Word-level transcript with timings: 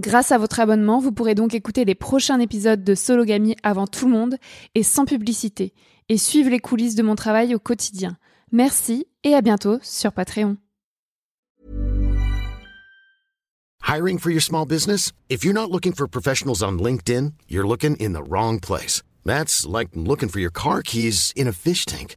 Grâce 0.00 0.32
à 0.32 0.38
votre 0.38 0.60
abonnement, 0.60 0.98
vous 0.98 1.12
pourrez 1.12 1.34
donc 1.34 1.52
écouter 1.52 1.84
les 1.84 1.94
prochains 1.94 2.40
épisodes 2.40 2.82
de 2.82 2.94
Sologamy 2.94 3.54
avant 3.62 3.86
tout 3.86 4.06
le 4.06 4.12
monde 4.12 4.36
et 4.74 4.82
sans 4.82 5.04
publicité, 5.04 5.74
et 6.08 6.16
suivre 6.16 6.48
les 6.48 6.58
coulisses 6.58 6.94
de 6.94 7.02
mon 7.02 7.16
travail 7.16 7.54
au 7.54 7.58
quotidien. 7.58 8.16
Merci 8.50 9.06
et 9.24 9.34
à 9.34 9.42
bientôt 9.42 9.78
sur 9.82 10.12
Patreon. 10.12 10.56
Hiring 13.86 14.18
for 14.18 14.30
your 14.30 14.40
small 14.40 14.64
business? 14.64 15.12
If 15.28 15.44
you're 15.44 15.52
not 15.52 15.70
looking 15.70 15.92
for 15.92 16.08
professionals 16.08 16.62
on 16.62 16.78
LinkedIn, 16.78 17.34
you're 17.50 17.66
looking 17.66 17.96
in 17.96 18.14
the 18.14 18.26
wrong 18.26 18.58
place. 18.58 19.02
That's 19.26 19.66
like 19.66 19.90
looking 19.94 20.30
for 20.30 20.40
your 20.40 20.52
car 20.52 20.80
keys 20.82 21.30
in 21.36 21.46
a 21.46 21.52
fish 21.52 21.84
tank. 21.84 22.16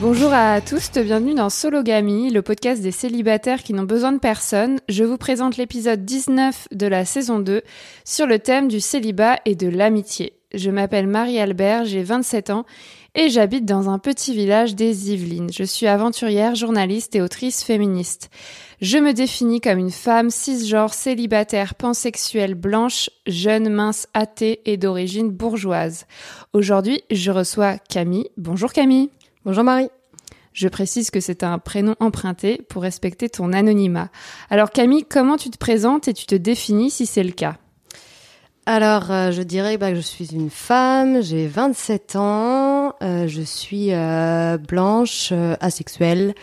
Bonjour 0.00 0.32
à 0.32 0.62
tous, 0.62 0.90
bienvenue 0.92 1.34
dans 1.34 1.50
Sologamy, 1.50 2.30
le 2.30 2.40
podcast 2.40 2.80
des 2.80 2.90
célibataires 2.90 3.62
qui 3.62 3.74
n'ont 3.74 3.82
besoin 3.82 4.12
de 4.12 4.18
personne. 4.18 4.80
Je 4.88 5.04
vous 5.04 5.18
présente 5.18 5.58
l'épisode 5.58 6.06
19 6.06 6.68
de 6.72 6.86
la 6.86 7.04
saison 7.04 7.38
2 7.38 7.60
sur 8.06 8.26
le 8.26 8.38
thème 8.38 8.68
du 8.68 8.80
célibat 8.80 9.40
et 9.44 9.54
de 9.56 9.68
l'amitié. 9.68 10.32
Je 10.54 10.70
m'appelle 10.70 11.06
Marie-Albert, 11.06 11.84
j'ai 11.84 12.02
27 12.02 12.48
ans 12.48 12.64
et 13.14 13.28
j'habite 13.28 13.66
dans 13.66 13.90
un 13.90 13.98
petit 13.98 14.32
village 14.32 14.74
des 14.74 15.12
Yvelines. 15.12 15.52
Je 15.52 15.64
suis 15.64 15.86
aventurière, 15.86 16.54
journaliste 16.54 17.14
et 17.14 17.20
autrice 17.20 17.62
féministe. 17.62 18.30
Je 18.80 18.96
me 18.96 19.12
définis 19.12 19.60
comme 19.60 19.78
une 19.78 19.90
femme 19.90 20.30
cisgenre, 20.30 20.94
célibataire, 20.94 21.74
pansexuelle, 21.74 22.54
blanche, 22.54 23.10
jeune, 23.26 23.68
mince, 23.68 24.08
athée 24.14 24.62
et 24.64 24.78
d'origine 24.78 25.28
bourgeoise. 25.28 26.06
Aujourd'hui, 26.54 27.02
je 27.10 27.30
reçois 27.30 27.76
Camille. 27.76 28.30
Bonjour 28.38 28.72
Camille. 28.72 29.10
Bonjour 29.46 29.64
Marie. 29.64 29.88
Je 30.52 30.68
précise 30.68 31.10
que 31.10 31.18
c'est 31.18 31.42
un 31.44 31.58
prénom 31.58 31.94
emprunté 31.98 32.60
pour 32.68 32.82
respecter 32.82 33.30
ton 33.30 33.54
anonymat. 33.54 34.10
Alors 34.50 34.70
Camille, 34.70 35.06
comment 35.08 35.38
tu 35.38 35.48
te 35.48 35.56
présentes 35.56 36.08
et 36.08 36.12
tu 36.12 36.26
te 36.26 36.34
définis 36.34 36.90
si 36.90 37.06
c'est 37.06 37.22
le 37.22 37.32
cas? 37.32 37.56
Alors, 38.66 39.10
euh, 39.10 39.30
je 39.30 39.40
dirais 39.40 39.78
bah, 39.78 39.92
que 39.92 39.96
je 39.96 40.02
suis 40.02 40.34
une 40.34 40.50
femme, 40.50 41.22
j'ai 41.22 41.46
27 41.46 42.16
ans, 42.16 42.92
euh, 43.02 43.26
je 43.28 43.40
suis 43.40 43.94
euh, 43.94 44.58
blanche, 44.58 45.32
asexuelle, 45.60 46.34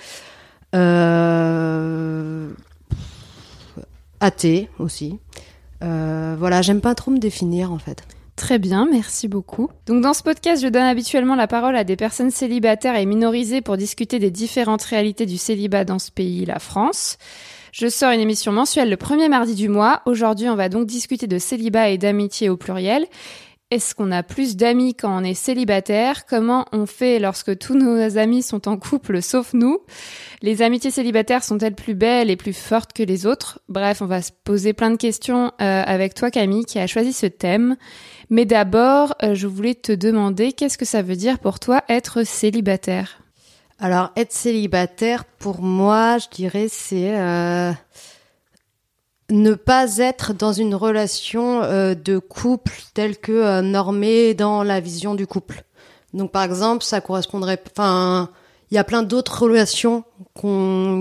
athée 4.19 4.69
aussi. 4.79 5.19
Voilà, 5.81 6.64
j'aime 6.64 6.81
pas 6.81 6.96
trop 6.96 7.12
me 7.12 7.19
définir 7.19 7.72
en 7.72 7.78
fait. 7.78 8.16
Très 8.38 8.59
bien, 8.59 8.88
merci 8.90 9.28
beaucoup. 9.28 9.68
Donc 9.88 10.03
dans 10.03 10.14
ce 10.14 10.22
podcast, 10.22 10.62
je 10.62 10.68
donne 10.68 10.84
habituellement 10.84 11.36
la 11.36 11.48
parole 11.48 11.75
à 11.75 11.84
des 11.84 11.96
personnes 11.96 12.30
célibataires 12.30 12.96
et 12.96 13.08
minorisées 13.08 13.62
pour 13.62 13.78
discuter 13.78 14.20
des 14.20 14.30
différentes 14.30 14.84
réalités 14.84 15.25
du 15.25 15.38
célibat 15.38 15.86
dans 15.86 15.98
ce 15.98 16.12
pays, 16.12 16.46
la 16.46 16.59
France. 16.59 17.18
Je 17.74 17.88
sors 17.88 18.12
une 18.12 18.20
émission 18.20 18.52
mensuelle 18.52 18.92
le 18.92 18.96
premier 18.96 19.28
mardi 19.28 19.56
du 19.56 19.70
mois. 19.70 20.02
Aujourd'hui, 20.06 20.47
on 20.50 20.56
va 20.56 20.70
donc 20.70 20.86
discuter 20.86 21.26
de 21.26 21.40
célibat 21.40 21.90
et 21.90 21.97
d'amitié 21.97 22.47
au 22.50 22.58
pluriel. 22.58 23.08
Est-ce 23.70 23.96
qu'on 23.96 24.12
a 24.12 24.24
plus 24.24 24.56
d'amis 24.56 24.96
quand 24.96 25.20
on 25.20 25.26
est 25.26 25.34
célibataire? 25.34 26.26
Comment 26.26 26.66
on 26.72 26.86
fait 26.86 27.20
lorsque 27.20 27.58
tous 27.58 27.76
nos 27.76 28.18
amis 28.18 28.42
sont 28.42 28.70
en 28.70 28.78
couple 28.78 29.22
sauf 29.22 29.53
nous? 29.53 29.80
Les 30.42 30.62
amitiés 30.62 30.90
célibataires 30.90 31.44
sont-elles 31.44 31.76
plus 31.76 31.96
belles 31.96 32.29
et 32.29 32.38
plus 32.38 32.53
fortes 32.53 32.94
que 32.94 33.03
les 33.03 33.26
autres? 33.26 33.59
Bref, 33.67 34.02
on 34.02 34.06
va 34.06 34.22
se 34.22 34.32
poser 34.46 34.72
plein 34.72 34.90
de 34.90 34.96
questions 34.96 35.52
euh, 35.59 35.84
avec 35.85 36.14
toi 36.14 36.32
Camille 36.32 36.64
qui 36.64 36.79
a 36.79 36.88
choisi 36.88 37.11
ce 37.11 37.26
thème. 37.26 37.76
Mais 38.29 38.46
d'abord, 38.46 39.16
euh, 39.24 39.35
je 39.35 39.47
voulais 39.47 39.76
te 39.76 39.91
demander 39.91 40.52
qu'est-ce 40.52 40.78
que 40.78 40.85
ça 40.85 41.02
veut 41.02 41.16
dire 41.16 41.40
pour 41.40 41.59
toi 41.59 41.84
être 41.88 42.24
célibataire? 42.24 43.20
Alors, 43.79 44.12
être 44.18 44.34
célibataire, 44.34 45.24
pour 45.24 45.62
moi, 45.62 46.18
je 46.18 46.28
dirais, 46.35 46.68
c'est 46.70 47.18
euh, 47.18 47.72
ne 49.29 49.53
pas 49.53 49.97
être 49.97 50.34
dans 50.34 50.52
une 50.52 50.76
relation 50.76 51.62
euh, 51.62 51.96
de 51.96 52.18
couple 52.18 52.74
telle 52.94 53.18
que 53.18 53.62
normée 53.62 54.34
dans 54.34 54.64
la 54.64 54.80
vision 54.80 55.16
du 55.16 55.28
couple. 55.28 55.64
Donc, 56.14 56.32
par 56.32 56.44
exemple, 56.44 56.84
ça 56.84 57.00
correspondrait. 57.00 57.62
Enfin, 57.72 58.30
il 58.72 58.76
y 58.76 58.78
a 58.78 58.84
plein 58.84 59.03
d'autres 59.03 59.44
relations 59.44 60.03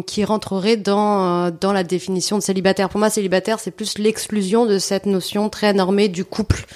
qui 0.06 0.24
rentreraient 0.24 0.76
dans 0.76 1.50
dans 1.50 1.72
la 1.72 1.82
définition 1.82 2.38
de 2.38 2.42
célibataire. 2.42 2.88
Pour 2.88 3.00
moi, 3.00 3.10
célibataire, 3.10 3.58
c'est 3.58 3.70
plus 3.70 3.98
l'exclusion 3.98 4.66
de 4.66 4.78
cette 4.78 5.06
notion 5.06 5.48
très 5.48 5.72
normée 5.72 6.08
du 6.08 6.24
couple 6.24 6.66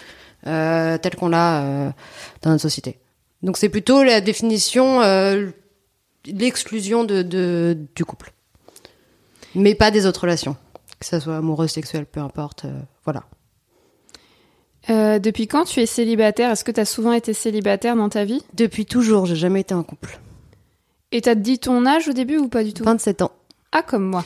euh, 0.47 0.99
tel 0.99 1.17
qu'on 1.17 1.29
l'a 1.29 1.63
euh, 1.63 1.91
dans 2.43 2.51
notre 2.51 2.63
société. 2.63 2.99
Donc, 3.43 3.57
c'est 3.57 3.69
plutôt 3.69 4.03
la 4.03 4.21
définition, 4.21 5.01
euh, 5.03 5.51
l'exclusion 6.27 7.05
de, 7.05 7.23
de 7.23 7.77
du 7.95 8.05
couple. 8.05 8.33
Mais 9.55 9.75
pas 9.75 9.91
des 9.91 10.07
autres 10.07 10.23
relations. 10.23 10.57
Que 10.99 11.07
ça 11.07 11.21
soit 11.21 11.39
amoureuse, 11.39 11.71
sexuelle, 11.71 12.07
peu 12.07 12.21
importe. 12.21 12.67
voilà. 13.05 13.25
Euh, 14.89 15.19
depuis 15.19 15.47
quand 15.47 15.65
tu 15.65 15.81
es 15.81 15.87
célibataire? 15.87 16.51
Est-ce 16.51 16.65
que 16.65 16.73
tu 16.73 16.81
as 16.81 16.85
souvent 16.85 17.13
été 17.13 17.35
célibataire 17.35 17.97
dans 17.97 18.09
ta 18.09 18.25
vie? 18.25 18.43
Depuis 18.55 18.87
toujours, 18.87 19.27
j'ai 19.27 19.37
jamais 19.37 19.61
été 19.61 19.75
en 19.75 19.83
couple. 19.83 20.19
Et 21.13 21.21
t'as 21.21 21.35
dit 21.35 21.59
ton 21.59 21.87
âge 21.87 22.09
au 22.09 22.13
début 22.13 22.39
ou 22.39 22.49
pas 22.49 22.65
du 22.65 22.73
tout? 22.73 22.85
27 22.85 23.23
ans. 23.23 23.33
Ah, 23.73 23.83
comme 23.83 24.05
moi. 24.05 24.25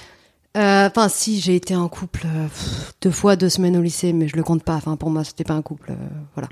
Euh, 0.56 0.86
Enfin, 0.86 1.08
si, 1.08 1.40
j'ai 1.40 1.56
été 1.56 1.74
en 1.74 1.88
couple 1.88 2.26
euh, 2.26 2.44
pff, 2.44 2.94
deux 3.02 3.10
fois, 3.10 3.36
deux 3.36 3.48
semaines 3.48 3.76
au 3.76 3.82
lycée, 3.82 4.12
mais 4.12 4.28
je 4.28 4.36
le 4.36 4.42
compte 4.42 4.62
pas. 4.62 4.74
Enfin, 4.74 4.96
pour 4.96 5.10
moi, 5.10 5.24
c'était 5.24 5.44
pas 5.44 5.54
un 5.54 5.62
couple. 5.62 5.92
euh, 5.92 5.94
voilà. 6.34 6.48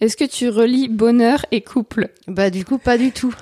Est-ce 0.00 0.16
que 0.16 0.24
tu 0.24 0.48
relis 0.50 0.88
bonheur 0.88 1.46
et 1.52 1.62
couple? 1.62 2.10
Bah, 2.26 2.50
du 2.50 2.64
coup, 2.64 2.78
pas 2.78 2.98
du 2.98 3.12
tout. 3.12 3.34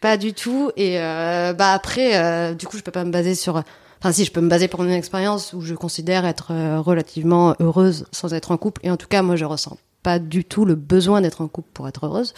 Pas 0.00 0.16
du 0.16 0.32
tout. 0.32 0.70
Et 0.76 0.98
euh, 1.00 1.52
bah 1.52 1.72
après, 1.72 2.16
euh, 2.16 2.54
du 2.54 2.66
coup, 2.66 2.76
je 2.78 2.82
peux 2.82 2.90
pas 2.90 3.04
me 3.04 3.10
baser 3.10 3.34
sur. 3.34 3.62
Enfin, 4.00 4.12
si, 4.12 4.24
je 4.24 4.32
peux 4.32 4.40
me 4.40 4.48
baser 4.48 4.68
pour 4.68 4.82
mon 4.82 4.90
expérience 4.90 5.52
où 5.52 5.60
je 5.60 5.74
considère 5.74 6.24
être 6.24 6.52
relativement 6.78 7.54
heureuse 7.60 8.06
sans 8.12 8.32
être 8.32 8.52
en 8.52 8.56
couple. 8.56 8.80
Et 8.84 8.90
en 8.90 8.96
tout 8.96 9.08
cas, 9.08 9.22
moi, 9.22 9.34
je 9.36 9.44
ressens 9.44 9.76
pas 10.04 10.18
du 10.20 10.44
tout 10.44 10.64
le 10.64 10.76
besoin 10.76 11.20
d'être 11.20 11.40
en 11.40 11.48
couple 11.48 11.68
pour 11.74 11.88
être 11.88 12.06
heureuse. 12.06 12.32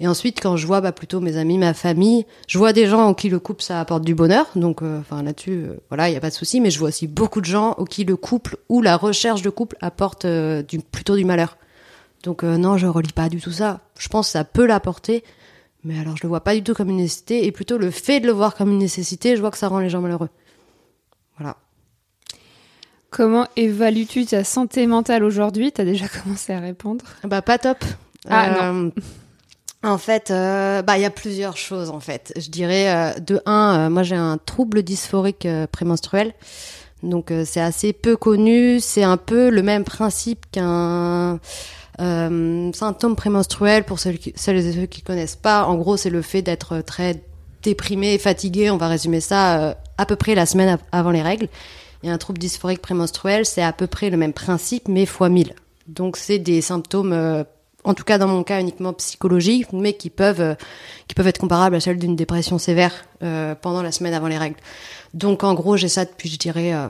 Et 0.00 0.08
ensuite, 0.08 0.40
quand 0.40 0.56
je 0.56 0.66
vois 0.66 0.80
bah, 0.80 0.92
plutôt 0.92 1.20
mes 1.20 1.36
amis, 1.36 1.56
ma 1.56 1.72
famille, 1.72 2.26
je 2.48 2.58
vois 2.58 2.72
des 2.72 2.86
gens 2.86 3.08
auxquels 3.08 3.30
le 3.30 3.38
couple 3.38 3.62
ça 3.62 3.80
apporte 3.80 4.04
du 4.04 4.14
bonheur. 4.14 4.46
Donc, 4.56 4.82
euh, 4.82 4.98
enfin 4.98 5.22
là-dessus, 5.22 5.52
euh, 5.68 5.76
voilà, 5.88 6.08
il 6.10 6.14
y 6.14 6.16
a 6.16 6.20
pas 6.20 6.30
de 6.30 6.34
souci. 6.34 6.60
Mais 6.60 6.70
je 6.70 6.78
vois 6.78 6.88
aussi 6.88 7.06
beaucoup 7.06 7.40
de 7.40 7.46
gens 7.46 7.74
auxquels 7.78 8.06
le 8.06 8.16
couple 8.16 8.56
ou 8.68 8.82
la 8.82 8.96
recherche 8.96 9.42
de 9.42 9.50
couple 9.50 9.76
apporte 9.80 10.24
euh, 10.24 10.62
du, 10.62 10.80
plutôt 10.80 11.16
du 11.16 11.24
malheur. 11.24 11.56
Donc 12.24 12.42
euh, 12.42 12.56
non, 12.56 12.76
je 12.76 12.86
relis 12.86 13.12
pas 13.12 13.28
du 13.28 13.40
tout 13.40 13.52
ça. 13.52 13.80
Je 13.98 14.08
pense 14.08 14.26
que 14.28 14.32
ça 14.32 14.44
peut 14.44 14.66
l'apporter, 14.66 15.22
mais 15.84 15.98
alors 16.00 16.16
je 16.16 16.22
le 16.22 16.28
vois 16.28 16.40
pas 16.42 16.54
du 16.54 16.62
tout 16.62 16.74
comme 16.74 16.90
une 16.90 16.96
nécessité. 16.96 17.46
Et 17.46 17.52
plutôt 17.52 17.78
le 17.78 17.90
fait 17.90 18.18
de 18.20 18.26
le 18.26 18.32
voir 18.32 18.54
comme 18.56 18.70
une 18.70 18.78
nécessité, 18.78 19.36
je 19.36 19.40
vois 19.40 19.50
que 19.50 19.58
ça 19.58 19.68
rend 19.68 19.78
les 19.78 19.90
gens 19.90 20.00
malheureux. 20.00 20.30
Voilà. 21.38 21.56
Comment 23.10 23.46
évalues-tu 23.54 24.26
ta 24.26 24.42
santé 24.42 24.88
mentale 24.88 25.22
aujourd'hui? 25.22 25.70
T'as 25.70 25.84
déjà 25.84 26.06
commencé 26.24 26.52
à 26.52 26.58
répondre? 26.58 27.04
Bah 27.22 27.42
pas 27.42 27.58
top. 27.58 27.78
Ah, 28.28 28.70
Euh, 28.72 28.90
En 29.84 29.98
fait, 29.98 30.30
euh, 30.30 30.80
bah 30.82 30.96
il 30.96 31.02
y 31.02 31.04
a 31.04 31.10
plusieurs 31.10 31.56
choses 31.58 31.90
en 31.90 32.00
fait. 32.00 32.32
Je 32.36 32.48
dirais 32.48 32.88
euh, 32.88 33.18
de 33.20 33.40
un, 33.44 33.78
euh, 33.86 33.90
moi 33.90 34.02
j'ai 34.02 34.14
un 34.16 34.38
trouble 34.38 34.82
dysphorique 34.82 35.46
prémenstruel, 35.72 36.32
donc 37.02 37.30
c'est 37.44 37.60
assez 37.60 37.92
peu 37.92 38.16
connu. 38.16 38.80
C'est 38.80 39.02
un 39.02 39.18
peu 39.18 39.50
le 39.50 39.62
même 39.62 39.84
principe 39.84 40.46
qu'un 40.50 41.38
symptôme 41.98 43.14
prémenstruel 43.14 43.84
pour 43.84 43.98
celles, 44.00 44.18
qui- 44.18 44.30
et 44.30 44.72
ceux 44.72 44.86
qui 44.86 45.02
connaissent 45.02 45.36
pas. 45.36 45.64
En 45.66 45.76
gros, 45.76 45.96
c'est 45.96 46.10
le 46.10 46.22
fait 46.22 46.42
d'être 46.42 46.80
très 46.80 47.22
déprimé, 47.62 48.16
fatigué. 48.18 48.70
On 48.70 48.78
va 48.78 48.88
résumer 48.88 49.20
ça 49.20 49.76
à 49.98 50.06
peu 50.06 50.16
près 50.16 50.34
la 50.34 50.46
semaine 50.46 50.70
av- 50.70 50.80
avant 50.92 51.10
les 51.10 51.22
règles. 51.22 51.48
Et 52.02 52.10
un 52.10 52.18
trouble 52.18 52.38
dysphorique 52.38 52.82
prémenstruel, 52.82 53.46
c'est 53.46 53.62
à 53.62 53.72
peu 53.72 53.86
près 53.86 54.10
le 54.10 54.16
même 54.16 54.32
principe, 54.32 54.88
mais 54.88 55.06
fois 55.06 55.28
1000. 55.28 55.54
Donc 55.86 56.16
c'est 56.16 56.38
des 56.38 56.60
symptômes, 56.62 57.12
en 57.84 57.94
tout 57.94 58.04
cas 58.04 58.18
dans 58.18 58.26
mon 58.26 58.42
cas 58.42 58.60
uniquement 58.60 58.92
psychologiques, 58.94 59.72
mais 59.72 59.92
qui 59.92 60.10
peuvent, 60.10 60.40
euh, 60.40 60.54
qui 61.06 61.14
peuvent 61.14 61.28
être 61.28 61.38
comparables 61.38 61.76
à 61.76 61.80
celles 61.80 61.98
d'une 61.98 62.16
dépression 62.16 62.58
sévère 62.58 62.92
euh, 63.22 63.54
pendant 63.54 63.82
la 63.82 63.92
semaine 63.92 64.14
avant 64.14 64.28
les 64.28 64.38
règles. 64.38 64.56
Donc 65.12 65.44
en 65.44 65.54
gros, 65.54 65.76
j'ai 65.76 65.88
ça 65.88 66.04
depuis, 66.04 66.28
je 66.28 66.38
dirais, 66.38 66.74
euh, 66.74 66.88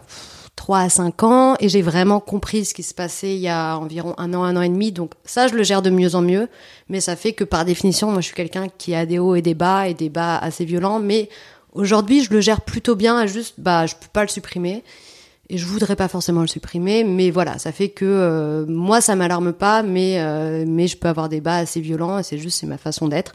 3 0.56 0.79
à 0.79 0.88
5 0.88 1.23
ans, 1.25 1.56
et 1.58 1.69
j'ai 1.69 1.82
vraiment 1.82 2.20
compris 2.20 2.64
ce 2.64 2.75
qui 2.75 2.85
se 2.85 2.94
passait 2.94 3.35
il 3.35 3.41
y 3.41 3.49
a 3.49 3.76
environ 3.76 4.14
un 4.19 4.32
an, 4.35 4.44
un 4.44 4.56
an 4.56 4.62
et 4.62 4.69
demi. 4.69 4.93
Donc 4.93 5.12
ça, 5.25 5.49
je 5.49 5.55
le 5.55 5.64
gère 5.64 5.82
de 5.82 5.91
mieux 5.91 6.14
en 6.14 6.23
mieux, 6.23 6.49
mais 6.88 7.00
ça 7.00 7.17
fait 7.17 7.32
que 7.32 7.44
par 7.44 7.64
définition, 7.64 8.11
moi 8.11 8.20
je 8.20 8.26
suis 8.26 8.37
quelqu'un 8.37 8.69
qui 8.79 8.94
a 8.94 9.05
des 9.05 9.19
hauts 9.19 9.35
et 9.35 9.43
des 9.43 9.55
bas, 9.55 9.88
et 9.88 9.94
des 9.94 10.08
bas 10.08 10.38
assez 10.38 10.64
violents, 10.64 11.00
mais 11.00 11.29
aujourd'hui, 11.73 12.23
je 12.23 12.32
le 12.32 12.41
gère 12.41 12.61
plutôt 12.61 12.94
bien, 12.94 13.26
juste, 13.26 13.55
bah, 13.58 13.87
je 13.87 13.94
peux 13.96 14.08
pas 14.12 14.23
le 14.23 14.29
supprimer. 14.29 14.85
Et 15.50 15.58
je 15.58 15.67
voudrais 15.67 15.96
pas 15.96 16.08
forcément 16.08 16.41
le 16.41 16.46
supprimer, 16.46 17.05
mais 17.05 17.31
voilà, 17.31 17.58
ça 17.58 17.70
fait 17.70 17.91
que 17.91 18.06
euh, 18.06 18.64
moi 18.67 19.00
ça 19.00 19.14
m'alarme 19.14 19.52
pas, 19.52 19.82
mais 19.82 20.19
euh, 20.19 20.64
mais 20.67 20.87
je 20.87 20.96
peux 20.96 21.08
avoir 21.08 21.29
des 21.29 21.43
bas 21.43 21.56
assez 21.56 21.81
violents 21.81 22.23
c'est 22.23 22.38
juste 22.38 22.61
c'est 22.61 22.67
ma 22.67 22.79
façon 22.79 23.08
d'être. 23.08 23.35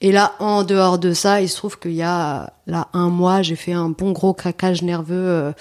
Et 0.00 0.12
là, 0.12 0.34
en 0.38 0.62
dehors 0.62 0.98
de 0.98 1.12
ça, 1.12 1.42
il 1.42 1.48
se 1.48 1.56
trouve 1.56 1.78
qu'il 1.78 1.92
y 1.92 2.02
a 2.02 2.54
là 2.66 2.88
un 2.94 3.10
mois, 3.10 3.42
j'ai 3.42 3.56
fait 3.56 3.72
un 3.72 3.90
bon 3.90 4.12
gros 4.12 4.32
craquage 4.32 4.82
nerveux 4.82 5.14
euh, 5.14 5.52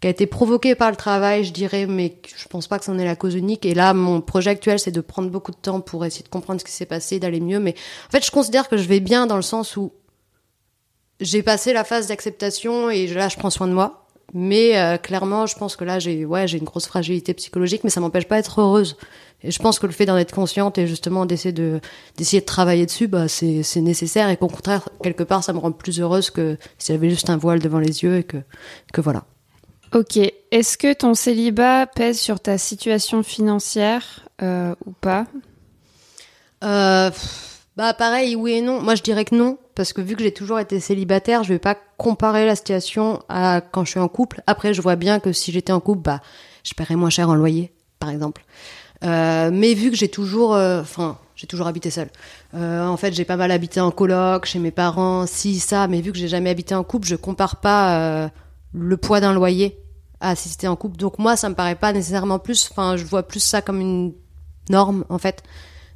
qui 0.00 0.06
a 0.06 0.10
été 0.10 0.26
provoqué 0.26 0.76
par 0.76 0.90
le 0.90 0.96
travail, 0.96 1.44
je 1.44 1.52
dirais, 1.52 1.86
mais 1.86 2.16
je 2.36 2.46
pense 2.46 2.68
pas 2.68 2.78
que 2.78 2.84
c'en 2.84 2.98
est 2.98 3.04
la 3.04 3.16
cause 3.16 3.34
unique. 3.34 3.66
Et 3.66 3.74
là, 3.74 3.92
mon 3.92 4.20
projet 4.20 4.50
actuel, 4.50 4.78
c'est 4.78 4.92
de 4.92 5.00
prendre 5.00 5.28
beaucoup 5.28 5.50
de 5.50 5.56
temps 5.56 5.80
pour 5.80 6.04
essayer 6.04 6.22
de 6.22 6.28
comprendre 6.28 6.60
ce 6.60 6.64
qui 6.64 6.72
s'est 6.72 6.86
passé, 6.86 7.18
d'aller 7.18 7.40
mieux. 7.40 7.58
Mais 7.58 7.74
en 8.08 8.10
fait, 8.10 8.24
je 8.24 8.30
considère 8.30 8.68
que 8.68 8.76
je 8.76 8.86
vais 8.86 9.00
bien 9.00 9.26
dans 9.26 9.36
le 9.36 9.42
sens 9.42 9.76
où 9.76 9.92
j'ai 11.20 11.42
passé 11.42 11.72
la 11.72 11.84
phase 11.84 12.06
d'acceptation 12.06 12.90
et 12.90 13.08
là, 13.08 13.28
je 13.28 13.36
prends 13.36 13.50
soin 13.50 13.66
de 13.66 13.72
moi. 13.72 14.06
Mais 14.32 14.78
euh, 14.78 14.96
clairement, 14.96 15.46
je 15.46 15.56
pense 15.56 15.76
que 15.76 15.84
là, 15.84 15.98
j'ai 15.98 16.24
ouais, 16.24 16.46
j'ai 16.46 16.58
une 16.58 16.64
grosse 16.64 16.86
fragilité 16.86 17.34
psychologique, 17.34 17.82
mais 17.82 17.90
ça 17.90 18.00
m'empêche 18.00 18.28
pas 18.28 18.36
d'être 18.36 18.60
heureuse. 18.60 18.96
Et 19.42 19.50
je 19.50 19.58
pense 19.58 19.78
que 19.78 19.86
le 19.86 19.92
fait 19.92 20.06
d'en 20.06 20.16
être 20.16 20.34
consciente 20.34 20.78
et 20.78 20.86
justement 20.86 21.26
d'essayer 21.26 21.52
de 21.52 21.80
d'essayer 22.16 22.40
de 22.40 22.46
travailler 22.46 22.86
dessus, 22.86 23.08
bah 23.08 23.26
c'est 23.26 23.62
c'est 23.62 23.80
nécessaire 23.80 24.28
et 24.28 24.36
qu'au 24.36 24.48
contraire, 24.48 24.88
quelque 25.02 25.24
part, 25.24 25.42
ça 25.42 25.52
me 25.52 25.58
rend 25.58 25.72
plus 25.72 26.00
heureuse 26.00 26.30
que 26.30 26.56
si 26.78 26.92
j'avais 26.92 27.10
juste 27.10 27.30
un 27.30 27.36
voile 27.36 27.58
devant 27.58 27.78
les 27.80 28.02
yeux 28.02 28.18
et 28.18 28.24
que 28.24 28.36
que 28.92 29.00
voilà. 29.00 29.24
Ok. 29.92 30.18
Est-ce 30.52 30.78
que 30.78 30.92
ton 30.92 31.14
célibat 31.14 31.86
pèse 31.86 32.20
sur 32.20 32.38
ta 32.38 32.58
situation 32.58 33.22
financière 33.24 34.28
euh, 34.42 34.74
ou 34.86 34.92
pas? 34.92 35.26
Euh, 36.62 37.10
bah 37.76 37.94
pareil, 37.94 38.36
oui 38.36 38.52
et 38.52 38.60
non. 38.60 38.80
Moi, 38.80 38.94
je 38.94 39.02
dirais 39.02 39.24
que 39.24 39.34
non, 39.34 39.58
parce 39.80 39.94
que 39.94 40.02
vu 40.02 40.14
que 40.14 40.22
j'ai 40.22 40.34
toujours 40.34 40.60
été 40.60 40.78
célibataire, 40.78 41.42
je 41.42 41.48
vais 41.48 41.58
pas 41.58 41.74
comparer 41.96 42.44
la 42.44 42.54
situation 42.54 43.22
à 43.30 43.62
quand 43.62 43.86
je 43.86 43.92
suis 43.92 43.98
en 43.98 44.08
couple. 44.08 44.42
Après, 44.46 44.74
je 44.74 44.82
vois 44.82 44.94
bien 44.94 45.20
que 45.20 45.32
si 45.32 45.52
j'étais 45.52 45.72
en 45.72 45.80
couple, 45.80 46.02
bah, 46.02 46.20
je 46.64 46.74
paierais 46.74 46.96
moins 46.96 47.08
cher 47.08 47.30
en 47.30 47.34
loyer, 47.34 47.72
par 47.98 48.10
exemple. 48.10 48.44
Euh, 49.04 49.50
mais 49.50 49.72
vu 49.72 49.90
que 49.90 49.96
j'ai 49.96 50.10
toujours, 50.10 50.54
euh, 50.54 50.82
enfin, 50.82 51.16
j'ai 51.34 51.46
toujours 51.46 51.66
habité 51.66 51.88
seule. 51.88 52.10
Euh, 52.52 52.86
en 52.86 52.98
fait, 52.98 53.14
j'ai 53.14 53.24
pas 53.24 53.38
mal 53.38 53.50
habité 53.50 53.80
en 53.80 53.90
coloc, 53.90 54.44
chez 54.44 54.58
mes 54.58 54.70
parents, 54.70 55.24
si 55.26 55.58
ça. 55.58 55.88
Mais 55.88 56.02
vu 56.02 56.12
que 56.12 56.18
j'ai 56.18 56.28
jamais 56.28 56.50
habité 56.50 56.74
en 56.74 56.84
couple, 56.84 57.08
je 57.08 57.16
compare 57.16 57.56
pas 57.56 58.30
le 58.74 58.96
poids 58.98 59.20
d'un 59.20 59.32
loyer 59.32 59.78
à 60.20 60.36
si 60.36 60.50
c'était 60.50 60.68
en 60.68 60.76
couple. 60.76 60.98
Donc 60.98 61.18
moi, 61.18 61.36
ça 61.36 61.48
me 61.48 61.54
paraît 61.54 61.74
pas 61.74 61.94
nécessairement 61.94 62.38
plus. 62.38 62.68
Enfin, 62.70 62.98
je 62.98 63.04
vois 63.06 63.22
plus 63.22 63.40
ça 63.40 63.62
comme 63.62 63.80
une 63.80 64.12
norme, 64.68 65.06
en 65.08 65.16
fait. 65.16 65.42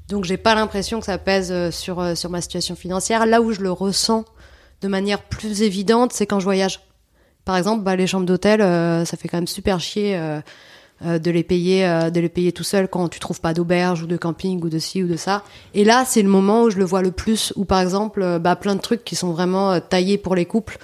Donc 0.08 0.24
j'ai 0.24 0.36
pas 0.36 0.54
l'impression 0.54 1.00
que 1.00 1.06
ça 1.06 1.18
pèse 1.18 1.50
euh, 1.50 1.70
sur 1.70 2.00
euh, 2.00 2.14
sur 2.14 2.30
ma 2.30 2.40
situation 2.40 2.76
financière. 2.76 3.26
Là 3.26 3.40
où 3.40 3.52
je 3.52 3.60
le 3.60 3.72
ressens 3.72 4.24
de 4.82 4.88
manière 4.88 5.22
plus 5.22 5.62
évidente, 5.62 6.12
c'est 6.12 6.26
quand 6.26 6.40
je 6.40 6.44
voyage. 6.44 6.80
Par 7.44 7.56
exemple, 7.56 7.82
bah, 7.84 7.96
les 7.96 8.06
chambres 8.06 8.26
d'hôtel, 8.26 8.60
euh, 8.60 9.04
ça 9.04 9.16
fait 9.16 9.28
quand 9.28 9.36
même 9.36 9.46
super 9.46 9.78
chier 9.80 10.16
euh, 10.16 10.40
euh, 11.04 11.18
de 11.18 11.30
les 11.30 11.42
payer 11.42 11.86
euh, 11.86 12.10
de 12.10 12.20
les 12.20 12.28
payer 12.28 12.52
tout 12.52 12.64
seul 12.64 12.88
quand 12.88 13.08
tu 13.08 13.20
trouves 13.20 13.40
pas 13.40 13.52
d'auberge 13.52 14.02
ou 14.02 14.06
de 14.06 14.16
camping 14.16 14.62
ou 14.62 14.68
de 14.68 14.78
ci 14.78 15.02
ou 15.02 15.08
de 15.08 15.16
ça. 15.16 15.42
Et 15.74 15.84
là, 15.84 16.04
c'est 16.06 16.22
le 16.22 16.28
moment 16.28 16.62
où 16.62 16.70
je 16.70 16.78
le 16.78 16.84
vois 16.84 17.02
le 17.02 17.10
plus. 17.10 17.52
Ou 17.56 17.64
par 17.64 17.80
exemple, 17.80 18.38
bah, 18.40 18.56
plein 18.56 18.74
de 18.74 18.80
trucs 18.80 19.04
qui 19.04 19.16
sont 19.16 19.32
vraiment 19.32 19.80
taillés 19.80 20.18
pour 20.18 20.34
les 20.34 20.46
couples. 20.46 20.78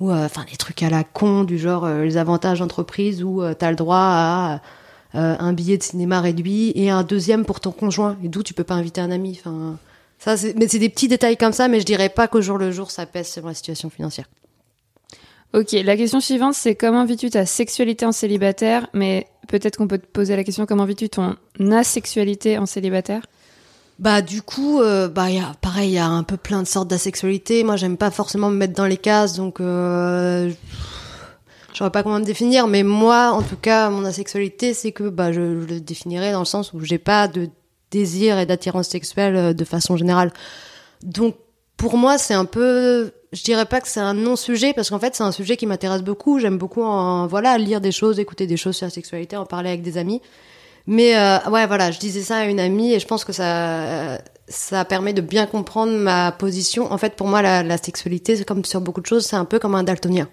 Ou 0.00 0.10
enfin 0.12 0.46
des 0.50 0.56
trucs 0.56 0.82
à 0.82 0.88
la 0.88 1.04
con 1.04 1.44
du 1.44 1.58
genre 1.58 1.86
les 1.86 2.16
avantages 2.16 2.60
d'entreprise 2.60 3.22
où 3.22 3.42
euh, 3.42 3.52
t'as 3.52 3.68
le 3.68 3.76
droit 3.76 3.98
à 3.98 4.60
euh, 5.14 5.36
un 5.38 5.52
billet 5.52 5.76
de 5.78 5.82
cinéma 5.82 6.20
réduit 6.20 6.72
et 6.74 6.90
un 6.90 7.02
deuxième 7.02 7.44
pour 7.44 7.60
ton 7.60 7.72
conjoint 7.72 8.16
et 8.24 8.28
d'où 8.28 8.42
tu 8.42 8.54
peux 8.54 8.64
pas 8.64 8.74
inviter 8.74 9.00
un 9.00 9.10
ami. 9.10 9.38
Enfin, 9.40 9.76
ça, 10.18 10.36
c'est- 10.36 10.54
mais 10.56 10.68
c'est 10.68 10.78
des 10.78 10.88
petits 10.88 11.08
détails 11.08 11.36
comme 11.36 11.52
ça, 11.52 11.68
mais 11.68 11.80
je 11.80 11.84
dirais 11.86 12.08
pas 12.10 12.28
qu'au 12.28 12.40
jour 12.40 12.58
le 12.58 12.70
jour 12.72 12.90
ça 12.90 13.06
pèse 13.06 13.28
sur 13.28 13.44
ma 13.44 13.54
situation 13.54 13.90
financière. 13.90 14.26
Ok. 15.52 15.72
La 15.72 15.96
question 15.96 16.20
suivante, 16.20 16.54
c'est 16.54 16.76
comment 16.76 17.04
vis-tu 17.04 17.28
ta 17.30 17.44
sexualité 17.44 18.06
en 18.06 18.12
célibataire? 18.12 18.86
Mais 18.94 19.26
peut-être 19.48 19.76
qu'on 19.78 19.88
peut 19.88 19.98
te 19.98 20.06
poser 20.06 20.36
la 20.36 20.44
question 20.44 20.64
comment 20.64 20.84
vis-tu 20.84 21.08
ton 21.08 21.34
asexualité 21.72 22.56
en 22.58 22.66
célibataire? 22.66 23.22
Bah 23.98 24.22
du 24.22 24.42
coup, 24.42 24.80
euh, 24.80 25.08
bah 25.08 25.28
il 25.28 25.36
y 25.36 25.40
a 25.40 25.52
pareil, 25.60 25.90
il 25.90 25.94
y 25.94 25.98
a 25.98 26.06
un 26.06 26.22
peu 26.22 26.36
plein 26.36 26.62
de 26.62 26.68
sortes 26.68 26.88
d'asexualité. 26.88 27.64
Moi, 27.64 27.76
j'aime 27.76 27.96
pas 27.96 28.10
forcément 28.10 28.48
me 28.48 28.56
mettre 28.56 28.74
dans 28.74 28.86
les 28.86 28.96
cases, 28.96 29.34
donc 29.34 29.60
euh, 29.60 30.50
je 31.72 31.78
saurais 31.78 31.90
pas 31.90 32.02
comment 32.02 32.18
me 32.18 32.24
définir. 32.24 32.66
Mais 32.66 32.82
moi, 32.82 33.30
en 33.32 33.42
tout 33.42 33.56
cas, 33.56 33.90
mon 33.90 34.04
asexualité, 34.04 34.74
c'est 34.74 34.92
que 34.92 35.08
bah 35.08 35.32
je, 35.32 35.40
le 35.40 35.80
définirais 35.80 36.32
dans 36.32 36.40
le 36.40 36.44
sens 36.44 36.72
où 36.72 36.80
j'ai 36.80 36.98
pas 36.98 37.28
de 37.28 37.48
désir 37.90 38.38
et 38.38 38.46
d'attirance 38.46 38.88
sexuelle 38.88 39.36
euh, 39.36 39.52
de 39.52 39.64
façon 39.64 39.96
générale. 39.96 40.32
Donc 41.02 41.36
pour 41.76 41.96
moi, 41.96 42.18
c'est 42.18 42.34
un 42.34 42.44
peu, 42.44 43.10
je 43.32 43.42
dirais 43.42 43.64
pas 43.64 43.80
que 43.80 43.88
c'est 43.88 44.00
un 44.00 44.14
non-sujet 44.14 44.74
parce 44.74 44.90
qu'en 44.90 44.98
fait, 44.98 45.14
c'est 45.14 45.22
un 45.22 45.32
sujet 45.32 45.56
qui 45.56 45.66
m'intéresse 45.66 46.02
beaucoup. 46.02 46.38
J'aime 46.38 46.58
beaucoup 46.58 46.82
en 46.82 47.26
voilà 47.26 47.56
lire 47.58 47.80
des 47.80 47.92
choses, 47.92 48.18
écouter 48.18 48.46
des 48.46 48.56
choses 48.56 48.76
sur 48.76 48.86
la 48.86 48.90
sexualité, 48.90 49.36
en 49.36 49.46
parler 49.46 49.70
avec 49.70 49.82
des 49.82 49.96
amis. 49.96 50.20
Mais 50.86 51.16
euh, 51.16 51.38
ouais, 51.50 51.66
voilà, 51.66 51.90
je 51.90 51.98
disais 51.98 52.22
ça 52.22 52.38
à 52.38 52.44
une 52.44 52.60
amie 52.60 52.92
et 52.92 53.00
je 53.00 53.06
pense 53.06 53.24
que 53.24 53.32
ça, 53.32 54.18
ça 54.48 54.84
permet 54.84 55.12
de 55.12 55.20
bien 55.20 55.46
comprendre 55.46 55.92
ma 55.92 56.32
position. 56.32 56.92
En 56.92 56.98
fait, 56.98 57.16
pour 57.16 57.28
moi, 57.28 57.42
la, 57.42 57.62
la 57.62 57.78
sexualité, 57.78 58.36
c'est 58.36 58.44
comme 58.44 58.64
sur 58.64 58.80
beaucoup 58.80 59.00
de 59.00 59.06
choses, 59.06 59.24
c'est 59.24 59.36
un 59.36 59.44
peu 59.44 59.58
comme 59.58 59.74
un 59.74 59.84
daltonien. 59.84 60.28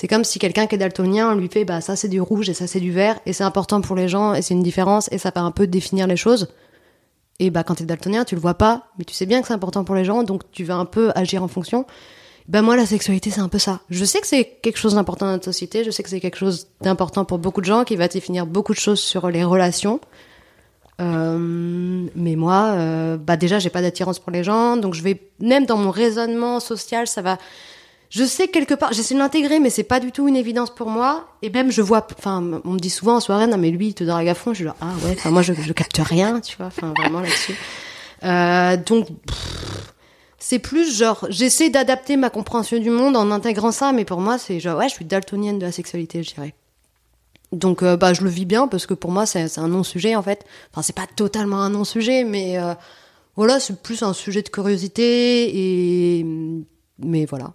C'est 0.00 0.06
comme 0.06 0.22
si 0.22 0.38
quelqu'un 0.38 0.68
qui 0.68 0.76
est 0.76 0.78
daltonien, 0.78 1.32
on 1.32 1.34
lui 1.34 1.48
fait, 1.48 1.64
bah 1.64 1.80
ça 1.80 1.96
c'est 1.96 2.06
du 2.06 2.20
rouge 2.20 2.48
et 2.48 2.54
ça 2.54 2.68
c'est 2.68 2.78
du 2.78 2.92
vert 2.92 3.18
et 3.26 3.32
c'est 3.32 3.42
important 3.42 3.80
pour 3.80 3.96
les 3.96 4.08
gens 4.08 4.32
et 4.32 4.42
c'est 4.42 4.54
une 4.54 4.62
différence 4.62 5.10
et 5.10 5.18
ça 5.18 5.32
peut 5.32 5.40
un 5.40 5.50
peu 5.50 5.66
définir 5.66 6.06
les 6.06 6.16
choses. 6.16 6.46
Et 7.40 7.50
bah 7.50 7.64
quand 7.64 7.74
t'es 7.74 7.84
daltonien, 7.84 8.24
tu 8.24 8.36
le 8.36 8.40
vois 8.40 8.54
pas, 8.54 8.84
mais 8.96 9.04
tu 9.04 9.12
sais 9.12 9.26
bien 9.26 9.40
que 9.40 9.48
c'est 9.48 9.54
important 9.54 9.82
pour 9.82 9.96
les 9.96 10.04
gens, 10.04 10.22
donc 10.22 10.48
tu 10.52 10.62
vas 10.62 10.76
un 10.76 10.84
peu 10.84 11.10
agir 11.16 11.42
en 11.42 11.48
fonction. 11.48 11.84
Ben 12.46 12.62
moi, 12.62 12.76
la 12.76 12.86
sexualité, 12.86 13.32
c'est 13.32 13.40
un 13.40 13.48
peu 13.48 13.58
ça. 13.58 13.80
Je 13.90 14.04
sais 14.04 14.20
que 14.20 14.28
c'est 14.28 14.44
quelque 14.62 14.78
chose 14.78 14.94
d'important 14.94 15.26
dans 15.26 15.32
notre 15.32 15.46
société. 15.46 15.82
Je 15.82 15.90
sais 15.90 16.04
que 16.04 16.10
c'est 16.10 16.20
quelque 16.20 16.38
chose 16.38 16.68
d'important 16.80 17.24
pour 17.24 17.38
beaucoup 17.38 17.60
de 17.60 17.66
gens, 17.66 17.82
qui 17.82 17.96
va 17.96 18.06
définir 18.06 18.46
beaucoup 18.46 18.74
de 18.74 18.78
choses 18.78 19.00
sur 19.00 19.28
les 19.28 19.42
relations. 19.42 19.98
Euh, 21.00 22.06
mais 22.14 22.36
moi, 22.36 22.70
euh, 22.74 23.16
bah 23.16 23.36
déjà, 23.36 23.58
j'ai 23.58 23.70
pas 23.70 23.82
d'attirance 23.82 24.20
pour 24.20 24.30
les 24.30 24.44
gens, 24.44 24.76
donc 24.76 24.94
je 24.94 25.02
vais 25.02 25.20
même 25.40 25.66
dans 25.66 25.76
mon 25.76 25.90
raisonnement 25.90 26.60
social, 26.60 27.08
ça 27.08 27.20
va. 27.20 27.38
Je 28.10 28.24
sais 28.24 28.48
quelque 28.48 28.74
part, 28.74 28.92
j'essaie 28.92 29.14
de 29.14 29.18
l'intégrer, 29.18 29.60
mais 29.60 29.68
c'est 29.68 29.82
pas 29.82 30.00
du 30.00 30.12
tout 30.12 30.28
une 30.28 30.36
évidence 30.36 30.70
pour 30.70 30.88
moi. 30.88 31.28
Et 31.42 31.50
même, 31.50 31.70
je 31.70 31.82
vois, 31.82 32.06
enfin, 32.18 32.60
on 32.64 32.72
me 32.72 32.78
dit 32.78 32.90
souvent 32.90 33.16
en 33.16 33.20
soirée, 33.20 33.46
non 33.46 33.58
mais 33.58 33.70
lui, 33.70 33.88
il 33.88 33.94
te 33.94 34.04
drague 34.04 34.28
à 34.28 34.34
fond. 34.34 34.52
Je 34.52 34.56
suis 34.56 34.64
là, 34.64 34.76
ah 34.80 34.92
ouais, 35.04 35.12
enfin 35.12 35.30
moi, 35.30 35.42
je, 35.42 35.52
je 35.52 35.72
capte 35.72 36.00
rien, 36.02 36.40
tu 36.40 36.56
vois, 36.56 36.66
enfin 36.66 36.94
vraiment 36.96 37.20
là-dessus. 37.20 37.54
Euh, 38.24 38.76
donc, 38.76 39.08
c'est 40.38 40.58
plus 40.58 40.96
genre, 40.96 41.26
j'essaie 41.28 41.68
d'adapter 41.68 42.16
ma 42.16 42.30
compréhension 42.30 42.78
du 42.78 42.90
monde 42.90 43.16
en 43.16 43.30
intégrant 43.30 43.72
ça, 43.72 43.92
mais 43.92 44.04
pour 44.04 44.20
moi, 44.20 44.38
c'est 44.38 44.58
genre, 44.60 44.78
ouais, 44.78 44.88
je 44.88 44.94
suis 44.94 45.04
daltonienne 45.04 45.58
de 45.58 45.66
la 45.66 45.72
sexualité, 45.72 46.22
je 46.22 46.34
dirais. 46.34 46.54
Donc, 47.52 47.82
euh, 47.82 47.96
bah, 47.96 48.12
je 48.14 48.22
le 48.22 48.30
vis 48.30 48.44
bien 48.44 48.68
parce 48.68 48.86
que 48.86 48.94
pour 48.94 49.10
moi, 49.10 49.26
c'est 49.26 49.58
un 49.58 49.68
non-sujet 49.68 50.16
en 50.16 50.22
fait. 50.22 50.44
Enfin, 50.72 50.82
c'est 50.82 50.94
pas 50.94 51.06
totalement 51.14 51.60
un 51.60 51.70
non-sujet, 51.70 52.24
mais 52.24 52.58
euh, 52.58 52.74
voilà, 53.36 53.58
c'est 53.60 53.82
plus 53.82 54.02
un 54.02 54.12
sujet 54.12 54.42
de 54.42 54.48
curiosité 54.48 56.18
et. 56.18 56.26
Mais 57.00 57.26
voilà. 57.26 57.52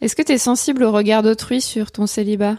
Est-ce 0.00 0.14
que 0.14 0.22
tu 0.22 0.32
es 0.32 0.38
sensible 0.38 0.82
au 0.84 0.92
regard 0.92 1.22
d'autrui 1.22 1.60
sur 1.60 1.90
ton 1.90 2.06
célibat? 2.06 2.56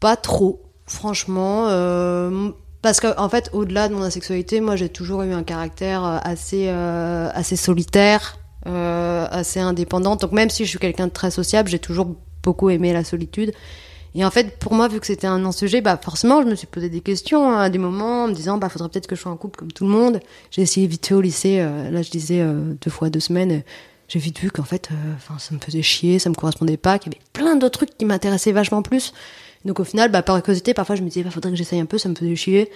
Pas 0.00 0.16
trop, 0.16 0.62
franchement. 0.86 1.66
euh, 1.68 2.50
parce 2.80 3.00
que 3.00 3.18
en 3.18 3.28
fait, 3.28 3.50
au-delà 3.52 3.88
de 3.88 3.94
mon 3.94 4.02
asexualité, 4.02 4.60
moi, 4.60 4.76
j'ai 4.76 4.88
toujours 4.88 5.22
eu 5.22 5.32
un 5.32 5.42
caractère 5.42 6.04
euh, 6.04 6.18
assez 6.22 6.66
euh, 6.68 7.28
assez 7.34 7.56
solitaire, 7.56 8.38
assez 8.64 9.60
indépendant. 9.60 10.16
Donc 10.16 10.32
même 10.32 10.50
si 10.50 10.64
je 10.64 10.70
suis 10.70 10.78
quelqu'un 10.78 11.08
de 11.08 11.12
très 11.12 11.30
sociable, 11.30 11.68
j'ai 11.68 11.78
toujours 11.78 12.14
beaucoup 12.42 12.70
aimé 12.70 12.92
la 12.92 13.02
solitude. 13.02 13.52
Et 14.14 14.24
en 14.24 14.30
fait, 14.30 14.58
pour 14.58 14.74
moi, 14.74 14.88
vu 14.88 15.00
que 15.00 15.06
c'était 15.06 15.26
un 15.26 15.38
non-sujet, 15.38 15.80
bah 15.80 15.98
forcément, 16.02 16.42
je 16.42 16.46
me 16.46 16.54
suis 16.54 16.66
posé 16.66 16.88
des 16.88 17.00
questions 17.00 17.50
hein, 17.50 17.60
à 17.60 17.70
des 17.70 17.78
moments, 17.78 18.24
en 18.24 18.28
me 18.28 18.32
disant, 18.32 18.58
bah 18.58 18.68
faudrait 18.68 18.88
peut-être 18.88 19.06
que 19.06 19.16
je 19.16 19.20
sois 19.22 19.32
en 19.32 19.36
couple 19.36 19.58
comme 19.58 19.72
tout 19.72 19.84
le 19.84 19.90
monde. 19.90 20.20
J'ai 20.50 20.62
essayé 20.62 20.86
vite 20.86 21.06
fait 21.06 21.14
au 21.14 21.20
lycée. 21.20 21.58
là, 21.58 22.02
je 22.02 22.10
disais 22.10 22.44
deux 22.44 22.90
fois 22.90 23.10
deux 23.10 23.20
semaines. 23.20 23.62
J'ai 24.08 24.18
vite 24.18 24.40
vu 24.40 24.50
qu'en 24.50 24.64
fait, 24.64 24.88
euh, 24.90 25.38
ça 25.38 25.54
me 25.54 25.60
faisait 25.60 25.82
chier, 25.82 26.18
ça 26.18 26.30
me 26.30 26.34
correspondait 26.34 26.76
pas, 26.76 26.98
qu'il 26.98 27.12
y 27.12 27.16
avait 27.16 27.24
plein 27.32 27.56
d'autres 27.56 27.78
trucs 27.78 27.96
qui 27.96 28.04
m'intéressaient 28.04 28.52
vachement 28.52 28.82
plus. 28.82 29.12
Donc 29.64 29.80
au 29.80 29.84
final, 29.84 30.10
bah, 30.10 30.22
par 30.22 30.42
curiosité, 30.42 30.74
parfois 30.74 30.96
je 30.96 31.02
me 31.02 31.08
disais, 31.08 31.22
bah, 31.22 31.30
faudrait 31.30 31.50
que 31.50 31.56
j'essaye 31.56 31.80
un 31.80 31.86
peu, 31.86 31.98
ça 31.98 32.08
me 32.08 32.14
faisait 32.14 32.34
chier. 32.34 32.70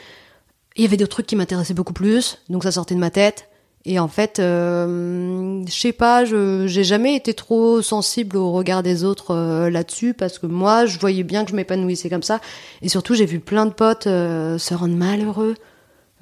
Il 0.77 0.83
y 0.83 0.87
avait 0.87 0.97
d'autres 0.97 1.11
trucs 1.11 1.27
qui 1.27 1.37
m'intéressaient 1.37 1.75
beaucoup 1.75 1.93
plus, 1.93 2.39
donc 2.49 2.63
ça 2.63 2.73
sortait 2.73 2.95
de 2.95 3.01
ma 3.01 3.11
tête. 3.11 3.49
Et 3.85 3.99
en 3.99 4.09
fait, 4.09 4.39
euh, 4.39 5.65
je 5.67 5.73
sais 5.73 5.93
pas, 5.93 6.25
j'ai 6.25 6.85
jamais 6.85 7.17
été 7.17 7.35
trop 7.35 7.83
sensible 7.83 8.37
au 8.37 8.53
regard 8.53 8.83
des 8.83 9.03
autres 9.03 9.33
euh, 9.35 9.71
là-dessus 9.71 10.15
parce 10.15 10.39
que 10.39 10.47
moi, 10.47 10.87
je 10.87 10.99
voyais 11.01 11.25
bien 11.25 11.45
que 11.45 11.51
je 11.51 11.57
m'épanouissais 11.57 12.09
comme 12.09 12.23
ça. 12.23 12.41
Et 12.81 12.89
surtout, 12.89 13.15
j'ai 13.15 13.27
vu 13.27 13.41
plein 13.41 13.67
de 13.67 13.73
potes 13.73 14.07
euh, 14.07 14.57
se 14.59 14.75
rendre 14.75 14.95
malheureux 14.95 15.57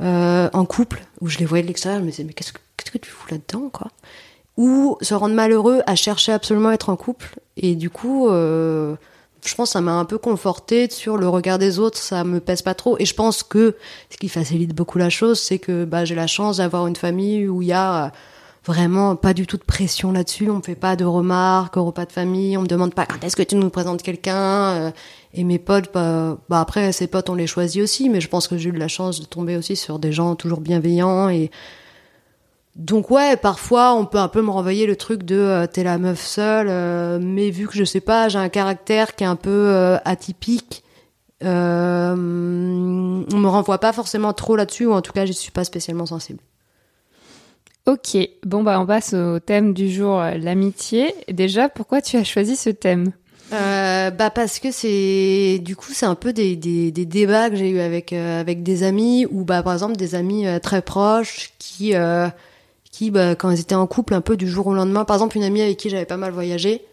en 0.03 0.65
couple 0.65 1.03
où 1.21 1.29
je 1.29 1.37
les 1.37 1.45
voyais 1.45 1.63
de 1.63 1.69
l'extérieur, 1.69 2.01
je 2.01 2.07
me 2.07 2.11
disais 2.11 2.25
mais 2.25 2.33
qu'est-ce 2.33 2.55
que 2.55 2.59
qu'est-ce 2.79 2.91
que 2.91 2.97
tu 2.97 3.11
fous 3.11 3.27
là-dedans 3.31 3.69
quoi? 3.69 3.89
Ou 4.61 4.99
se 5.01 5.15
rendre 5.15 5.35
malheureux 5.35 5.81
à 5.87 5.95
chercher 5.95 6.33
absolument 6.33 6.69
à 6.69 6.75
être 6.75 6.91
en 6.91 6.97
couple. 6.97 7.41
Et 7.57 7.75
du 7.77 7.89
coup, 7.89 8.29
euh, 8.29 8.95
je 9.43 9.55
pense 9.55 9.71
que 9.71 9.73
ça 9.73 9.81
m'a 9.81 9.95
un 9.95 10.05
peu 10.05 10.19
conforté 10.19 10.91
sur 10.91 11.17
le 11.17 11.31
regard 11.31 11.59
des 11.59 11.79
autres, 11.79 11.97
ça 11.97 12.25
me 12.25 12.41
pèse 12.41 12.61
pas 12.61 12.75
trop. 12.75 12.97
Et 12.99 13.07
je 13.07 13.15
pense 13.15 13.43
que 13.43 13.77
ce 14.11 14.19
qui 14.19 14.29
facilite 14.29 14.75
beaucoup 14.75 14.99
la 14.99 15.09
chose, 15.09 15.41
c'est 15.41 15.59
que 15.59 15.87
bah, 15.87 16.05
j'ai 16.05 16.15
la 16.15 16.27
chance 16.27 16.59
d'avoir 16.59 16.87
une 16.89 16.97
famille 16.97 17.49
où 17.49 17.63
il 17.63 17.69
y 17.69 17.73
a 17.73 18.05
euh, 18.05 18.09
vraiment 18.67 19.17
pas 19.17 19.33
du 19.33 19.47
tout 19.47 19.57
de 19.57 19.65
pression 19.65 20.13
là-dessus. 20.13 20.51
On 20.51 20.57
me 20.57 20.63
fait 20.63 20.75
pas 20.75 20.95
de 20.95 21.07
remarques 21.07 21.79
au 21.79 21.85
repas 21.87 22.05
de 22.05 22.13
famille, 22.13 22.59
on 22.59 22.63
me 22.63 22.67
demande 22.67 22.93
pas 22.93 23.07
quand 23.07 23.25
est-ce 23.25 23.37
que 23.37 23.43
tu 23.43 23.57
nous 23.57 23.71
présentes 23.71 24.03
quelqu'un. 24.03 24.35
euh, 24.37 24.91
et 25.33 25.43
mes 25.43 25.59
potes, 25.59 25.91
bah, 25.95 26.37
bah 26.51 26.61
après, 26.61 26.93
ces 26.93 27.07
potes, 27.07 27.31
on 27.31 27.35
les 27.35 27.47
choisit 27.47 27.83
aussi, 27.83 28.11
mais 28.11 28.21
je 28.21 28.29
pense 28.29 28.47
que 28.47 28.59
j'ai 28.59 28.69
eu 28.69 28.73
la 28.73 28.89
chance 28.89 29.21
de 29.21 29.25
tomber 29.25 29.57
aussi 29.57 29.75
sur 29.75 29.99
des 29.99 30.13
gens 30.13 30.35
toujours 30.35 30.61
bienveillants 30.61 31.31
donc 32.81 33.11
ouais, 33.11 33.37
parfois 33.37 33.95
on 33.95 34.07
peut 34.07 34.19
un 34.19 34.29
peu 34.29 34.43
me 34.43 34.51
renvoyer 34.51 34.87
le 34.87 34.97
truc 34.97 35.23
de 35.23 35.37
euh, 35.37 35.67
t'es 35.67 35.85
la 35.85 35.99
meuf 35.99 36.21
seule, 36.21 36.69
euh, 36.69 37.19
mais 37.21 37.51
vu 37.51 37.69
que 37.69 37.75
je 37.75 37.85
sais 37.85 38.01
pas, 38.01 38.29
j'ai 38.29 38.39
un 38.39 38.49
caractère 38.49 39.15
qui 39.15 39.25
est 39.25 39.29
un 39.29 39.37
peu 39.37 39.51
euh, 39.51 39.99
atypique, 40.05 40.83
on 41.43 42.17
me 42.17 43.47
renvoie 43.47 43.79
pas 43.79 43.93
forcément 43.93 44.33
trop 44.33 44.57
là-dessus, 44.57 44.87
ou 44.87 44.93
en 44.93 45.03
tout 45.03 45.13
cas 45.13 45.27
je 45.27 45.33
suis 45.33 45.53
pas 45.53 45.65
spécialement 45.65 46.07
sensible. 46.07 46.41
Ok, 47.87 48.17
bon 48.45 48.63
bah 48.63 48.79
on 48.81 48.87
passe 48.87 49.15
au 49.15 49.39
thème 49.39 49.73
du 49.73 49.91
jour, 49.91 50.21
l'amitié. 50.21 51.15
Déjà, 51.31 51.69
pourquoi 51.69 52.03
tu 52.03 52.17
as 52.17 52.25
choisi 52.25 52.57
ce 52.57 52.71
thème? 52.71 53.13
Euh, 53.53 54.11
bah 54.11 54.31
parce 54.31 54.61
que 54.61 54.71
c'est 54.71 55.59
du 55.61 55.75
coup 55.75 55.93
c'est 55.93 56.07
un 56.07 56.15
peu 56.15 56.33
des, 56.33 56.55
des, 56.55 56.93
des 56.93 57.05
débats 57.05 57.51
que 57.51 57.57
j'ai 57.57 57.71
eu 57.71 57.81
avec 57.81 58.13
euh, 58.13 58.41
avec 58.41 58.63
des 58.63 58.85
amis 58.85 59.27
ou 59.29 59.45
bah 59.45 59.65
par 59.65 59.73
exemple 59.73 59.97
des 59.97 60.15
amis 60.15 60.47
euh, 60.47 60.61
très 60.61 60.83
proches 60.83 61.51
qui 61.59 61.93
bah, 63.09 63.35
quand 63.35 63.49
ils 63.51 63.61
étaient 63.61 63.75
en 63.75 63.87
couple 63.87 64.13
un 64.13 64.21
peu 64.21 64.37
du 64.37 64.47
jour 64.47 64.67
au 64.67 64.75
lendemain. 64.75 65.07
Par 65.07 65.17
exemple 65.17 65.39
une 65.39 65.45
amie 65.45 65.63
avec 65.63 65.79
qui 65.79 65.89
j'avais 65.89 66.05
pas 66.05 66.19
mal 66.19 66.33
voyagé. 66.33 66.85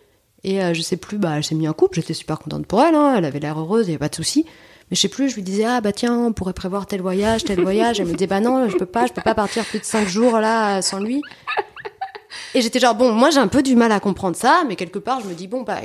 Et 0.44 0.64
euh, 0.64 0.74
je 0.74 0.82
sais 0.82 0.96
plus 0.96 1.18
bah 1.18 1.34
elle 1.36 1.44
s'est 1.44 1.56
mise 1.56 1.68
en 1.68 1.74
couple. 1.74 1.96
J'étais 1.96 2.14
super 2.14 2.40
contente 2.40 2.66
pour 2.68 2.82
elle 2.82 2.96
hein, 2.96 3.16
elle 3.18 3.26
avait 3.26 3.40
l'air 3.40 3.60
heureuse 3.60 3.88
il 3.88 3.90
y 3.90 3.94
avait 3.94 4.00
pas 4.00 4.08
de 4.08 4.16
souci. 4.16 4.46
Mais 4.90 4.96
je 4.96 5.02
sais 5.02 5.10
plus 5.10 5.30
je 5.30 5.36
lui 5.36 5.42
disais 5.42 5.66
ah 5.66 5.82
bah 5.82 5.92
tiens 5.92 6.18
on 6.18 6.32
pourrait 6.32 6.54
prévoir 6.54 6.86
tel 6.86 7.02
voyage 7.02 7.44
tel 7.44 7.62
voyage. 7.62 8.00
Elle 8.00 8.08
me 8.08 8.14
disait 8.14 8.28
bah 8.28 8.40
non 8.40 8.70
je 8.70 8.78
peux 8.78 8.86
pas 8.86 9.08
je 9.08 9.14
peux 9.14 9.22
pas 9.22 9.36
partir 9.36 9.66
plus 9.66 9.80
de 9.80 9.84
cinq 9.84 10.08
jours 10.08 10.40
là 10.40 10.82
sans 10.82 11.00
lui. 11.00 11.22
Et 12.54 12.62
j'étais 12.62 12.80
genre 12.80 12.96
bon 12.96 13.12
moi 13.12 13.32
j'ai 13.32 13.40
un 13.40 13.48
peu 13.48 13.64
du 13.64 13.76
mal 13.76 13.92
à 13.92 14.00
comprendre 14.00 14.38
ça 14.38 14.64
mais 14.68 14.78
quelque 14.78 15.00
part 15.00 15.20
je 15.20 15.28
me 15.28 15.34
dis 15.34 15.48
bon 15.48 15.64
bah 15.64 15.80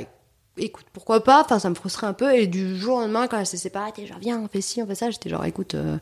écoute, 0.57 0.85
pourquoi 0.93 1.23
pas? 1.23 1.41
Enfin, 1.41 1.59
ça 1.59 1.69
me 1.69 1.75
frustrait 1.75 2.07
un 2.07 2.13
peu. 2.13 2.33
Et 2.35 2.47
du 2.47 2.77
jour 2.77 2.97
au 2.97 3.01
lendemain, 3.01 3.27
quand 3.27 3.39
elle 3.39 3.45
s'est 3.45 3.57
séparée, 3.57 3.91
t'es 3.91 4.05
genre, 4.05 4.19
viens, 4.19 4.39
on 4.39 4.47
fait 4.47 4.61
ci, 4.61 4.81
on 4.81 4.87
fait 4.87 4.95
ça. 4.95 5.09
J'étais 5.09 5.29
genre, 5.29 5.45
écoute, 5.45 5.75
euh, 5.75 5.97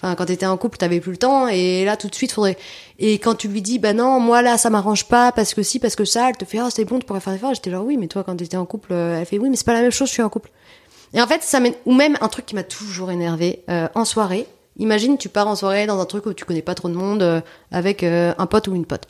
enfin, 0.00 0.14
quand 0.14 0.26
t'étais 0.26 0.46
en 0.46 0.56
couple, 0.56 0.78
t'avais 0.78 1.00
plus 1.00 1.12
le 1.12 1.18
temps. 1.18 1.48
Et 1.48 1.84
là, 1.84 1.96
tout 1.96 2.08
de 2.08 2.14
suite, 2.14 2.32
faudrait. 2.32 2.56
Et 2.98 3.18
quand 3.18 3.34
tu 3.34 3.48
lui 3.48 3.62
dis, 3.62 3.78
bah 3.78 3.92
non, 3.92 4.18
moi 4.20 4.42
là, 4.42 4.56
ça 4.58 4.70
m'arrange 4.70 5.06
pas 5.06 5.32
parce 5.32 5.54
que 5.54 5.62
si, 5.62 5.78
parce 5.78 5.96
que 5.96 6.04
ça, 6.04 6.28
elle 6.30 6.36
te 6.36 6.44
fait, 6.44 6.60
oh, 6.60 6.68
c'est 6.74 6.84
bon, 6.84 6.98
tu 6.98 7.06
pourrais 7.06 7.20
faire 7.20 7.32
des 7.32 7.38
efforts. 7.38 7.54
J'étais 7.54 7.70
genre, 7.70 7.84
oui, 7.84 7.96
mais 7.96 8.06
toi, 8.08 8.24
quand 8.24 8.36
t'étais 8.36 8.56
en 8.56 8.66
couple, 8.66 8.92
euh, 8.92 9.18
elle 9.20 9.26
fait, 9.26 9.38
oui, 9.38 9.50
mais 9.50 9.56
c'est 9.56 9.66
pas 9.66 9.74
la 9.74 9.82
même 9.82 9.90
chose, 9.90 10.08
je 10.08 10.14
suis 10.14 10.22
en 10.22 10.28
couple. 10.28 10.50
Et 11.14 11.22
en 11.22 11.26
fait, 11.26 11.42
ça 11.42 11.58
m'é- 11.60 11.74
ou 11.86 11.94
même 11.94 12.16
un 12.20 12.28
truc 12.28 12.46
qui 12.46 12.54
m'a 12.54 12.62
toujours 12.64 13.10
énervé 13.10 13.62
euh, 13.70 13.88
en 13.94 14.04
soirée. 14.04 14.46
Imagine, 14.76 15.18
tu 15.18 15.28
pars 15.28 15.48
en 15.48 15.56
soirée 15.56 15.86
dans 15.86 15.98
un 16.00 16.04
truc 16.04 16.26
où 16.26 16.32
tu 16.34 16.44
connais 16.44 16.62
pas 16.62 16.74
trop 16.74 16.88
de 16.88 16.94
monde 16.94 17.22
euh, 17.22 17.40
avec 17.72 18.02
euh, 18.02 18.32
un 18.38 18.46
pote 18.46 18.68
ou 18.68 18.74
une 18.74 18.84
pote. 18.86 19.08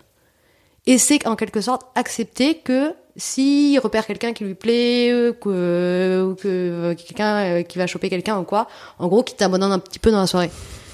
Et 0.86 0.96
c'est 0.96 1.26
en 1.26 1.36
quelque 1.36 1.60
sorte 1.60 1.82
accepter 1.96 2.54
que 2.58 2.94
s'il 3.16 3.78
repère 3.80 4.06
quelqu'un 4.06 4.32
qui 4.32 4.44
lui 4.44 4.54
plaît, 4.54 5.10
euh, 5.10 5.32
que, 5.32 6.24
ou 6.30 6.34
que 6.36 6.46
euh, 6.46 6.94
quelqu'un 6.94 7.36
euh, 7.58 7.62
qui 7.62 7.76
va 7.76 7.86
choper 7.86 8.08
quelqu'un 8.08 8.38
ou 8.38 8.44
quoi, 8.44 8.68
en 8.98 9.08
gros, 9.08 9.22
qui 9.24 9.34
t'abandonne 9.34 9.72
un 9.72 9.80
petit 9.80 9.98
peu 9.98 10.10
dans 10.10 10.20
la 10.20 10.26
soirée. 10.28 10.50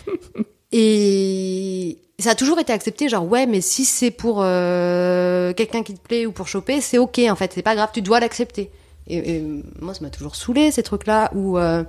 Et 0.73 1.99
ça 2.19 2.31
a 2.31 2.35
toujours 2.35 2.59
été 2.59 2.73
accepté, 2.73 3.09
genre 3.09 3.27
ouais, 3.29 3.47
mais 3.47 3.61
si 3.61 3.85
c'est 3.85 4.11
pour 4.11 4.41
euh, 4.41 5.53
quelqu'un 5.53 5.83
qui 5.83 5.95
te 5.95 6.01
plaît 6.01 6.27
ou 6.27 6.33
pour 6.33 6.49
choper, 6.49 6.81
c'est 6.81 6.99
ok 6.99 7.21
en 7.31 7.37
fait, 7.37 7.53
c'est 7.55 7.63
pas 7.63 7.77
grave, 7.77 7.91
tu 7.93 8.03
dois 8.03 8.19
l'accepter. 8.19 8.71
Et, 9.07 9.43
moi, 9.81 9.95
ça 9.95 10.01
m'a 10.03 10.11
toujours 10.11 10.35
saoulé 10.35 10.71
ces 10.71 10.83
trucs-là 10.83 11.31
où 11.35 11.59
euh, 11.59 11.85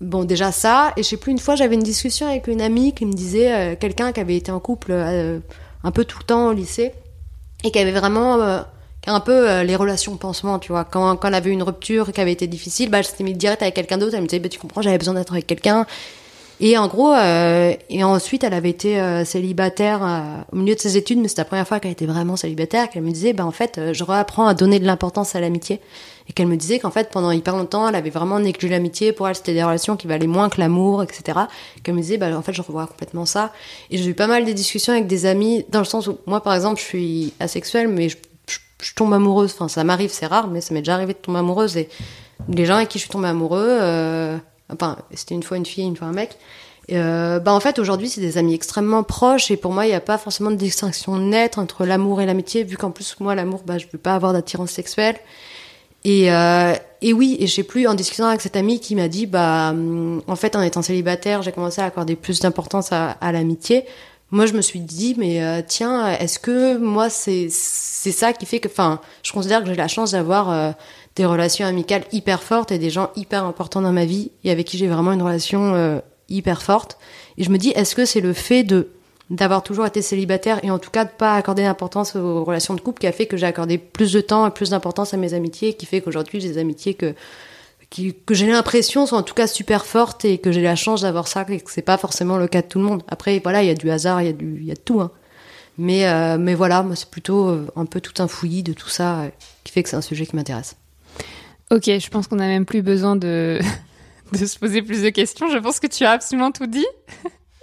bon 0.00 0.24
déjà 0.24 0.52
ça, 0.52 0.92
et 0.96 1.02
je 1.02 1.08
sais 1.08 1.16
plus 1.16 1.32
une 1.32 1.38
fois 1.38 1.56
j'avais 1.56 1.74
une 1.74 1.82
discussion 1.82 2.26
avec 2.26 2.48
une 2.48 2.60
amie 2.60 2.92
qui 2.92 3.06
me 3.06 3.12
disait 3.12 3.52
euh, 3.52 3.76
quelqu'un 3.76 4.12
qui 4.12 4.20
avait 4.20 4.36
été 4.36 4.52
en 4.52 4.60
couple 4.60 4.92
euh, 4.92 5.38
un 5.82 5.90
peu 5.90 6.04
tout 6.04 6.18
le 6.18 6.24
temps 6.24 6.48
au 6.48 6.52
lycée 6.52 6.92
et 7.64 7.70
qui 7.70 7.78
avait 7.78 7.92
vraiment 7.92 8.40
un 9.06 9.20
peu 9.20 9.62
les 9.62 9.74
relations 9.74 10.16
pansement, 10.16 10.60
tu 10.60 10.70
vois. 10.70 10.84
Quand, 10.84 11.16
quand 11.16 11.28
elle 11.28 11.34
avait 11.34 11.50
une 11.50 11.62
rupture 11.62 12.12
qui 12.12 12.20
avait 12.20 12.32
été 12.32 12.46
difficile, 12.46 12.88
bah, 12.88 12.98
elle 12.98 13.04
s'était 13.04 13.24
mise 13.24 13.36
direct 13.36 13.62
avec 13.62 13.74
quelqu'un 13.74 13.98
d'autre. 13.98 14.14
Elle 14.14 14.22
me 14.22 14.28
disait, 14.28 14.38
bah, 14.38 14.48
tu 14.48 14.60
comprends, 14.60 14.80
j'avais 14.80 14.98
besoin 14.98 15.14
d'être 15.14 15.32
avec 15.32 15.46
quelqu'un. 15.48 15.84
Et 16.60 16.76
en 16.76 16.88
gros, 16.88 17.14
euh, 17.14 17.72
et 17.88 18.02
ensuite, 18.02 18.42
elle 18.42 18.54
avait 18.54 18.70
été 18.70 19.00
euh, 19.00 19.24
célibataire 19.24 20.00
euh, 20.02 20.42
au 20.52 20.56
milieu 20.56 20.74
de 20.74 20.80
ses 20.80 20.96
études, 20.96 21.18
mais 21.18 21.28
c'était 21.28 21.42
la 21.42 21.46
première 21.46 21.68
fois 21.68 21.78
qu'elle 21.78 21.92
était 21.92 22.06
vraiment 22.06 22.36
célibataire, 22.36 22.90
qu'elle 22.90 23.04
me 23.04 23.12
disait, 23.12 23.32
bah, 23.32 23.46
en 23.46 23.52
fait, 23.52 23.78
euh, 23.78 23.94
je 23.94 24.02
reapprends 24.02 24.46
à 24.46 24.54
donner 24.54 24.80
de 24.80 24.84
l'importance 24.84 25.36
à 25.36 25.40
l'amitié. 25.40 25.80
Et 26.28 26.32
qu'elle 26.32 26.48
me 26.48 26.56
disait 26.56 26.78
qu'en 26.78 26.90
fait, 26.90 27.10
pendant 27.10 27.30
hyper 27.30 27.56
longtemps, 27.56 27.88
elle 27.88 27.94
avait 27.94 28.10
vraiment 28.10 28.40
négligé 28.40 28.68
l'amitié. 28.68 29.12
Pour 29.12 29.28
elle, 29.28 29.36
c'était 29.36 29.54
des 29.54 29.62
relations 29.62 29.96
qui 29.96 30.08
valaient 30.08 30.26
moins 30.26 30.48
que 30.50 30.60
l'amour, 30.60 31.02
etc. 31.02 31.38
Qu'elle 31.82 31.94
me 31.94 32.00
disait, 32.00 32.18
bah, 32.18 32.36
en 32.36 32.42
fait, 32.42 32.52
je 32.52 32.60
revois 32.60 32.86
complètement 32.86 33.24
ça. 33.24 33.52
Et 33.90 33.96
j'ai 33.96 34.10
eu 34.10 34.14
pas 34.14 34.26
mal 34.26 34.44
de 34.44 34.52
discussions 34.52 34.92
avec 34.92 35.06
des 35.06 35.26
amis, 35.26 35.64
dans 35.70 35.78
le 35.78 35.84
sens 35.84 36.08
où, 36.08 36.18
moi, 36.26 36.42
par 36.42 36.54
exemple, 36.54 36.80
je 36.80 36.84
suis 36.84 37.32
asexuelle, 37.38 37.86
mais 37.86 38.08
je, 38.08 38.16
je, 38.48 38.58
je 38.82 38.94
tombe 38.94 39.14
amoureuse. 39.14 39.52
Enfin, 39.54 39.68
ça 39.68 39.84
m'arrive, 39.84 40.10
c'est 40.12 40.26
rare, 40.26 40.48
mais 40.48 40.60
ça 40.60 40.74
m'est 40.74 40.80
déjà 40.80 40.94
arrivé 40.94 41.12
de 41.12 41.18
tomber 41.18 41.38
amoureuse. 41.38 41.76
Et 41.76 41.88
les 42.48 42.66
gens 42.66 42.76
avec 42.76 42.88
qui 42.88 42.98
je 42.98 43.04
suis 43.04 43.10
tombée 43.10 43.28
amoureux, 43.28 43.66
euh, 43.80 44.36
enfin, 44.72 44.96
c'était 45.14 45.34
une 45.34 45.42
fois 45.42 45.56
une 45.56 45.66
fille, 45.66 45.84
une 45.84 45.96
fois 45.96 46.08
un 46.08 46.12
mec. 46.12 46.36
Euh, 46.90 47.38
bah 47.38 47.52
en 47.52 47.60
fait 47.60 47.78
aujourd'hui 47.78 48.08
c'est 48.08 48.22
des 48.22 48.38
amis 48.38 48.54
extrêmement 48.54 49.02
proches 49.02 49.50
et 49.50 49.58
pour 49.58 49.74
moi 49.74 49.84
il 49.84 49.90
n'y 49.90 49.94
a 49.94 50.00
pas 50.00 50.16
forcément 50.16 50.50
de 50.50 50.56
distinction 50.56 51.18
nette 51.18 51.58
entre 51.58 51.84
l'amour 51.84 52.22
et 52.22 52.24
l'amitié 52.24 52.64
vu 52.64 52.78
qu'en 52.78 52.90
plus 52.90 53.14
moi 53.20 53.34
l'amour 53.34 53.60
bah 53.66 53.76
je 53.76 53.84
veux 53.92 53.98
pas 53.98 54.14
avoir 54.14 54.32
d'attirance 54.32 54.70
sexuelle 54.70 55.16
et 56.04 56.32
euh, 56.32 56.72
et 57.02 57.12
oui 57.12 57.36
et 57.40 57.46
je 57.46 57.52
sais 57.52 57.62
plus 57.62 57.86
en 57.86 57.92
discutant 57.92 58.28
avec 58.28 58.40
cette 58.40 58.56
amie 58.56 58.80
qui 58.80 58.94
m'a 58.94 59.08
dit 59.08 59.26
bah 59.26 59.68
hum, 59.68 60.22
en 60.26 60.36
fait 60.36 60.56
en 60.56 60.62
étant 60.62 60.80
célibataire 60.80 61.42
j'ai 61.42 61.52
commencé 61.52 61.82
à 61.82 61.84
accorder 61.84 62.16
plus 62.16 62.40
d'importance 62.40 62.90
à 62.90 63.32
l'amitié 63.32 63.84
moi 64.30 64.46
je 64.46 64.52
me 64.52 64.60
suis 64.60 64.80
dit 64.80 65.14
mais 65.18 65.42
euh, 65.42 65.62
tiens 65.66 66.08
est-ce 66.08 66.38
que 66.38 66.76
moi 66.76 67.08
c'est 67.08 67.48
c'est 67.50 68.12
ça 68.12 68.32
qui 68.32 68.46
fait 68.46 68.60
que 68.60 68.68
enfin 68.68 69.00
je 69.22 69.32
considère 69.32 69.62
que 69.62 69.68
j'ai 69.68 69.74
la 69.74 69.88
chance 69.88 70.12
d'avoir 70.12 70.50
euh, 70.50 70.72
des 71.16 71.24
relations 71.24 71.66
amicales 71.66 72.04
hyper 72.12 72.42
fortes 72.42 72.70
et 72.70 72.78
des 72.78 72.90
gens 72.90 73.10
hyper 73.16 73.44
importants 73.44 73.80
dans 73.80 73.92
ma 73.92 74.04
vie 74.04 74.30
et 74.44 74.50
avec 74.50 74.66
qui 74.66 74.78
j'ai 74.78 74.86
vraiment 74.86 75.12
une 75.12 75.22
relation 75.22 75.74
euh, 75.74 75.98
hyper 76.28 76.62
forte. 76.62 76.98
Et 77.38 77.44
je 77.44 77.50
me 77.50 77.58
dis 77.58 77.70
est-ce 77.70 77.94
que 77.94 78.04
c'est 78.04 78.20
le 78.20 78.32
fait 78.32 78.62
de 78.64 78.88
d'avoir 79.30 79.62
toujours 79.62 79.84
été 79.84 80.00
célibataire 80.00 80.58
et 80.64 80.70
en 80.70 80.78
tout 80.78 80.90
cas 80.90 81.04
de 81.04 81.10
pas 81.10 81.34
accorder 81.34 81.62
d'importance 81.62 82.16
aux 82.16 82.44
relations 82.44 82.74
de 82.74 82.80
couple 82.80 83.00
qui 83.00 83.06
a 83.06 83.12
fait 83.12 83.26
que 83.26 83.36
j'ai 83.36 83.46
accordé 83.46 83.76
plus 83.76 84.10
de 84.12 84.22
temps 84.22 84.46
et 84.46 84.50
plus 84.50 84.70
d'importance 84.70 85.12
à 85.12 85.18
mes 85.18 85.34
amitiés 85.34 85.74
qui 85.74 85.84
fait 85.84 86.00
qu'aujourd'hui 86.00 86.40
j'ai 86.40 86.48
des 86.48 86.58
amitiés 86.58 86.94
que 86.94 87.14
qui, 87.90 88.14
que 88.14 88.34
j'ai 88.34 88.46
l'impression 88.46 89.06
sont 89.06 89.16
en 89.16 89.22
tout 89.22 89.34
cas 89.34 89.46
super 89.46 89.86
fortes 89.86 90.24
et 90.24 90.38
que 90.38 90.52
j'ai 90.52 90.62
la 90.62 90.76
chance 90.76 91.02
d'avoir 91.02 91.28
ça 91.28 91.44
et 91.48 91.60
que 91.60 91.70
c'est 91.70 91.82
pas 91.82 91.96
forcément 91.96 92.36
le 92.36 92.48
cas 92.48 92.62
de 92.62 92.66
tout 92.66 92.78
le 92.78 92.84
monde. 92.84 93.02
Après, 93.08 93.40
voilà, 93.42 93.62
il 93.62 93.66
y 93.66 93.70
a 93.70 93.74
du 93.74 93.90
hasard, 93.90 94.22
il 94.22 94.26
y 94.26 94.30
a 94.30 94.32
du, 94.32 94.58
il 94.60 94.66
y 94.66 94.70
a 94.70 94.74
de 94.74 94.80
tout. 94.80 95.00
Hein. 95.00 95.10
Mais, 95.78 96.08
euh, 96.08 96.38
mais 96.38 96.54
voilà, 96.54 96.82
moi, 96.82 96.96
c'est 96.96 97.08
plutôt 97.08 97.48
euh, 97.48 97.66
un 97.76 97.86
peu 97.86 98.00
tout 98.00 98.20
un 98.22 98.28
fouillis 98.28 98.62
de 98.62 98.72
tout 98.72 98.88
ça 98.88 99.20
euh, 99.20 99.28
qui 99.64 99.72
fait 99.72 99.82
que 99.82 99.88
c'est 99.88 99.96
un 99.96 100.02
sujet 100.02 100.26
qui 100.26 100.36
m'intéresse. 100.36 100.76
Ok, 101.70 101.84
je 101.84 102.08
pense 102.08 102.26
qu'on 102.26 102.36
n'a 102.36 102.48
même 102.48 102.66
plus 102.66 102.82
besoin 102.82 103.16
de... 103.16 103.60
de 104.32 104.46
se 104.46 104.58
poser 104.58 104.82
plus 104.82 105.02
de 105.02 105.10
questions. 105.10 105.48
Je 105.48 105.58
pense 105.58 105.80
que 105.80 105.86
tu 105.86 106.04
as 106.04 106.10
absolument 106.10 106.50
tout 106.50 106.66
dit. 106.66 106.86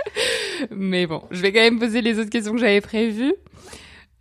Mais 0.72 1.06
bon, 1.08 1.24
je 1.32 1.42
vais 1.42 1.52
quand 1.52 1.60
même 1.60 1.80
poser 1.80 2.02
les 2.02 2.20
autres 2.20 2.30
questions 2.30 2.54
que 2.54 2.60
j'avais 2.60 2.82
prévues. 2.82 3.36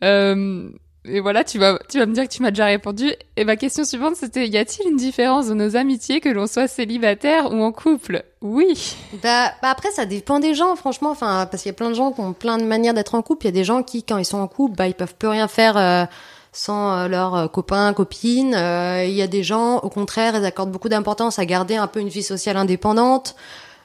Euh, 0.03 0.69
et 1.07 1.21
voilà, 1.21 1.45
tu 1.45 1.59
vas, 1.59 1.79
tu 1.89 1.99
vas 1.99 2.07
me 2.07 2.15
dire 2.15 2.25
que 2.25 2.33
tu 2.33 2.43
m'as 2.43 2.51
déjà 2.51 2.67
répondu. 2.67 3.13
Et 3.37 3.45
ma 3.45 3.57
question 3.57 3.85
suivante, 3.85 4.17
c'était 4.17 4.49
y 4.49 4.57
a-t-il 4.57 4.89
une 4.91 4.97
différence 4.97 5.49
dans 5.49 5.55
nos 5.55 5.77
amitiés 5.77 6.21
que 6.21 6.31
l'on 6.31 6.47
soit 6.47 6.67
célibataire 6.67 7.53
ou 7.53 7.63
en 7.63 7.73
couple? 7.73 8.25
Oui. 8.41 8.97
Bah, 9.23 9.53
bah 9.61 9.69
après, 9.71 9.91
ça 9.91 10.07
dépend 10.07 10.41
des 10.41 10.55
gens, 10.55 10.77
franchement. 10.77 11.11
Enfin, 11.11 11.47
parce 11.51 11.63
qu'il 11.63 11.71
y 11.71 11.75
a 11.75 11.77
plein 11.77 11.91
de 11.91 11.95
gens 11.95 12.13
qui 12.13 12.21
ont 12.21 12.33
plein 12.33 12.57
de 12.57 12.65
manières 12.65 12.95
d'être 12.95 13.15
en 13.15 13.23
couple. 13.23 13.45
Il 13.45 13.49
y 13.49 13.53
a 13.53 13.53
des 13.53 13.65
gens 13.65 13.83
qui, 13.83 14.03
quand 14.03 14.17
ils 14.17 14.25
sont 14.25 14.39
en 14.39 14.49
couple, 14.49 14.77
bah, 14.77 14.87
ils 14.87 14.95
peuvent 14.95 15.15
plus 15.15 15.29
rien 15.29 15.47
faire 15.47 15.77
euh, 15.77 16.05
sans 16.53 16.97
euh, 16.97 17.09
leurs 17.09 17.35
euh, 17.35 17.49
copains, 17.49 17.93
copines. 17.93 18.55
Euh, 18.55 19.05
Il 19.05 19.15
y 19.15 19.23
a 19.23 19.27
des 19.27 19.43
gens, 19.43 19.79
au 19.81 19.91
contraire, 19.91 20.37
ils 20.37 20.45
accordent 20.45 20.73
beaucoup 20.73 20.89
d'importance 20.89 21.39
à 21.39 21.45
garder 21.45 21.77
un 21.77 21.87
peu 21.87 22.01
une 22.01 22.09
vie 22.09 22.23
sociale 22.23 22.57
indépendante. 22.57 23.37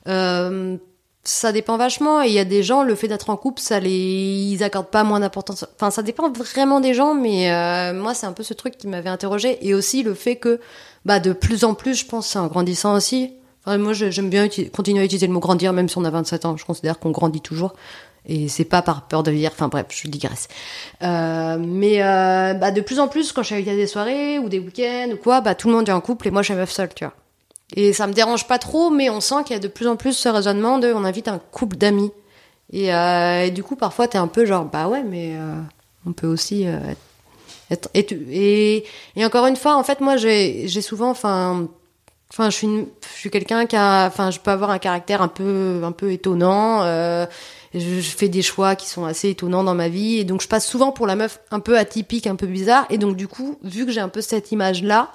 Euh, 0.07 0.77
ça 1.23 1.51
dépend 1.51 1.77
vachement. 1.77 2.21
Et 2.23 2.27
il 2.27 2.33
y 2.33 2.39
a 2.39 2.45
des 2.45 2.63
gens, 2.63 2.83
le 2.83 2.95
fait 2.95 3.07
d'être 3.07 3.29
en 3.29 3.37
couple, 3.37 3.61
ça 3.61 3.79
les, 3.79 3.89
ils 3.89 4.63
accordent 4.63 4.89
pas 4.89 5.03
moins 5.03 5.19
d'importance. 5.19 5.65
Enfin, 5.75 5.91
ça 5.91 6.01
dépend 6.01 6.31
vraiment 6.31 6.79
des 6.79 6.93
gens, 6.93 7.13
mais 7.13 7.51
euh, 7.51 7.93
moi, 7.93 8.13
c'est 8.13 8.25
un 8.25 8.33
peu 8.33 8.43
ce 8.43 8.53
truc 8.53 8.77
qui 8.77 8.87
m'avait 8.87 9.09
interrogé. 9.09 9.57
Et 9.67 9.73
aussi 9.73 10.03
le 10.03 10.13
fait 10.13 10.37
que, 10.37 10.59
bah, 11.05 11.19
de 11.19 11.33
plus 11.33 11.63
en 11.63 11.73
plus, 11.73 11.95
je 11.95 12.05
pense, 12.05 12.35
en 12.35 12.47
grandissant 12.47 12.95
aussi. 12.95 13.33
Enfin, 13.65 13.77
moi, 13.77 13.93
j'aime 13.93 14.29
bien 14.29 14.47
continuer 14.73 15.01
à 15.01 15.05
utiliser 15.05 15.27
le 15.27 15.33
mot 15.33 15.39
grandir, 15.39 15.73
même 15.73 15.89
si 15.89 15.97
on 15.97 16.05
a 16.05 16.09
27 16.09 16.45
ans. 16.45 16.57
Je 16.57 16.65
considère 16.65 16.99
qu'on 16.99 17.11
grandit 17.11 17.41
toujours. 17.41 17.73
Et 18.25 18.47
c'est 18.47 18.65
pas 18.65 18.81
par 18.81 19.07
peur 19.07 19.23
de 19.23 19.31
vieillir. 19.31 19.51
Enfin 19.53 19.67
bref, 19.69 19.87
je 19.89 20.07
digresse. 20.07 20.47
Euh, 21.01 21.57
mais 21.59 22.01
euh, 22.03 22.53
bah, 22.53 22.71
de 22.71 22.81
plus 22.81 22.99
en 22.99 23.07
plus, 23.07 23.31
quand 23.31 23.43
je 23.43 23.55
suis 23.55 23.69
à 23.69 23.75
des 23.75 23.87
soirées 23.87 24.39
ou 24.39 24.49
des 24.49 24.59
week-ends 24.59 25.09
ou 25.13 25.17
quoi, 25.17 25.41
bah, 25.41 25.55
tout 25.55 25.67
le 25.67 25.75
monde 25.75 25.89
est 25.89 25.93
en 25.93 26.01
couple 26.01 26.27
et 26.27 26.31
moi, 26.31 26.41
je 26.41 26.47
suis 26.47 26.55
meuf 26.55 26.71
seule, 26.71 26.93
tu 26.93 27.03
vois. 27.05 27.13
Et 27.75 27.93
ça 27.93 28.07
me 28.07 28.13
dérange 28.13 28.47
pas 28.47 28.57
trop, 28.57 28.89
mais 28.89 29.09
on 29.09 29.21
sent 29.21 29.43
qu'il 29.45 29.53
y 29.55 29.57
a 29.57 29.61
de 29.61 29.67
plus 29.67 29.87
en 29.87 29.95
plus 29.95 30.13
ce 30.13 30.29
raisonnement 30.29 30.79
de 30.79 30.91
on 30.91 31.03
invite 31.03 31.27
un 31.27 31.39
couple 31.39 31.77
d'amis. 31.77 32.11
Et, 32.71 32.93
euh, 32.93 33.49
du 33.49 33.63
coup, 33.63 33.75
parfois, 33.75 34.07
t'es 34.07 34.17
un 34.17 34.27
peu 34.27 34.45
genre, 34.45 34.65
bah 34.65 34.87
ouais, 34.87 35.03
mais 35.03 35.33
euh, 35.35 35.55
on 36.05 36.13
peut 36.13 36.27
aussi 36.27 36.67
euh, 36.67 36.77
être. 37.71 37.89
Et, 37.93 38.85
et, 39.15 39.25
encore 39.25 39.45
une 39.47 39.55
fois, 39.55 39.75
en 39.75 39.83
fait, 39.83 40.01
moi, 40.01 40.17
j'ai 40.17 40.67
souvent, 40.81 41.09
enfin, 41.09 41.67
enfin, 42.31 42.49
je 42.49 42.55
suis, 42.55 42.67
je 42.67 43.19
suis 43.19 43.29
quelqu'un 43.29 43.65
qui 43.65 43.75
a, 43.75 44.05
enfin, 44.07 44.31
je 44.31 44.39
peux 44.39 44.51
avoir 44.51 44.71
un 44.71 44.79
caractère 44.79 45.21
un 45.21 45.27
peu, 45.27 45.81
un 45.83 45.91
peu 45.91 46.11
étonnant. 46.11 46.83
Euh, 46.83 47.25
je, 47.73 47.79
je 47.79 48.09
fais 48.09 48.29
des 48.29 48.41
choix 48.41 48.75
qui 48.75 48.87
sont 48.87 49.05
assez 49.05 49.29
étonnants 49.29 49.63
dans 49.63 49.75
ma 49.75 49.89
vie, 49.89 50.17
et 50.17 50.23
donc 50.23 50.41
je 50.41 50.47
passe 50.47 50.67
souvent 50.67 50.91
pour 50.91 51.05
la 51.05 51.15
meuf 51.15 51.39
un 51.51 51.59
peu 51.59 51.77
atypique, 51.77 52.25
un 52.25 52.35
peu 52.35 52.47
bizarre. 52.47 52.85
Et 52.89 52.97
donc, 52.97 53.15
du 53.15 53.27
coup, 53.27 53.57
vu 53.63 53.85
que 53.85 53.91
j'ai 53.91 54.01
un 54.01 54.09
peu 54.09 54.21
cette 54.21 54.51
image-là, 54.51 55.11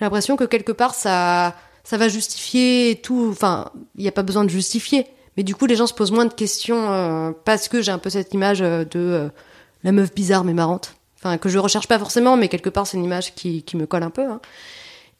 j'ai 0.00 0.06
l'impression 0.06 0.36
que 0.36 0.44
quelque 0.44 0.72
part 0.72 0.94
ça 0.94 1.54
ça 1.84 1.98
va 1.98 2.08
justifier 2.08 3.00
tout. 3.02 3.28
Enfin 3.30 3.70
il 3.96 4.02
n'y 4.02 4.08
a 4.08 4.12
pas 4.12 4.22
besoin 4.22 4.44
de 4.44 4.50
justifier. 4.50 5.06
Mais 5.36 5.42
du 5.42 5.54
coup 5.54 5.66
les 5.66 5.76
gens 5.76 5.86
se 5.86 5.92
posent 5.92 6.10
moins 6.10 6.24
de 6.24 6.32
questions 6.32 6.90
euh, 6.90 7.32
parce 7.44 7.68
que 7.68 7.82
j'ai 7.82 7.92
un 7.92 7.98
peu 7.98 8.08
cette 8.08 8.32
image 8.32 8.62
euh, 8.62 8.84
de 8.84 8.98
euh, 8.98 9.28
la 9.84 9.92
meuf 9.92 10.14
bizarre 10.14 10.42
mais 10.42 10.54
marrante. 10.54 10.94
Enfin 11.18 11.36
que 11.36 11.50
je 11.50 11.58
recherche 11.58 11.86
pas 11.86 11.98
forcément 11.98 12.38
mais 12.38 12.48
quelque 12.48 12.70
part 12.70 12.86
c'est 12.86 12.96
une 12.96 13.04
image 13.04 13.34
qui, 13.34 13.62
qui 13.62 13.76
me 13.76 13.86
colle 13.86 14.02
un 14.02 14.10
peu 14.10 14.22
hein. 14.22 14.40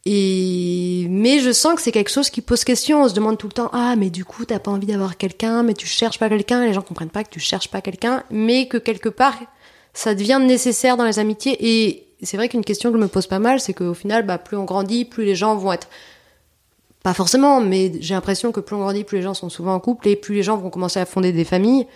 et 0.07 1.07
mais 1.11 1.41
je 1.41 1.53
sens 1.53 1.75
que 1.75 1.83
c'est 1.83 1.93
quelque 1.93 2.11
chose 2.11 2.31
qui 2.31 2.41
pose 2.41 2.65
question. 2.65 3.03
On 3.03 3.09
se 3.09 3.15
demande 3.15 3.37
tout 3.37 3.49
le 3.49 3.53
temps 3.53 3.69
ah 3.75 3.97
mais 3.97 4.09
du 4.09 4.25
coup 4.25 4.47
t'as 4.47 4.61
pas 4.61 4.71
envie 4.71 4.87
d'avoir 4.87 5.19
quelqu'un 5.19 5.63
mais 5.63 5.75
tu 5.75 5.87
cherches 5.87 6.19
pas 6.19 6.31
quelqu'un. 6.31 6.65
Les 6.65 6.73
gens 6.73 6.83
comprennent 6.83 7.11
pas 7.11 7.23
que 7.23 7.31
tu 7.31 7.41
cherches 7.41 7.69
pas 7.69 7.83
quelqu'un 7.83 8.25
mais 8.31 8.67
que 8.67 8.79
quelque 8.79 9.11
part 9.11 9.35
ça 9.93 10.15
devient 10.15 10.41
nécessaire 10.43 10.97
dans 10.97 11.05
les 11.05 11.19
amitiés. 11.19 11.57
Et 11.61 12.10
c'est 12.23 12.37
vrai 12.37 12.49
qu'une 12.49 12.65
question 12.65 12.91
que 12.91 12.99
je 12.99 13.03
me 13.03 13.09
pose 13.09 13.27
pas 13.27 13.39
mal, 13.39 13.61
c'est 13.61 13.75
qu'au 13.75 13.95
final, 13.95 14.27
bah, 14.27 14.39
plus 14.39 14.57
on 14.57 14.65
grandit, 14.65 15.05
plus 15.05 15.25
les 15.25 15.35
gens 15.35 15.57
vont 15.57 15.73
être 15.73 15.89
pas 17.03 17.15
forcément, 17.15 17.61
mais 17.61 17.93
j'ai 18.01 18.15
l'impression 18.15 18.53
que 18.53 18.61
plus 18.61 18.77
on 18.77 18.81
grandit, 18.81 19.05
plus 19.05 19.19
les 19.19 19.23
gens 19.23 19.35
sont 19.35 19.49
souvent 19.49 19.75
en 19.75 19.81
couple 19.81 20.09
et 20.09 20.17
plus 20.17 20.35
les 20.35 20.43
gens 20.43 20.57
vont 20.57 20.71
commencer 20.71 21.01
à 21.01 21.07
fonder 21.07 21.33
des 21.33 21.45
familles. 21.45 21.87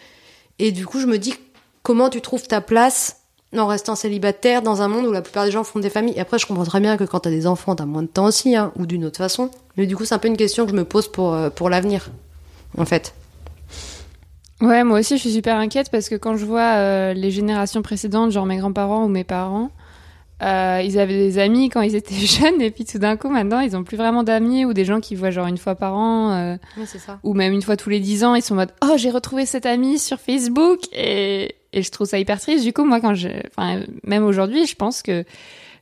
Et 0.59 0.73
du 0.73 0.87
coup, 0.87 0.99
je 0.99 1.07
me 1.07 1.19
dis 1.19 1.35
comment 1.83 2.09
tu 2.09 2.21
trouves 2.21 2.47
ta 2.47 2.61
place 2.61 3.21
en 3.57 3.67
restant 3.67 3.95
célibataire 3.95 4.63
dans 4.63 4.83
un 4.83 4.89
monde 4.89 5.07
où 5.07 5.13
la 5.13 5.23
plupart 5.23 5.45
des 5.45 5.51
gens 5.51 5.63
font 5.63 5.79
des 5.79 5.91
familles? 5.91 6.15
Et 6.17 6.21
après, 6.21 6.39
je 6.39 6.47
comprends 6.47 6.65
très 6.65 6.81
bien 6.81 6.97
que 6.97 7.05
quand 7.05 7.21
t'as 7.21 7.31
des 7.31 7.47
enfants, 7.47 7.77
t'as 7.77 7.85
moins 7.85 8.03
de 8.03 8.09
temps 8.09 8.25
aussi, 8.25 8.57
hein, 8.57 8.73
ou 8.77 8.87
d'une 8.87 9.05
autre 9.05 9.19
façon. 9.19 9.51
Mais 9.77 9.87
du 9.87 9.95
coup, 9.95 10.05
c'est 10.05 10.15
un 10.15 10.19
peu 10.19 10.29
une 10.29 10.37
question 10.37 10.65
que 10.65 10.71
je 10.71 10.77
me 10.77 10.85
pose 10.85 11.09
pour, 11.09 11.35
euh, 11.35 11.51
pour 11.51 11.69
l'avenir, 11.69 12.11
en 12.79 12.87
fait. 12.87 13.15
Ouais, 14.61 14.85
moi 14.85 15.01
aussi, 15.01 15.17
je 15.17 15.21
suis 15.21 15.33
super 15.33 15.57
inquiète 15.57 15.91
parce 15.91 16.09
que 16.09 16.15
quand 16.15 16.37
je 16.37 16.47
vois 16.47 16.77
euh, 16.77 17.13
les 17.13 17.31
générations 17.31 17.83
précédentes, 17.83 18.31
genre 18.31 18.47
mes 18.47 18.57
grands-parents 18.57 19.05
ou 19.05 19.09
mes 19.09 19.25
parents, 19.25 19.71
euh, 20.45 20.83
ils 20.85 20.99
avaient 20.99 21.17
des 21.17 21.39
amis 21.39 21.71
quand 21.71 21.81
ils 21.81 21.95
étaient 21.97 22.15
jeunes 22.15 22.61
et 22.61 22.71
puis 22.71 22.85
tout 22.85 22.99
d'un 22.99 23.17
coup, 23.17 23.29
maintenant, 23.29 23.61
ils 23.61 23.77
ont 23.77 23.85
plus 23.85 23.97
vraiment 23.97 24.23
d'amis 24.23 24.65
ou 24.65 24.73
des 24.73 24.85
gens 24.85 25.01
qui 25.01 25.15
voient 25.15 25.31
genre 25.31 25.47
une 25.47 25.59
fois 25.59 25.75
par 25.75 25.97
an 25.97 26.33
euh, 26.33 26.57
Oui, 26.77 26.85
c'est 26.87 26.99
ça. 26.99 27.19
ou 27.23 27.35
même 27.35 27.53
une 27.53 27.63
fois 27.63 27.77
tous 27.77 27.91
les 27.91 28.01
dix 28.01 28.25
ans, 28.25 28.35
ils 28.35 28.43
sont 28.43 28.55
en 28.55 28.59
mode 28.59 28.73
oh 28.85 28.95
j'ai 28.97 29.11
retrouvé 29.11 29.47
cet 29.47 29.67
ami 29.67 29.99
sur 29.99 30.21
Facebook 30.21 30.81
et 30.93 31.57
et 31.75 31.83
je 31.83 31.91
trouve 31.91 32.07
ça 32.07 32.19
hyper 32.19 32.41
triste. 32.41 32.65
Du 32.65 32.73
coup, 32.73 32.85
moi, 32.85 33.01
quand 33.01 33.15
je, 33.15 33.29
enfin, 33.49 33.83
même 34.05 34.25
aujourd'hui, 34.25 34.65
je 34.67 34.77
pense 34.77 35.03
que 35.03 35.25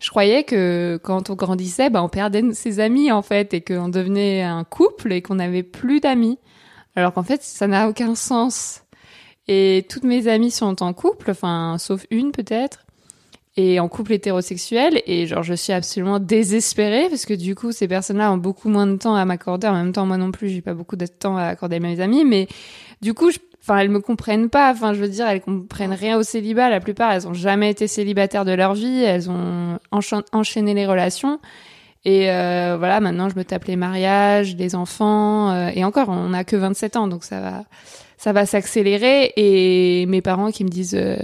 je 0.01 0.11
croyais 0.11 0.43
que 0.43 0.99
quand 1.03 1.31
on 1.31 1.35
grandissait, 1.35 1.91
bah, 1.91 2.03
on 2.03 2.09
perdait 2.09 2.43
ses 2.55 2.81
amis 2.81 3.13
en 3.13 3.23
fait 3.23 3.55
et 3.55 3.61
qu'on 3.61 3.89
devenait 3.89 4.43
un 4.43 4.65
couple 4.65 5.13
et 5.13 5.23
qu'on 5.23 5.37
n'avait 5.37 5.63
plus 5.63 6.01
d'amis. 6.01 6.39
Alors 6.97 7.13
qu'en 7.13 7.23
fait, 7.23 7.43
ça 7.43 7.67
n'a 7.67 7.89
aucun 7.89 8.15
sens. 8.15 8.83
Et 9.49 9.87
toutes 9.89 10.05
mes 10.05 10.29
amies 10.29 10.51
sont 10.51 10.83
en 10.83 10.93
couple, 10.93 11.31
enfin, 11.31 11.77
sauf 11.79 12.07
une 12.11 12.33
peut-être, 12.33 12.87
et 13.57 13.81
en 13.81 13.89
couple 13.89 14.13
hétérosexuel. 14.15 15.03
Et 15.07 15.27
genre, 15.27 15.43
je 15.43 15.55
suis 15.55 15.73
absolument 15.73 16.19
désespérée 16.19 17.09
parce 17.09 17.27
que 17.27 17.35
du 17.35 17.55
coup, 17.55 17.73
ces 17.73 17.89
personnes-là 17.89 18.33
ont 18.33 18.37
beaucoup 18.39 18.69
moins 18.69 18.87
de 18.87 18.97
temps 18.97 19.15
à 19.15 19.25
m'accorder. 19.25 19.67
En 19.69 19.75
même 19.75 19.93
temps, 19.93 20.07
moi 20.07 20.17
non 20.17 20.31
plus, 20.31 20.49
j'ai 20.49 20.63
pas 20.63 20.75
beaucoup 20.75 20.97
de 20.97 21.07
temps 21.07 21.37
à 21.37 21.45
accorder 21.45 21.77
à 21.77 21.81
mes 21.81 22.01
amis. 22.01 22.25
Mais 22.25 22.49
du 23.03 23.13
coup, 23.15 23.31
je- 23.31 23.39
enfin, 23.63 23.79
elles 23.79 23.91
me 23.91 24.01
comprennent 24.01 24.49
pas. 24.49 24.73
Enfin, 24.73 24.95
je 24.95 25.01
veux 25.01 25.09
dire, 25.09 25.27
elles 25.27 25.41
comprennent 25.43 25.93
rien 25.93 26.17
au 26.19 26.23
célibat. 26.23 26.71
La 26.71 26.81
plupart, 26.81 27.13
elles 27.13 27.29
ont 27.29 27.35
jamais 27.35 27.71
été 27.71 27.87
célibataires 27.87 28.45
de 28.45 28.53
leur 28.53 28.75
vie. 28.75 29.03
Elles 29.03 29.29
ont 29.31 29.79
enchaîné 30.33 30.75
les 30.75 30.87
relations. 30.87 31.39
Et 32.05 32.31
euh, 32.33 32.75
voilà, 32.79 32.99
maintenant 32.99 33.29
je 33.29 33.37
me 33.37 33.45
tape 33.45 33.67
les 33.67 33.77
mariages, 33.77 34.57
les 34.57 34.75
enfants, 34.75 35.53
euh, 35.53 35.71
et 35.73 35.85
encore, 35.85 36.09
on 36.09 36.31
n'a 36.31 36.43
que 36.43 36.57
27 36.57 36.97
ans, 36.97 37.07
donc 37.07 37.23
ça 37.23 37.41
va, 37.41 37.65
ça 38.19 38.33
va 38.33 38.45
s'accélérer. 38.45 39.33
Et 39.37 40.07
mes 40.07 40.21
parents 40.21 40.51
qui 40.51 40.65
me 40.65 40.69
disent, 40.69 40.97
euh, 41.01 41.15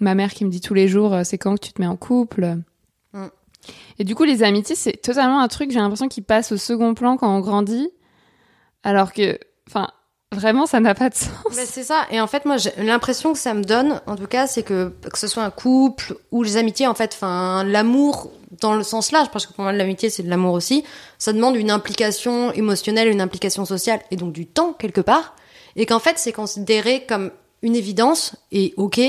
ma 0.00 0.14
mère 0.14 0.32
qui 0.32 0.44
me 0.44 0.50
dit 0.50 0.60
tous 0.60 0.74
les 0.74 0.88
jours, 0.88 1.14
euh, 1.14 1.22
c'est 1.24 1.38
quand 1.38 1.54
que 1.54 1.64
tu 1.64 1.72
te 1.72 1.80
mets 1.80 1.86
en 1.86 1.96
couple? 1.96 2.56
Mm. 3.12 3.26
Et 3.98 4.04
du 4.04 4.14
coup, 4.14 4.24
les 4.24 4.42
amitiés, 4.42 4.76
c'est 4.76 4.92
totalement 4.92 5.40
un 5.40 5.48
truc, 5.48 5.70
j'ai 5.70 5.78
l'impression, 5.78 6.08
qui 6.08 6.22
passe 6.22 6.52
au 6.52 6.56
second 6.56 6.94
plan 6.94 7.16
quand 7.16 7.34
on 7.34 7.40
grandit, 7.40 7.90
alors 8.82 9.12
que, 9.12 9.38
enfin, 9.68 9.88
vraiment, 10.32 10.66
ça 10.66 10.80
n'a 10.80 10.94
pas 10.94 11.08
de 11.08 11.14
sens. 11.14 11.30
Bah, 11.44 11.62
c'est 11.64 11.82
ça. 11.82 12.06
Et 12.10 12.20
en 12.20 12.26
fait, 12.26 12.44
moi, 12.44 12.58
j'ai 12.58 12.72
l'impression 12.78 13.32
que 13.32 13.38
ça 13.38 13.54
me 13.54 13.64
donne, 13.64 14.00
en 14.06 14.16
tout 14.16 14.26
cas, 14.26 14.46
c'est 14.46 14.62
que 14.62 14.92
que 15.10 15.18
ce 15.18 15.26
soit 15.26 15.42
un 15.42 15.50
couple 15.50 16.16
ou 16.30 16.42
les 16.42 16.56
amitiés, 16.56 16.86
en 16.86 16.94
fait, 16.94 17.12
enfin, 17.14 17.64
l'amour 17.64 18.30
dans 18.60 18.74
le 18.74 18.84
sens 18.84 19.12
large, 19.12 19.30
parce 19.30 19.46
que 19.46 19.52
pour 19.52 19.64
moi, 19.64 19.72
l'amitié, 19.72 20.10
c'est 20.10 20.22
de 20.22 20.30
l'amour 20.30 20.52
aussi. 20.52 20.84
Ça 21.18 21.32
demande 21.32 21.56
une 21.56 21.70
implication 21.70 22.52
émotionnelle, 22.52 23.08
une 23.08 23.20
implication 23.20 23.64
sociale, 23.64 24.00
et 24.10 24.16
donc 24.16 24.32
du 24.32 24.46
temps 24.46 24.72
quelque 24.72 25.00
part. 25.00 25.34
Et 25.74 25.84
qu'en 25.84 25.98
fait, 25.98 26.18
c'est 26.18 26.32
considéré 26.32 27.04
comme 27.06 27.32
une 27.62 27.74
évidence 27.74 28.36
et 28.52 28.72
ok 28.76 29.00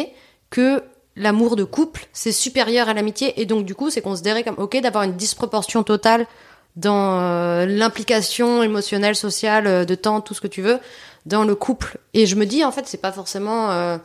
que 0.50 0.84
l'amour 1.16 1.56
de 1.56 1.64
couple 1.64 2.08
c'est 2.14 2.32
supérieur 2.32 2.90
à 2.90 2.94
l'amitié, 2.94 3.40
et 3.42 3.46
donc 3.46 3.66
du 3.66 3.76
coup, 3.76 3.90
c'est 3.90 4.02
considéré 4.02 4.44
comme 4.44 4.56
ok 4.58 4.80
d'avoir 4.82 5.04
une 5.04 5.16
disproportion 5.16 5.84
totale 5.84 6.28
dans 6.76 7.20
euh, 7.20 7.66
l'implication 7.66 8.62
émotionnelle, 8.62 9.16
sociale, 9.16 9.66
euh, 9.68 9.86
de 9.86 9.96
temps, 9.96 10.22
tout 10.22 10.36
ce 10.36 10.42
que 10.42 10.48
tu 10.48 10.62
veux, 10.62 10.80
dans 11.26 11.44
le 11.44 11.56
couple. 11.56 11.98
Et 12.14 12.28
je 12.28 12.36
me 12.36 12.46
dis, 12.46 12.64
en 12.64 12.72
fait, 12.72 12.88
c'est 12.88 13.02
pas 13.02 13.12
forcément... 13.12 13.72
euh, 13.72 13.98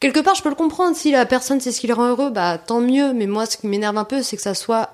Quelque 0.00 0.20
part, 0.20 0.36
je 0.36 0.42
peux 0.42 0.48
le 0.48 0.54
comprendre. 0.54 0.94
Si 0.94 1.10
la 1.10 1.26
personne 1.26 1.60
sait 1.60 1.72
ce 1.72 1.80
qui 1.80 1.88
le 1.88 1.94
rend 1.94 2.08
heureux, 2.08 2.30
bah 2.30 2.56
tant 2.56 2.80
mieux. 2.80 3.12
Mais 3.12 3.26
moi, 3.26 3.46
ce 3.46 3.56
qui 3.56 3.66
m'énerve 3.66 3.98
un 3.98 4.04
peu, 4.04 4.22
c'est 4.22 4.36
que 4.36 4.42
ça 4.42 4.54
soit 4.54 4.90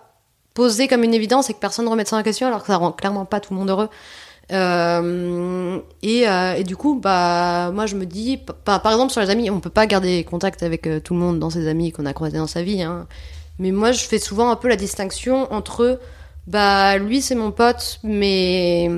posé 0.55 0.89
comme 0.89 1.05
une 1.05 1.13
évidence 1.13 1.51
et 1.51 1.53
que 1.53 1.59
personne 1.59 1.85
ne 1.85 1.91
remette 1.91 2.09
ça 2.09 2.17
en 2.17 2.23
question, 2.23 2.47
alors 2.47 2.61
que 2.61 2.69
ça 2.69 2.77
rend 2.77 2.93
clairement 2.93 3.27
pas 3.27 3.41
tout 3.41 3.53
le 3.53 3.59
monde 3.59 3.69
heureux. 3.69 3.91
Euh, 4.53 5.79
et, 6.03 6.29
euh, 6.29 6.55
et 6.55 6.65
du 6.65 6.77
coup, 6.77 6.99
bah, 7.01 7.71
moi, 7.73 7.87
je 7.87 7.97
me 7.97 8.07
dis, 8.07 8.39
par, 8.65 8.85
exemple, 8.87 9.13
sur 9.13 9.21
les 9.21 9.31
amis, 9.31 9.51
on 9.51 9.61
peut 9.61 9.71
pas 9.71 9.87
garder 9.87 10.25
contact 10.25 10.63
avec 10.63 10.87
euh, 10.87 11.01
tout 11.01 11.15
le 11.15 11.21
monde 11.21 11.39
dans 11.39 11.51
ses 11.51 11.69
amis 11.69 11.93
qu'on 11.93 12.07
a 12.07 12.13
croisés 12.13 12.39
dans 12.39 12.47
sa 12.47 12.63
vie. 12.63 12.83
Hein. 12.83 13.07
Mais 13.59 13.71
moi, 13.71 13.93
je 13.93 14.05
fais 14.05 14.19
souvent 14.19 14.51
un 14.51 14.57
peu 14.57 14.69
la 14.69 14.77
distinction 14.77 15.53
entre, 15.53 16.01
bah, 16.47 16.99
lui, 16.99 17.23
c'est 17.23 17.35
mon 17.35 17.53
pote, 17.53 18.01
mais 18.03 18.91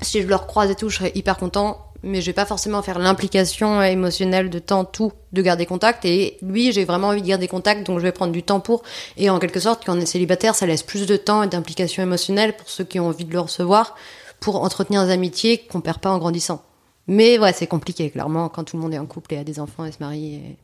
si 0.00 0.22
je 0.22 0.26
le 0.26 0.34
recroise 0.34 0.70
et 0.70 0.74
tout, 0.74 0.88
je 0.88 0.96
serais 0.96 1.12
hyper 1.14 1.36
content. 1.36 1.84
Mais 2.04 2.20
je 2.20 2.26
vais 2.26 2.32
pas 2.32 2.46
forcément 2.46 2.80
faire 2.80 3.00
l'implication 3.00 3.82
émotionnelle 3.82 4.50
de 4.50 4.60
temps, 4.60 4.84
tout, 4.84 5.12
de 5.32 5.42
garder 5.42 5.66
contact. 5.66 6.04
Et 6.04 6.38
lui, 6.42 6.70
j'ai 6.70 6.84
vraiment 6.84 7.08
envie 7.08 7.22
de 7.22 7.26
garder 7.26 7.48
contact, 7.48 7.84
donc 7.84 7.98
je 7.98 8.04
vais 8.04 8.12
prendre 8.12 8.32
du 8.32 8.44
temps 8.44 8.60
pour. 8.60 8.84
Et 9.16 9.28
en 9.30 9.40
quelque 9.40 9.58
sorte, 9.58 9.84
quand 9.84 9.96
on 9.96 10.00
est 10.00 10.06
célibataire, 10.06 10.54
ça 10.54 10.64
laisse 10.64 10.84
plus 10.84 11.06
de 11.06 11.16
temps 11.16 11.42
et 11.42 11.48
d'implication 11.48 12.00
émotionnelle 12.04 12.56
pour 12.56 12.68
ceux 12.68 12.84
qui 12.84 13.00
ont 13.00 13.08
envie 13.08 13.24
de 13.24 13.32
le 13.32 13.40
recevoir, 13.40 13.96
pour 14.40 14.62
entretenir 14.62 15.04
des 15.04 15.12
amitiés 15.12 15.58
qu'on 15.70 15.80
perd 15.80 15.98
pas 15.98 16.10
en 16.10 16.18
grandissant. 16.18 16.62
Mais 17.06 17.38
ouais, 17.38 17.52
c'est 17.52 17.66
compliqué, 17.66 18.10
clairement, 18.10 18.48
quand 18.48 18.64
tout 18.64 18.76
le 18.76 18.82
monde 18.82 18.92
est 18.94 18.98
en 18.98 19.06
couple 19.06 19.34
et 19.34 19.38
a 19.38 19.44
des 19.44 19.60
enfants 19.60 19.84
et 19.84 19.92
se 19.92 19.98
marie. 20.00 20.34
et- 20.34 20.56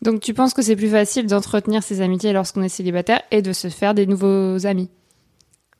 Donc 0.00 0.20
tu 0.20 0.32
penses 0.34 0.54
que 0.54 0.62
c'est 0.62 0.76
plus 0.76 0.90
facile 0.90 1.26
d'entretenir 1.26 1.82
ses 1.82 2.00
amitiés 2.00 2.32
lorsqu'on 2.32 2.62
est 2.62 2.68
célibataire 2.68 3.20
et 3.30 3.42
de 3.42 3.52
se 3.52 3.68
faire 3.68 3.94
des 3.94 4.06
nouveaux 4.06 4.66
amis? 4.66 4.88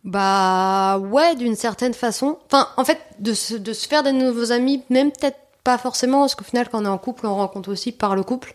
Bah 0.05 0.99
ouais, 0.99 1.37
d'une 1.37 1.55
certaine 1.55 1.95
façon. 1.95 2.39
Enfin, 2.47 2.69
en 2.77 2.85
fait, 2.85 2.99
de 3.21 3.35
se, 3.35 3.55
de 3.55 3.73
se 3.73 3.87
faire 3.87 4.03
des 4.03 4.13
nouveaux 4.13 4.51
amis, 4.51 4.83
même 4.91 5.13
peut-être 5.13 5.39
pas 5.63 5.79
forcément, 5.79 6.21
parce 6.21 6.35
qu'au 6.35 6.45
final, 6.45 6.69
quand 6.69 6.83
on 6.83 6.85
est 6.85 6.89
en 6.89 6.99
couple, 6.99 7.27
on 7.27 7.37
rencontre 7.37 7.71
aussi 7.71 7.93
par 7.93 8.17
le 8.17 8.25
couple. 8.25 8.53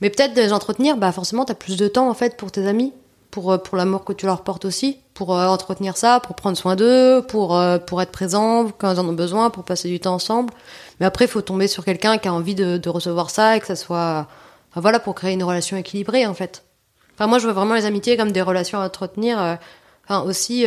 Mais 0.00 0.10
peut-être 0.10 0.34
de 0.34 0.40
les 0.40 0.52
entretenir, 0.52 0.96
bah 0.96 1.12
forcément, 1.12 1.44
t'as 1.44 1.54
plus 1.54 1.76
de 1.76 1.86
temps 1.88 2.08
en 2.08 2.14
fait 2.14 2.36
pour 2.36 2.50
tes 2.50 2.66
amis, 2.66 2.92
pour, 3.30 3.52
euh, 3.52 3.58
pour 3.58 3.76
l'amour 3.76 4.04
que 4.04 4.12
tu 4.12 4.26
leur 4.26 4.42
portes 4.42 4.64
aussi, 4.64 4.98
pour 5.18 5.36
euh, 5.36 5.48
entretenir 5.48 5.96
ça, 5.96 6.20
pour 6.20 6.36
prendre 6.36 6.56
soin 6.56 6.76
d'eux, 6.76 7.22
pour, 7.22 7.58
euh, 7.58 7.78
pour 7.78 8.00
être 8.00 8.12
présent 8.12 8.70
quand 8.78 8.92
ils 8.92 9.00
en 9.00 9.08
ont 9.08 9.14
besoin, 9.14 9.50
pour 9.50 9.64
passer 9.64 9.88
du 9.88 9.98
temps 9.98 10.14
ensemble. 10.14 10.54
Mais 11.00 11.06
après, 11.06 11.24
il 11.24 11.28
faut 11.28 11.42
tomber 11.42 11.66
sur 11.66 11.84
quelqu'un 11.84 12.18
qui 12.18 12.28
a 12.28 12.32
envie 12.32 12.54
de, 12.54 12.88
recevoir 12.88 13.28
ça 13.28 13.56
et 13.56 13.60
que 13.60 13.66
ça 13.66 13.74
soit. 13.74 14.28
Enfin 14.70 14.80
voilà, 14.80 15.00
pour 15.00 15.16
créer 15.16 15.32
une 15.32 15.42
relation 15.42 15.76
équilibrée 15.76 16.24
en 16.24 16.34
fait. 16.34 16.62
Enfin, 17.14 17.26
moi, 17.26 17.40
je 17.40 17.44
vois 17.44 17.52
vraiment 17.52 17.74
les 17.74 17.84
amitiés 17.84 18.16
comme 18.16 18.30
des 18.30 18.42
relations 18.42 18.80
à 18.80 18.86
entretenir. 18.86 19.42
euh, 19.42 19.56
Enfin, 20.10 20.22
aussi, 20.22 20.64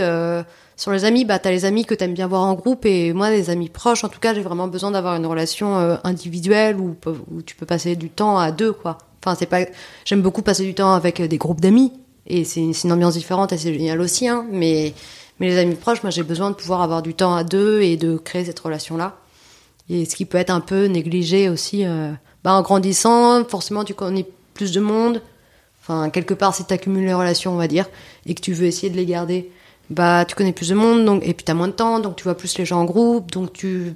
sur 0.78 0.92
les 0.92 1.04
amis, 1.04 1.26
bah, 1.26 1.40
t'as 1.40 1.50
les 1.50 1.66
amis 1.66 1.84
que 1.84 1.96
t'aimes 1.96 2.14
bien 2.14 2.28
voir 2.28 2.44
en 2.44 2.54
groupe, 2.54 2.86
et 2.86 3.12
moi, 3.12 3.32
les 3.32 3.50
amis 3.50 3.70
proches, 3.70 4.04
en 4.04 4.08
tout 4.10 4.20
cas, 4.20 4.36
j'ai 4.36 4.44
vraiment 4.44 4.68
besoin 4.68 4.92
d'avoir 4.92 5.16
une 5.16 5.26
relation 5.26 5.98
individuelle 6.04 6.76
où, 6.80 6.96
où 7.32 7.42
tu 7.42 7.56
peux 7.56 7.66
passer 7.66 7.96
du 7.96 8.12
temps 8.12 8.38
à 8.38 8.52
deux, 8.52 8.72
quoi. 8.72 9.00
Enfin, 9.18 9.34
c'est 9.34 9.48
pas, 9.48 9.62
j'aime 10.06 10.22
beaucoup 10.22 10.44
passer 10.44 10.64
du 10.64 10.76
temps 10.76 10.94
avec 10.94 11.24
des 11.24 11.38
groupes 11.40 11.60
d'amis, 11.60 11.92
et 12.28 12.44
c'est 12.44 12.62
une 12.62 12.92
ambiance 12.92 13.16
différente, 13.16 13.52
et 13.54 13.58
c'est 13.58 13.74
génial 13.74 14.00
aussi, 14.02 14.28
hein, 14.28 14.46
mais, 14.52 14.94
mais 15.40 15.48
les 15.48 15.58
amis 15.58 15.76
proches, 15.76 16.04
moi, 16.04 16.12
j'ai 16.12 16.24
besoin 16.24 16.50
de 16.50 16.56
pouvoir 16.56 16.82
avoir 16.82 17.02
du 17.02 17.14
temps 17.14 17.36
à 17.36 17.44
deux 17.44 17.82
et 17.82 17.98
de 17.98 18.18
créer 18.18 18.46
cette 18.46 18.60
relation-là. 18.60 19.18
Et 19.90 20.06
ce 20.06 20.16
qui 20.16 20.26
peut 20.26 20.38
être 20.38 20.52
un 20.52 20.62
peu 20.62 20.86
négligé 20.86 21.50
aussi, 21.50 21.86
euh, 21.86 22.12
bah, 22.44 22.54
en 22.54 22.62
grandissant, 22.62 23.44
forcément, 23.46 23.84
tu 23.84 23.94
connais 23.94 24.26
plus 24.54 24.72
de 24.72 24.80
monde, 24.80 25.22
Enfin, 25.82 26.12
quelque 26.12 26.34
part, 26.34 26.54
si 26.54 26.64
tu 26.64 26.74
accumules 26.74 27.06
les 27.06 27.14
relations, 27.14 27.54
on 27.54 27.58
va 27.58 27.68
dire, 27.68 27.88
et 28.28 28.36
que 28.36 28.42
tu 28.42 28.54
veux 28.54 28.66
essayer 28.66 28.92
de 28.92 28.98
les 28.98 29.06
garder, 29.06 29.52
bah, 29.90 30.26
tu 30.26 30.36
connais 30.36 30.54
plus 30.54 30.70
de 30.70 30.76
monde, 30.76 31.06
donc, 31.06 31.26
et 31.26 31.34
puis 31.34 31.44
tu 31.44 31.52
as 31.52 31.56
moins 31.56 31.68
de 31.68 31.74
temps, 31.74 32.00
donc 32.00 32.16
tu 32.16 32.24
vois 32.24 32.38
plus 32.38 32.56
les 32.58 32.66
gens 32.66 32.82
en 32.82 32.86
groupe, 32.86 33.32
donc 33.32 33.52
tu 33.52 33.94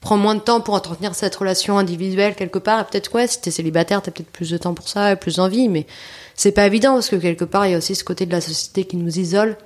prends 0.00 0.18
moins 0.18 0.34
de 0.34 0.40
temps 0.40 0.60
pour 0.60 0.74
entretenir 0.74 1.14
cette 1.14 1.34
relation 1.34 1.78
individuelle 1.78 2.34
quelque 2.34 2.58
part. 2.58 2.80
Et 2.80 2.84
peut-être, 2.84 3.14
ouais, 3.14 3.26
si 3.26 3.40
t'es 3.40 3.50
célibataire, 3.50 4.02
t'as 4.02 4.10
peut-être 4.10 4.30
plus 4.30 4.50
de 4.50 4.58
temps 4.58 4.74
pour 4.74 4.88
ça 4.88 5.16
plus 5.16 5.36
d'envie, 5.36 5.68
mais 5.68 5.86
c'est 6.34 6.52
pas 6.52 6.66
évident 6.66 6.94
parce 6.94 7.08
que 7.08 7.16
quelque 7.16 7.44
part, 7.44 7.66
il 7.66 7.72
y 7.72 7.74
a 7.74 7.78
aussi 7.78 7.94
ce 7.94 8.04
côté 8.04 8.26
de 8.26 8.32
la 8.32 8.40
société 8.40 8.84
qui 8.84 8.96
nous 8.96 9.18
isole 9.18 9.56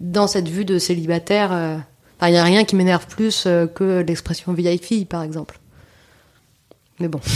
dans 0.00 0.26
cette 0.26 0.48
vue 0.48 0.64
de 0.64 0.78
célibataire. 0.78 1.52
euh, 1.52 1.76
Enfin, 2.20 2.30
il 2.30 2.34
y 2.34 2.38
a 2.38 2.42
rien 2.42 2.64
qui 2.64 2.74
m'énerve 2.74 3.06
plus 3.06 3.44
euh, 3.46 3.66
que 3.68 4.00
l'expression 4.00 4.52
vieille 4.52 4.78
fille, 4.78 5.04
par 5.04 5.22
exemple. 5.22 5.58
Mais 7.00 7.08
bon. 7.08 7.20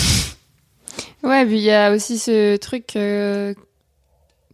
Ouais, 1.23 1.47
puis 1.47 1.55
il 1.59 1.63
y 1.63 1.71
a 1.71 1.93
aussi 1.93 2.19
ce 2.19 2.57
truc 2.57 2.97
euh, 2.97 3.55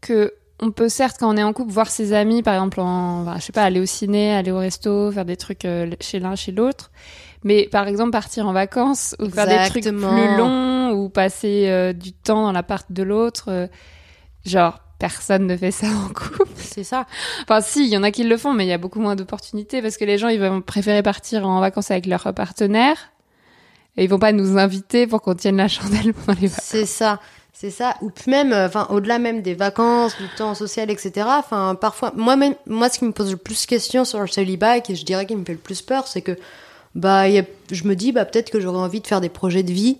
que 0.02 0.34
on 0.60 0.70
peut 0.70 0.90
certes 0.90 1.16
quand 1.18 1.32
on 1.32 1.36
est 1.38 1.42
en 1.42 1.52
couple 1.54 1.72
voir 1.72 1.88
ses 1.88 2.12
amis, 2.12 2.42
par 2.42 2.54
exemple, 2.54 2.80
en, 2.80 3.22
enfin, 3.22 3.36
je 3.38 3.44
sais 3.44 3.52
pas, 3.52 3.62
aller 3.62 3.80
au 3.80 3.86
ciné, 3.86 4.34
aller 4.34 4.50
au 4.50 4.58
resto, 4.58 5.10
faire 5.10 5.24
des 5.24 5.36
trucs 5.38 5.64
euh, 5.64 5.90
chez 6.00 6.18
l'un, 6.20 6.34
chez 6.34 6.52
l'autre. 6.52 6.90
Mais 7.42 7.68
par 7.70 7.88
exemple 7.88 8.10
partir 8.10 8.46
en 8.46 8.52
vacances 8.52 9.16
ou 9.18 9.30
faire 9.30 9.46
des 9.46 9.70
trucs 9.70 9.84
plus 9.84 10.36
longs 10.36 10.90
ou 10.92 11.08
passer 11.08 11.68
euh, 11.68 11.92
du 11.94 12.12
temps 12.12 12.42
dans 12.42 12.52
l'appart 12.52 12.84
de 12.90 13.02
l'autre, 13.02 13.68
genre 14.48 14.80
personne 14.98 15.46
ne 15.46 15.56
fait 15.56 15.70
ça 15.70 15.86
en 15.86 16.08
couple. 16.08 16.48
C'est 16.56 16.84
ça. 16.84 17.06
Enfin 17.42 17.60
si, 17.60 17.84
il 17.84 17.88
y 17.90 17.96
en 17.96 18.02
a 18.02 18.10
qui 18.10 18.24
le 18.24 18.36
font, 18.36 18.52
mais 18.52 18.64
il 18.64 18.68
y 18.68 18.72
a 18.72 18.78
beaucoup 18.78 19.00
moins 19.00 19.14
d'opportunités 19.16 19.80
parce 19.82 19.96
que 19.96 20.04
les 20.04 20.18
gens 20.18 20.28
ils 20.28 20.40
vont 20.40 20.60
préférer 20.60 21.02
partir 21.02 21.46
en 21.46 21.60
vacances 21.60 21.90
avec 21.90 22.06
leur 22.06 22.32
partenaire 22.34 22.96
et 23.96 24.04
ils 24.04 24.10
vont 24.10 24.18
pas 24.18 24.32
nous 24.32 24.58
inviter 24.58 25.06
pour 25.06 25.22
qu'on 25.22 25.34
tienne 25.34 25.56
la 25.56 25.68
chandelle 25.68 26.14
pendant 26.14 26.38
les 26.40 26.48
vacances. 26.48 26.64
C'est 26.66 26.86
ça, 26.86 27.20
c'est 27.52 27.70
ça. 27.70 27.94
Ou 28.02 28.10
même, 28.28 28.52
euh, 28.52 28.66
enfin, 28.66 28.86
au-delà 28.90 29.18
même 29.18 29.42
des 29.42 29.54
vacances, 29.54 30.16
du 30.18 30.28
temps 30.36 30.54
social, 30.54 30.90
etc. 30.90 31.26
Enfin, 31.38 31.74
parfois, 31.74 32.12
moi 32.16 32.36
même, 32.36 32.54
moi, 32.66 32.88
ce 32.88 32.98
qui 33.00 33.04
me 33.04 33.12
pose 33.12 33.30
le 33.32 33.36
plus 33.36 33.62
de 33.62 33.66
questions 33.66 34.04
sur 34.04 34.20
le 34.20 34.28
célibat 34.28 34.76
et 34.78 34.82
qui, 34.82 34.94
je 34.94 35.04
dirais, 35.04 35.26
qui 35.26 35.34
me 35.34 35.44
fait 35.44 35.52
le 35.52 35.58
plus 35.58 35.82
peur, 35.82 36.06
c'est 36.06 36.22
que, 36.22 36.36
bah, 36.94 37.28
il 37.28 37.34
y 37.34 37.38
a- 37.40 37.44
je 37.72 37.84
me 37.84 37.96
dis, 37.96 38.12
bah, 38.12 38.24
peut-être 38.24 38.50
que 38.50 38.60
j'aurais 38.60 38.78
envie 38.78 39.00
de 39.00 39.06
faire 39.06 39.20
des 39.20 39.28
projets 39.28 39.64
de 39.64 39.72
vie 39.72 39.98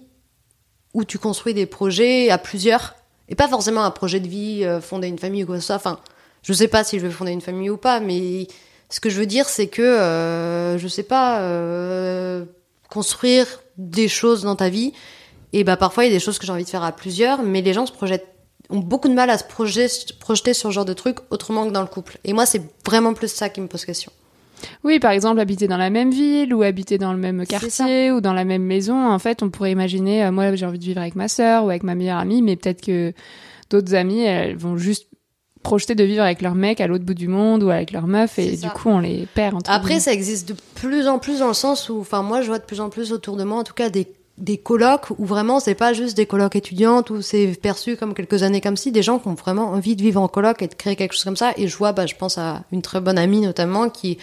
où 0.94 1.04
tu 1.04 1.18
construis 1.18 1.52
des 1.54 1.66
projets 1.66 2.30
à 2.30 2.38
plusieurs 2.38 2.94
et 3.28 3.34
pas 3.34 3.48
forcément 3.48 3.84
un 3.84 3.90
projet 3.90 4.20
de 4.20 4.28
vie, 4.28 4.64
euh, 4.64 4.80
fonder 4.80 5.08
une 5.08 5.18
famille 5.18 5.44
ou 5.44 5.46
quoi 5.46 5.56
que 5.56 5.60
ce 5.60 5.66
soit. 5.68 5.76
Enfin, 5.76 6.00
je 6.42 6.52
sais 6.52 6.68
pas 6.68 6.84
si 6.84 6.98
je 6.98 7.06
vais 7.06 7.12
fonder 7.12 7.32
une 7.32 7.40
famille 7.40 7.70
ou 7.70 7.76
pas, 7.76 8.00
mais 8.00 8.46
ce 8.88 9.00
que 9.00 9.10
je 9.10 9.18
veux 9.18 9.26
dire, 9.26 9.48
c'est 9.48 9.66
que, 9.66 9.82
euh, 9.82 10.78
je 10.78 10.88
sais 10.88 11.02
pas, 11.02 11.40
euh, 11.40 12.44
construire 12.88 13.46
des 13.76 14.08
choses 14.08 14.42
dans 14.42 14.56
ta 14.56 14.68
vie. 14.68 14.92
Et 15.52 15.64
bah 15.64 15.76
parfois 15.76 16.04
il 16.04 16.08
y 16.08 16.10
a 16.10 16.14
des 16.14 16.20
choses 16.20 16.38
que 16.38 16.46
j'ai 16.46 16.52
envie 16.52 16.64
de 16.64 16.68
faire 16.68 16.82
à 16.82 16.92
plusieurs, 16.92 17.42
mais 17.42 17.62
les 17.62 17.72
gens 17.72 17.86
se 17.86 17.92
projettent, 17.92 18.26
ont 18.68 18.80
beaucoup 18.80 19.08
de 19.08 19.14
mal 19.14 19.30
à 19.30 19.38
se 19.38 19.44
projeter, 19.44 19.88
projeter 20.20 20.52
sur 20.52 20.68
ce 20.68 20.74
genre 20.74 20.84
de 20.84 20.92
truc 20.92 21.18
autrement 21.30 21.66
que 21.66 21.72
dans 21.72 21.80
le 21.80 21.86
couple. 21.86 22.18
Et 22.24 22.34
moi 22.34 22.44
c'est 22.44 22.60
vraiment 22.84 23.14
plus 23.14 23.32
ça 23.32 23.48
qui 23.48 23.62
me 23.62 23.66
pose 23.66 23.86
question. 23.86 24.12
Oui, 24.84 24.98
par 24.98 25.12
exemple, 25.12 25.40
habiter 25.40 25.68
dans 25.68 25.76
la 25.76 25.90
même 25.90 26.10
ville 26.10 26.54
ou 26.54 26.62
habiter 26.62 26.98
dans 26.98 27.12
le 27.12 27.18
même 27.18 27.46
quartier 27.46 28.12
ou 28.12 28.20
dans 28.20 28.32
la 28.32 28.44
même 28.44 28.62
maison. 28.62 29.10
En 29.10 29.18
fait, 29.18 29.42
on 29.42 29.50
pourrait 29.50 29.72
imaginer, 29.72 30.24
euh, 30.24 30.32
moi, 30.32 30.54
j'ai 30.54 30.66
envie 30.66 30.78
de 30.78 30.84
vivre 30.84 31.00
avec 31.00 31.14
ma 31.14 31.28
sœur 31.28 31.64
ou 31.64 31.70
avec 31.70 31.82
ma 31.82 31.94
meilleure 31.94 32.18
amie, 32.18 32.42
mais 32.42 32.56
peut-être 32.56 32.80
que 32.80 33.12
d'autres 33.70 33.94
amies, 33.94 34.22
elles 34.22 34.56
vont 34.56 34.76
juste 34.76 35.08
projeter 35.62 35.94
de 35.94 36.04
vivre 36.04 36.22
avec 36.22 36.40
leur 36.40 36.54
mec 36.54 36.80
à 36.80 36.86
l'autre 36.86 37.04
bout 37.04 37.14
du 37.14 37.28
monde 37.28 37.62
ou 37.62 37.70
avec 37.70 37.92
leur 37.92 38.06
meuf 38.06 38.38
et 38.38 38.56
du 38.56 38.70
coup, 38.70 38.88
on 38.88 39.00
les 39.00 39.26
perd. 39.34 39.54
Entre 39.54 39.70
Après 39.70 40.00
ça 40.00 40.12
existe 40.12 40.48
de 40.48 40.54
plus 40.74 41.08
en 41.08 41.18
plus 41.18 41.40
dans 41.40 41.48
le 41.48 41.54
sens 41.54 41.88
où, 41.88 42.00
enfin 42.00 42.22
moi 42.22 42.42
je 42.42 42.46
vois 42.46 42.58
de 42.58 42.64
plus 42.64 42.80
en 42.80 42.88
plus 42.88 43.12
autour 43.12 43.36
de 43.36 43.44
moi 43.44 43.58
en 43.58 43.64
tout 43.64 43.74
cas 43.74 43.90
des 43.90 44.06
des 44.38 44.56
colocs 44.56 45.10
où 45.18 45.24
vraiment 45.24 45.58
c'est 45.58 45.74
pas 45.74 45.92
juste 45.92 46.16
des 46.16 46.26
colocs 46.26 46.54
étudiantes 46.54 47.10
où 47.10 47.22
c'est 47.22 47.58
perçu 47.60 47.96
comme 47.96 48.14
quelques 48.14 48.44
années 48.44 48.60
comme 48.60 48.76
si 48.76 48.92
des 48.92 49.02
gens 49.02 49.18
qui 49.18 49.28
ont 49.28 49.34
vraiment 49.34 49.70
envie 49.70 49.96
de 49.96 50.02
vivre 50.02 50.22
en 50.22 50.28
coloc 50.28 50.62
et 50.62 50.68
de 50.68 50.74
créer 50.74 50.96
quelque 50.96 51.12
chose 51.12 51.24
comme 51.24 51.36
ça 51.36 51.52
et 51.56 51.66
je 51.66 51.76
vois 51.76 51.92
bah 51.92 52.06
je 52.06 52.14
pense 52.14 52.38
à 52.38 52.62
une 52.70 52.80
très 52.80 53.00
bonne 53.00 53.18
amie 53.18 53.40
notamment 53.40 53.90
qui 53.90 54.18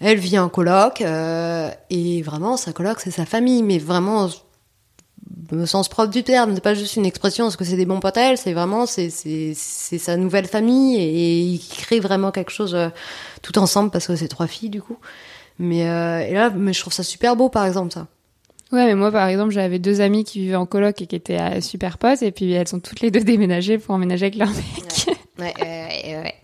elle 0.00 0.18
vit 0.18 0.38
en 0.38 0.48
coloc 0.48 1.00
euh, 1.00 1.70
et 1.90 2.22
vraiment 2.22 2.56
sa 2.56 2.72
coloc 2.72 3.00
c'est 3.00 3.10
sa 3.10 3.26
famille. 3.26 3.62
Mais 3.62 3.78
vraiment 3.78 4.28
au 5.52 5.66
sens 5.66 5.88
propre 5.88 6.10
du 6.10 6.22
terme. 6.22 6.54
C'est 6.54 6.60
pas 6.60 6.74
juste 6.74 6.96
une 6.96 7.06
expression 7.06 7.44
parce 7.44 7.56
que 7.56 7.64
c'est 7.64 7.76
des 7.76 7.86
bons 7.86 8.00
potes 8.00 8.16
à 8.16 8.30
elle. 8.30 8.38
C'est 8.38 8.52
vraiment 8.52 8.86
c'est 8.86 9.10
c'est 9.10 9.54
sa 9.98 10.16
nouvelle 10.16 10.46
famille 10.46 10.96
et 10.96 11.40
ils 11.40 11.60
créent 11.60 12.00
vraiment 12.00 12.30
quelque 12.30 12.52
chose 12.52 12.74
euh, 12.74 12.88
tout 13.42 13.58
ensemble 13.58 13.90
parce 13.90 14.06
que 14.06 14.16
c'est 14.16 14.28
trois 14.28 14.46
filles 14.46 14.70
du 14.70 14.82
coup. 14.82 14.98
Mais 15.58 15.88
euh, 15.88 16.20
et 16.20 16.34
là 16.34 16.50
mais 16.50 16.72
je 16.72 16.80
trouve 16.80 16.92
ça 16.92 17.02
super 17.02 17.36
beau 17.36 17.48
par 17.48 17.66
exemple 17.66 17.92
ça. 17.92 18.06
Ouais, 18.70 18.84
mais 18.84 18.94
moi, 18.94 19.10
par 19.10 19.26
exemple, 19.28 19.50
j'avais 19.50 19.78
deux 19.78 20.02
amies 20.02 20.24
qui 20.24 20.40
vivaient 20.40 20.56
en 20.56 20.66
coloc 20.66 21.00
et 21.00 21.06
qui 21.06 21.16
étaient 21.16 21.40
euh, 21.40 21.60
super 21.62 21.96
potes, 21.96 22.22
et 22.22 22.32
puis 22.32 22.52
elles 22.52 22.68
sont 22.68 22.80
toutes 22.80 23.00
les 23.00 23.10
deux 23.10 23.20
déménagées 23.24 23.78
pour 23.78 23.94
emménager 23.94 24.26
avec 24.26 24.36
leur 24.36 24.50
mec. 24.50 25.16
Ouais, 25.38 25.54
ouais, 25.58 25.62
ouais, 25.62 26.16
ouais, 26.16 26.34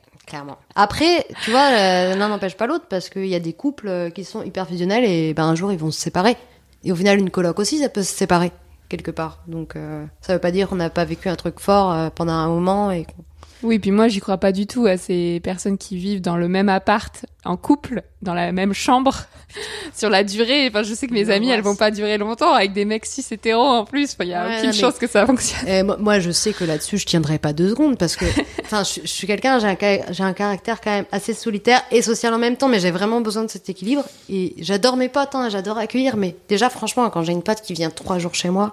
Après, 0.74 1.26
tu 1.42 1.50
vois, 1.50 1.68
euh, 1.70 2.14
l'un 2.16 2.28
n'empêche 2.28 2.56
pas 2.56 2.66
l'autre 2.66 2.86
parce 2.88 3.08
qu'il 3.08 3.26
y 3.26 3.34
a 3.34 3.40
des 3.40 3.52
couples 3.52 3.88
euh, 3.88 4.10
qui 4.10 4.24
sont 4.24 4.42
hyper 4.42 4.66
fusionnels 4.66 5.04
et 5.04 5.34
ben 5.34 5.44
un 5.44 5.54
jour 5.54 5.72
ils 5.72 5.78
vont 5.78 5.90
se 5.90 6.00
séparer. 6.00 6.36
Et 6.84 6.92
au 6.92 6.96
final, 6.96 7.18
une 7.18 7.30
coloc 7.30 7.58
aussi, 7.58 7.78
ça 7.78 7.88
peut 7.88 8.02
se 8.02 8.12
séparer 8.14 8.52
quelque 8.88 9.10
part. 9.10 9.38
Donc 9.46 9.76
euh, 9.76 10.04
ça 10.20 10.34
veut 10.34 10.38
pas 10.40 10.50
dire 10.50 10.68
qu'on 10.68 10.76
n'a 10.76 10.90
pas 10.90 11.04
vécu 11.04 11.28
un 11.28 11.36
truc 11.36 11.58
fort 11.60 11.92
euh, 11.92 12.10
pendant 12.14 12.32
un 12.34 12.48
moment 12.48 12.90
et 12.90 13.04
qu'on- 13.04 13.24
Oui, 13.64 13.78
puis 13.78 13.90
moi, 13.90 14.08
j'y 14.08 14.20
crois 14.20 14.36
pas 14.36 14.52
du 14.52 14.66
tout 14.66 14.84
à 14.84 14.98
ces 14.98 15.40
personnes 15.42 15.78
qui 15.78 15.96
vivent 15.96 16.20
dans 16.20 16.36
le 16.36 16.48
même 16.48 16.68
appart, 16.68 17.24
en 17.46 17.56
couple, 17.56 18.02
dans 18.20 18.34
la 18.34 18.52
même 18.52 18.74
chambre, 18.74 19.24
sur 19.96 20.10
la 20.10 20.22
durée. 20.22 20.68
Enfin, 20.68 20.82
je 20.82 20.92
sais 20.92 21.06
que 21.06 21.14
mes 21.14 21.30
amies, 21.30 21.48
elles 21.48 21.62
vont 21.62 21.74
pas 21.74 21.90
durer 21.90 22.18
longtemps 22.18 22.52
avec 22.52 22.74
des 22.74 22.84
mecs 22.84 23.06
cis 23.06 23.24
hétéros 23.30 23.62
en 23.62 23.86
plus. 23.86 24.12
Enfin, 24.12 24.24
il 24.24 24.30
y 24.30 24.34
a 24.34 24.46
Ouais, 24.46 24.56
aucune 24.58 24.70
mais- 24.70 24.76
chance 24.76 24.98
que 24.98 25.06
ça 25.06 25.24
fonctionne. 25.24 25.66
Eh, 25.66 25.82
moi, 25.82 25.96
moi, 25.98 26.20
je 26.20 26.30
sais 26.30 26.52
que 26.52 26.62
là-dessus, 26.64 26.98
je 26.98 27.06
tiendrai 27.06 27.38
pas 27.38 27.54
deux 27.54 27.70
secondes 27.70 27.96
parce 27.96 28.16
que, 28.16 28.26
enfin, 28.64 28.82
je, 28.84 29.00
je 29.00 29.06
suis 29.08 29.26
quelqu'un, 29.26 29.58
j'ai 29.58 30.22
un, 30.22 30.32
caractère 30.34 30.82
quand 30.82 30.90
même 30.90 31.06
assez 31.10 31.32
solitaire 31.32 31.82
et 31.90 32.02
social 32.02 32.34
en 32.34 32.38
même 32.38 32.56
temps, 32.58 32.68
mais 32.68 32.80
j'ai 32.80 32.90
vraiment 32.90 33.22
besoin 33.22 33.44
de 33.44 33.50
cet 33.50 33.70
équilibre. 33.70 34.04
Et 34.28 34.54
j'adore 34.58 34.98
mes 34.98 35.08
potes, 35.08 35.34
hein, 35.34 35.48
j'adore 35.48 35.78
accueillir, 35.78 36.18
mais 36.18 36.36
déjà, 36.50 36.68
franchement, 36.68 37.08
quand 37.08 37.22
j'ai 37.22 37.32
une 37.32 37.42
pote 37.42 37.62
qui 37.62 37.72
vient 37.72 37.88
trois 37.88 38.18
jours 38.18 38.34
chez 38.34 38.50
moi, 38.50 38.72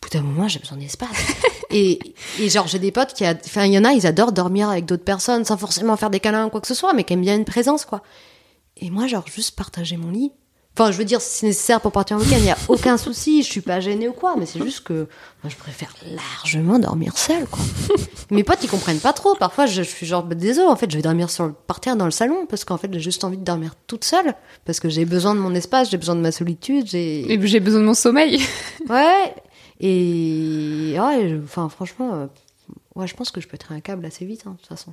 bout 0.00 0.08
d'un 0.10 0.22
moment, 0.22 0.48
j'ai 0.48 0.60
besoin 0.60 0.78
d'espace. 0.78 1.10
Et, 1.74 1.98
et 2.40 2.48
genre, 2.48 2.66
j'ai 2.68 2.78
des 2.78 2.92
potes 2.92 3.12
qui, 3.14 3.24
a- 3.26 3.34
enfin, 3.44 3.64
il 3.66 3.72
y 3.72 3.78
en 3.78 3.84
a, 3.84 3.92
ils 3.92 4.06
adorent 4.06 4.32
dormir 4.32 4.70
avec 4.70 4.86
d'autres 4.86 5.04
personnes 5.04 5.44
sans 5.44 5.56
forcément 5.58 5.96
faire 5.96 6.10
des 6.10 6.20
câlins 6.20 6.46
ou 6.46 6.50
quoi 6.50 6.60
que 6.60 6.66
ce 6.68 6.74
soit, 6.74 6.92
mais 6.94 7.04
qui 7.04 7.12
aiment 7.12 7.20
bien 7.22 7.36
une 7.36 7.44
présence, 7.44 7.84
quoi. 7.84 8.02
Et 8.76 8.90
moi, 8.90 9.06
genre, 9.06 9.24
juste 9.26 9.56
partager 9.56 9.96
mon 9.96 10.10
lit, 10.10 10.32
Enfin, 10.76 10.90
je 10.90 10.98
veux 10.98 11.04
dire, 11.04 11.20
si 11.20 11.30
c'est 11.38 11.46
nécessaire 11.46 11.80
pour 11.80 11.92
partir 11.92 12.16
en 12.16 12.20
week-end, 12.20 12.34
il 12.36 12.42
n'y 12.42 12.50
a 12.50 12.56
aucun 12.66 12.96
souci, 12.96 13.44
je 13.44 13.48
suis 13.48 13.60
pas 13.60 13.78
gênée 13.78 14.08
ou 14.08 14.12
quoi, 14.12 14.34
mais 14.36 14.44
c'est 14.44 14.60
juste 14.60 14.80
que 14.80 15.06
moi, 15.44 15.48
je 15.48 15.54
préfère 15.54 15.94
largement 16.16 16.80
dormir 16.80 17.16
seule, 17.16 17.46
quoi. 17.46 17.62
Mes 18.32 18.42
potes, 18.42 18.58
ils 18.64 18.68
comprennent 18.68 18.98
pas 18.98 19.12
trop. 19.12 19.36
Parfois, 19.36 19.66
je, 19.66 19.84
je 19.84 19.88
suis 19.88 20.04
genre, 20.04 20.24
bah, 20.24 20.34
désolé, 20.34 20.66
en 20.66 20.74
fait, 20.74 20.90
je 20.90 20.96
vais 20.96 21.02
dormir 21.02 21.30
sur 21.30 21.44
le, 21.46 21.52
par 21.52 21.78
terre 21.78 21.94
dans 21.94 22.06
le 22.06 22.10
salon, 22.10 22.44
parce 22.46 22.64
qu'en 22.64 22.76
fait, 22.76 22.92
j'ai 22.92 22.98
juste 22.98 23.22
envie 23.22 23.36
de 23.36 23.44
dormir 23.44 23.76
toute 23.86 24.02
seule, 24.04 24.34
parce 24.64 24.80
que 24.80 24.88
j'ai 24.88 25.04
besoin 25.04 25.36
de 25.36 25.38
mon 25.38 25.54
espace, 25.54 25.90
j'ai 25.90 25.96
besoin 25.96 26.16
de 26.16 26.20
ma 26.22 26.32
solitude, 26.32 26.88
j'ai. 26.88 27.32
Et 27.32 27.46
j'ai 27.46 27.60
besoin 27.60 27.78
de 27.78 27.86
mon 27.86 27.94
sommeil. 27.94 28.40
Ouais. 28.88 29.32
Et 29.88 30.96
ouais, 30.98 31.38
enfin, 31.44 31.68
franchement, 31.68 32.14
euh, 32.14 32.26
ouais, 32.94 33.06
je 33.06 33.14
pense 33.14 33.30
que 33.30 33.40
je 33.40 33.48
peux 33.48 33.54
être 33.54 33.70
un 33.72 33.80
câble 33.80 34.06
assez 34.06 34.24
vite, 34.24 34.44
hein, 34.46 34.52
de 34.52 34.56
toute 34.56 34.66
façon. 34.68 34.92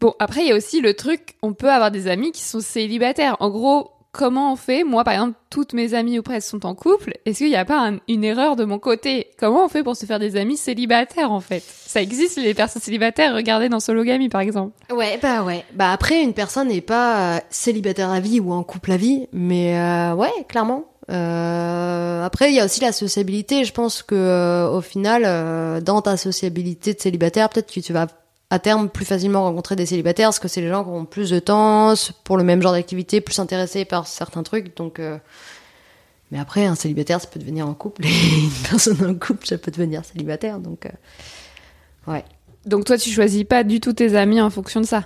Bon, 0.00 0.14
après, 0.18 0.40
il 0.42 0.48
y 0.48 0.52
a 0.52 0.56
aussi 0.56 0.80
le 0.80 0.94
truc, 0.94 1.36
on 1.42 1.52
peut 1.52 1.70
avoir 1.70 1.90
des 1.92 2.08
amis 2.08 2.32
qui 2.32 2.42
sont 2.42 2.58
célibataires. 2.60 3.36
En 3.38 3.50
gros, 3.50 3.92
comment 4.10 4.52
on 4.52 4.56
fait? 4.56 4.82
Moi, 4.82 5.04
par 5.04 5.14
exemple, 5.14 5.34
toutes 5.50 5.72
mes 5.72 5.94
amies 5.94 6.18
ou 6.18 6.22
presque 6.22 6.48
sont 6.48 6.66
en 6.66 6.74
couple. 6.74 7.12
Est-ce 7.24 7.38
qu'il 7.38 7.48
n'y 7.50 7.54
a 7.54 7.64
pas 7.64 7.88
un- 7.88 7.98
une 8.08 8.24
erreur 8.24 8.56
de 8.56 8.64
mon 8.64 8.80
côté? 8.80 9.28
Comment 9.38 9.64
on 9.64 9.68
fait 9.68 9.84
pour 9.84 9.94
se 9.94 10.04
faire 10.04 10.18
des 10.18 10.34
amis 10.34 10.56
célibataires, 10.56 11.30
en 11.30 11.38
fait? 11.40 11.62
Ça 11.62 12.02
existe, 12.02 12.38
les 12.38 12.54
personnes 12.54 12.82
célibataires. 12.82 13.36
Regardez 13.36 13.68
dans 13.68 13.78
Sologamy, 13.78 14.28
par 14.28 14.40
exemple. 14.40 14.72
Ouais, 14.92 15.16
bah 15.22 15.44
ouais. 15.44 15.64
Bah 15.74 15.92
après, 15.92 16.20
une 16.24 16.34
personne 16.34 16.66
n'est 16.68 16.80
pas 16.80 17.36
euh, 17.36 17.40
célibataire 17.50 18.10
à 18.10 18.18
vie 18.18 18.40
ou 18.40 18.52
en 18.52 18.64
couple 18.64 18.90
à 18.90 18.96
vie, 18.96 19.28
mais 19.32 19.78
euh, 19.78 20.14
ouais, 20.14 20.32
clairement. 20.48 20.86
Euh, 21.12 22.24
après, 22.24 22.50
il 22.50 22.56
y 22.56 22.60
a 22.60 22.64
aussi 22.64 22.80
la 22.80 22.92
sociabilité. 22.92 23.64
Je 23.64 23.72
pense 23.72 24.02
que 24.02 24.14
euh, 24.14 24.68
au 24.68 24.80
final, 24.80 25.22
euh, 25.24 25.80
dans 25.80 26.00
ta 26.00 26.16
sociabilité 26.16 26.94
de 26.94 27.00
célibataire, 27.00 27.48
peut-être 27.48 27.72
que 27.72 27.80
tu 27.80 27.92
vas 27.92 28.06
à 28.50 28.58
terme 28.58 28.88
plus 28.88 29.04
facilement 29.04 29.42
rencontrer 29.44 29.76
des 29.76 29.86
célibataires 29.86 30.28
parce 30.28 30.38
que 30.38 30.48
c'est 30.48 30.60
les 30.60 30.68
gens 30.68 30.84
qui 30.84 30.90
ont 30.90 31.04
plus 31.04 31.30
de 31.30 31.38
temps 31.38 31.94
pour 32.24 32.36
le 32.36 32.44
même 32.44 32.60
genre 32.60 32.72
d'activité, 32.72 33.20
plus 33.20 33.38
intéressés 33.38 33.84
par 33.84 34.06
certains 34.06 34.42
trucs. 34.42 34.76
Donc, 34.76 35.00
mais 36.30 36.38
après, 36.38 36.66
un 36.66 36.74
célibataire, 36.74 37.20
ça 37.20 37.28
peut 37.28 37.40
devenir 37.40 37.66
en 37.66 37.72
couple, 37.72 38.04
et 38.06 38.10
une 38.10 38.50
personne 38.68 39.02
en 39.06 39.14
couple, 39.14 39.46
ça 39.46 39.56
peut 39.56 39.70
devenir 39.70 40.04
célibataire. 40.04 40.58
Donc, 40.58 40.86
ouais. 42.06 42.24
Donc 42.66 42.84
toi, 42.84 42.98
tu 42.98 43.10
choisis 43.10 43.44
pas 43.44 43.64
du 43.64 43.80
tout 43.80 43.94
tes 43.94 44.16
amis 44.16 44.40
en 44.40 44.50
fonction 44.50 44.82
de 44.82 44.86
ça? 44.86 45.04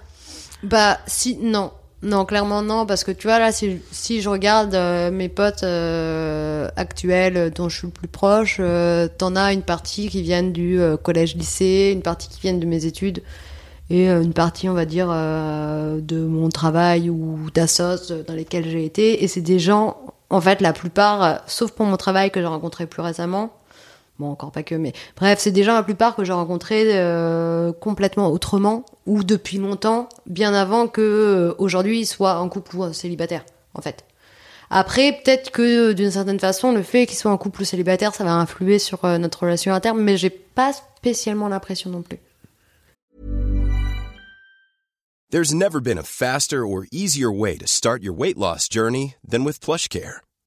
Bah 0.64 0.98
si 1.06 1.36
non 1.36 1.70
non 2.02 2.26
clairement 2.26 2.62
non 2.62 2.84
parce 2.84 3.04
que 3.04 3.10
tu 3.10 3.26
vois 3.26 3.38
là 3.38 3.52
si, 3.52 3.80
je 4.20 4.28
regarde 4.28 4.74
euh, 4.74 5.10
mes 5.10 5.28
potes 5.28 5.62
euh, 5.62 6.68
actuels 6.76 7.36
euh, 7.36 7.50
dont 7.50 7.68
je 7.70 7.78
suis 7.78 7.86
le 7.86 7.92
plus 7.92 8.08
proche 8.08 8.60
t'en 9.18 9.34
as 9.34 9.52
une 9.52 9.62
partie 9.62 10.08
qui 10.08 10.20
viennent 10.22 10.52
du 10.52 10.78
euh, 10.78 10.96
collège 10.96 11.36
lycée 11.36 11.92
une 11.94 12.02
partie 12.02 12.28
qui 12.28 12.40
viennent 12.40 12.60
de 12.60 12.66
mes 12.66 12.84
études 12.84 13.22
et 13.88 14.08
une 14.08 14.34
partie 14.34 14.68
on 14.68 14.74
va 14.74 14.84
dire 14.84 15.06
de 15.06 16.26
mon 16.26 16.48
travail 16.48 17.08
ou 17.08 17.38
d'assos 17.54 18.12
dans 18.26 18.34
lesquels 18.34 18.68
j'ai 18.68 18.84
été 18.84 19.22
et 19.22 19.28
c'est 19.28 19.40
des 19.40 19.60
gens 19.60 19.96
en 20.28 20.40
fait 20.40 20.60
la 20.60 20.72
plupart 20.72 21.42
sauf 21.46 21.70
pour 21.70 21.86
mon 21.86 21.96
travail 21.96 22.32
que 22.32 22.40
j'ai 22.40 22.46
rencontré 22.46 22.86
plus 22.86 23.00
récemment 23.00 23.55
Bon, 24.18 24.30
encore 24.30 24.50
pas 24.50 24.62
que, 24.62 24.74
mais 24.74 24.94
bref, 25.16 25.38
c'est 25.40 25.50
des 25.50 25.62
gens 25.62 25.74
la 25.74 25.82
plupart 25.82 26.16
que 26.16 26.24
j'ai 26.24 26.32
rencontrés 26.32 26.98
euh, 26.98 27.72
complètement 27.72 28.28
autrement 28.30 28.86
ou 29.04 29.22
depuis 29.22 29.58
longtemps, 29.58 30.08
bien 30.26 30.54
avant 30.54 30.88
que 30.88 31.02
euh, 31.02 31.54
aujourd'hui 31.58 32.00
ils 32.00 32.06
soient 32.06 32.38
en 32.38 32.48
couple 32.48 32.76
ou 32.76 32.84
en 32.84 32.92
célibataire, 32.94 33.44
en 33.74 33.82
fait. 33.82 34.04
Après, 34.70 35.12
peut-être 35.12 35.50
que 35.50 35.92
d'une 35.92 36.10
certaine 36.10 36.40
façon, 36.40 36.72
le 36.72 36.82
fait 36.82 37.06
qu'ils 37.06 37.18
soient 37.18 37.30
en 37.30 37.36
couple 37.36 37.62
ou 37.62 37.64
célibataire, 37.64 38.14
ça 38.14 38.24
va 38.24 38.32
influer 38.32 38.78
sur 38.78 39.04
euh, 39.04 39.18
notre 39.18 39.42
relation 39.42 39.72
interne, 39.74 40.00
mais 40.00 40.16
j'ai 40.16 40.30
pas 40.30 40.72
spécialement 40.72 41.48
l'impression 41.48 41.90
non 41.90 42.02
plus. 42.02 42.18
There's 45.30 45.52
never 45.52 45.80
been 45.80 45.98
a 45.98 46.04
faster 46.04 46.64
or 46.64 46.86
easier 46.90 47.30
way 47.30 47.58
to 47.58 47.66
start 47.66 48.02
your 48.02 48.14
weight 48.14 48.38
loss 48.38 48.68
journey 48.68 49.16
than 49.28 49.44
with 49.44 49.60
PlushCare. 49.60 50.20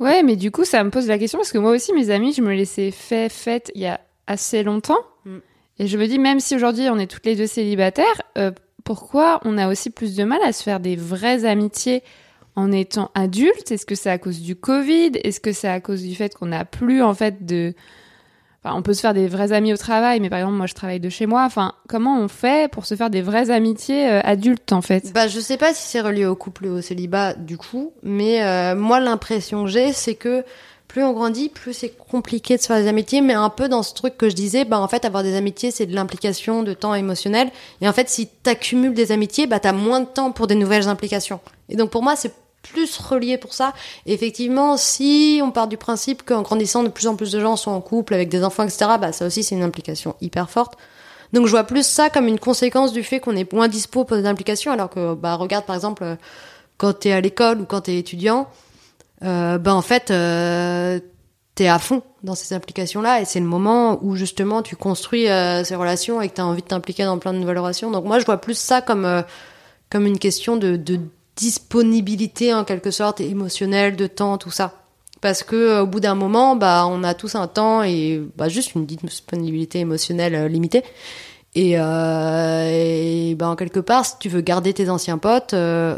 Ouais, 0.00 0.22
mais 0.22 0.36
du 0.36 0.50
coup, 0.50 0.64
ça 0.64 0.82
me 0.82 0.90
pose 0.90 1.06
la 1.06 1.18
question 1.18 1.38
parce 1.38 1.52
que 1.52 1.58
moi 1.58 1.70
aussi, 1.70 1.92
mes 1.92 2.10
amis, 2.10 2.32
je 2.32 2.42
me 2.42 2.52
laissais 2.52 2.90
fait 2.90 3.28
fête 3.28 3.70
il 3.74 3.82
y 3.82 3.86
a 3.86 4.00
assez 4.26 4.62
longtemps. 4.62 5.00
Mm. 5.24 5.38
Et 5.78 5.86
je 5.86 5.98
me 5.98 6.06
dis, 6.06 6.18
même 6.18 6.40
si 6.40 6.54
aujourd'hui 6.54 6.88
on 6.88 6.98
est 6.98 7.06
toutes 7.06 7.26
les 7.26 7.36
deux 7.36 7.46
célibataires, 7.46 8.22
euh, 8.38 8.50
pourquoi 8.84 9.40
on 9.44 9.58
a 9.58 9.68
aussi 9.68 9.90
plus 9.90 10.14
de 10.14 10.24
mal 10.24 10.40
à 10.42 10.52
se 10.52 10.62
faire 10.62 10.80
des 10.80 10.96
vraies 10.96 11.44
amitiés 11.44 12.02
en 12.54 12.70
étant 12.70 13.10
adultes? 13.14 13.72
Est-ce 13.72 13.86
que 13.86 13.94
c'est 13.94 14.10
à 14.10 14.18
cause 14.18 14.40
du 14.40 14.56
Covid? 14.56 15.12
Est-ce 15.24 15.40
que 15.40 15.52
c'est 15.52 15.68
à 15.68 15.80
cause 15.80 16.02
du 16.02 16.14
fait 16.14 16.34
qu'on 16.34 16.46
n'a 16.46 16.64
plus 16.64 17.02
en 17.02 17.14
fait 17.14 17.44
de... 17.44 17.74
On 18.64 18.82
peut 18.82 18.94
se 18.94 19.00
faire 19.00 19.12
des 19.12 19.28
vrais 19.28 19.52
amis 19.52 19.72
au 19.74 19.76
travail, 19.76 20.20
mais 20.20 20.30
par 20.30 20.38
exemple, 20.38 20.56
moi 20.56 20.66
je 20.66 20.74
travaille 20.74 21.00
de 21.00 21.10
chez 21.10 21.26
moi. 21.26 21.44
Enfin, 21.44 21.74
comment 21.86 22.18
on 22.18 22.28
fait 22.28 22.70
pour 22.70 22.86
se 22.86 22.94
faire 22.94 23.10
des 23.10 23.20
vraies 23.20 23.50
amitiés 23.50 24.08
euh, 24.08 24.20
adultes 24.24 24.72
en 24.72 24.80
fait? 24.80 25.12
Bah, 25.12 25.28
je 25.28 25.38
sais 25.38 25.58
pas 25.58 25.74
si 25.74 25.86
c'est 25.88 26.00
relié 26.00 26.24
au 26.24 26.34
couple 26.34 26.66
ou 26.66 26.78
au 26.78 26.80
célibat 26.80 27.34
du 27.34 27.58
coup, 27.58 27.92
mais 28.02 28.42
euh, 28.42 28.74
moi 28.74 29.00
l'impression 29.00 29.64
que 29.64 29.70
j'ai, 29.70 29.92
c'est 29.92 30.14
que 30.14 30.44
plus 30.88 31.02
on 31.02 31.12
grandit, 31.12 31.48
plus 31.48 31.72
c'est 31.72 31.90
compliqué 31.90 32.56
de 32.56 32.62
se 32.62 32.68
faire 32.68 32.76
des 32.76 32.88
amitiés, 32.88 33.20
mais 33.20 33.34
un 33.34 33.50
peu 33.50 33.68
dans 33.68 33.82
ce 33.82 33.94
truc 33.94 34.16
que 34.16 34.28
je 34.28 34.34
disais, 34.34 34.64
bah 34.64 34.78
en 34.78 34.88
fait 34.88 35.04
avoir 35.04 35.22
des 35.22 35.34
amitiés 35.34 35.70
c'est 35.70 35.86
de 35.86 35.94
l'implication, 35.94 36.62
de 36.62 36.72
temps 36.72 36.94
émotionnel, 36.94 37.50
et 37.80 37.88
en 37.88 37.92
fait 37.92 38.08
si 38.08 38.28
t'accumules 38.28 38.94
des 38.94 39.10
amitiés, 39.12 39.46
bah 39.46 39.60
t'as 39.60 39.72
moins 39.72 40.00
de 40.00 40.06
temps 40.06 40.30
pour 40.30 40.46
des 40.46 40.54
nouvelles 40.54 40.88
implications. 40.88 41.40
Et 41.68 41.76
donc 41.76 41.90
pour 41.90 42.02
moi 42.02 42.14
c'est 42.16 42.32
plus 42.64 42.98
relié 42.98 43.38
pour 43.38 43.54
ça. 43.54 43.72
Effectivement, 44.06 44.76
si 44.76 45.40
on 45.42 45.50
part 45.52 45.68
du 45.68 45.76
principe 45.76 46.24
qu'en 46.24 46.42
grandissant, 46.42 46.82
de 46.82 46.88
plus 46.88 47.06
en 47.06 47.14
plus 47.14 47.30
de 47.30 47.38
gens 47.38 47.56
sont 47.56 47.70
en 47.70 47.80
couple 47.80 48.14
avec 48.14 48.28
des 48.28 48.42
enfants, 48.42 48.64
etc., 48.64 48.86
bah 49.00 49.12
ça 49.12 49.26
aussi 49.26 49.44
c'est 49.44 49.54
une 49.54 49.62
implication 49.62 50.16
hyper 50.20 50.50
forte. 50.50 50.74
Donc 51.32 51.46
je 51.46 51.50
vois 51.50 51.64
plus 51.64 51.86
ça 51.86 52.10
comme 52.10 52.26
une 52.26 52.38
conséquence 52.38 52.92
du 52.92 53.02
fait 53.02 53.20
qu'on 53.20 53.36
est 53.36 53.52
moins 53.52 53.68
dispo 53.68 54.04
pour 54.04 54.16
des 54.16 54.26
implications, 54.26 54.72
alors 54.72 54.90
que 54.90 55.14
bah 55.14 55.34
regarde 55.36 55.64
par 55.64 55.76
exemple 55.76 56.02
euh, 56.02 56.16
quand 56.78 56.92
t'es 56.94 57.12
à 57.12 57.20
l'école 57.20 57.60
ou 57.60 57.64
quand 57.66 57.82
t'es 57.82 57.98
étudiant, 57.98 58.48
euh, 59.22 59.58
bah 59.58 59.74
en 59.74 59.82
fait 59.82 60.10
euh, 60.10 61.00
t'es 61.54 61.68
à 61.68 61.78
fond 61.78 62.02
dans 62.22 62.34
ces 62.34 62.54
implications-là 62.54 63.20
et 63.20 63.24
c'est 63.24 63.40
le 63.40 63.46
moment 63.46 63.98
où 64.02 64.16
justement 64.16 64.62
tu 64.62 64.76
construis 64.76 65.28
euh, 65.28 65.62
ces 65.64 65.76
relations 65.76 66.20
et 66.20 66.28
que 66.28 66.34
t'as 66.34 66.44
envie 66.44 66.62
de 66.62 66.66
t'impliquer 66.66 67.04
dans 67.04 67.18
plein 67.18 67.32
de 67.32 67.38
nouvelles 67.38 67.58
relations. 67.58 67.90
Donc 67.90 68.04
moi 68.04 68.18
je 68.18 68.24
vois 68.24 68.38
plus 68.38 68.58
ça 68.58 68.80
comme 68.80 69.04
euh, 69.04 69.22
comme 69.90 70.06
une 70.06 70.18
question 70.18 70.56
de 70.56 70.76
disponibilité 71.36 72.54
en 72.54 72.64
quelque 72.64 72.90
sorte 72.90 73.20
émotionnelle, 73.20 73.96
de 73.96 74.06
temps, 74.06 74.38
tout 74.38 74.50
ça. 74.50 74.84
Parce 75.20 75.42
que 75.42 75.56
euh, 75.56 75.82
au 75.82 75.86
bout 75.86 76.00
d'un 76.00 76.14
moment, 76.14 76.54
bah 76.54 76.86
on 76.86 77.02
a 77.02 77.14
tous 77.14 77.34
un 77.34 77.46
temps 77.48 77.82
et 77.82 78.20
bah 78.36 78.48
juste 78.48 78.74
une 78.74 78.84
disponibilité 78.84 79.80
émotionnelle 79.80 80.34
euh, 80.34 80.48
limitée. 80.48 80.84
Et, 81.54 81.78
euh, 81.78 82.68
et 82.70 83.34
bah, 83.36 83.48
en 83.48 83.56
quelque 83.56 83.80
part, 83.80 84.04
si 84.04 84.18
tu 84.18 84.28
veux 84.28 84.40
garder 84.40 84.74
tes 84.74 84.90
anciens 84.90 85.18
potes, 85.18 85.54
euh, 85.54 85.96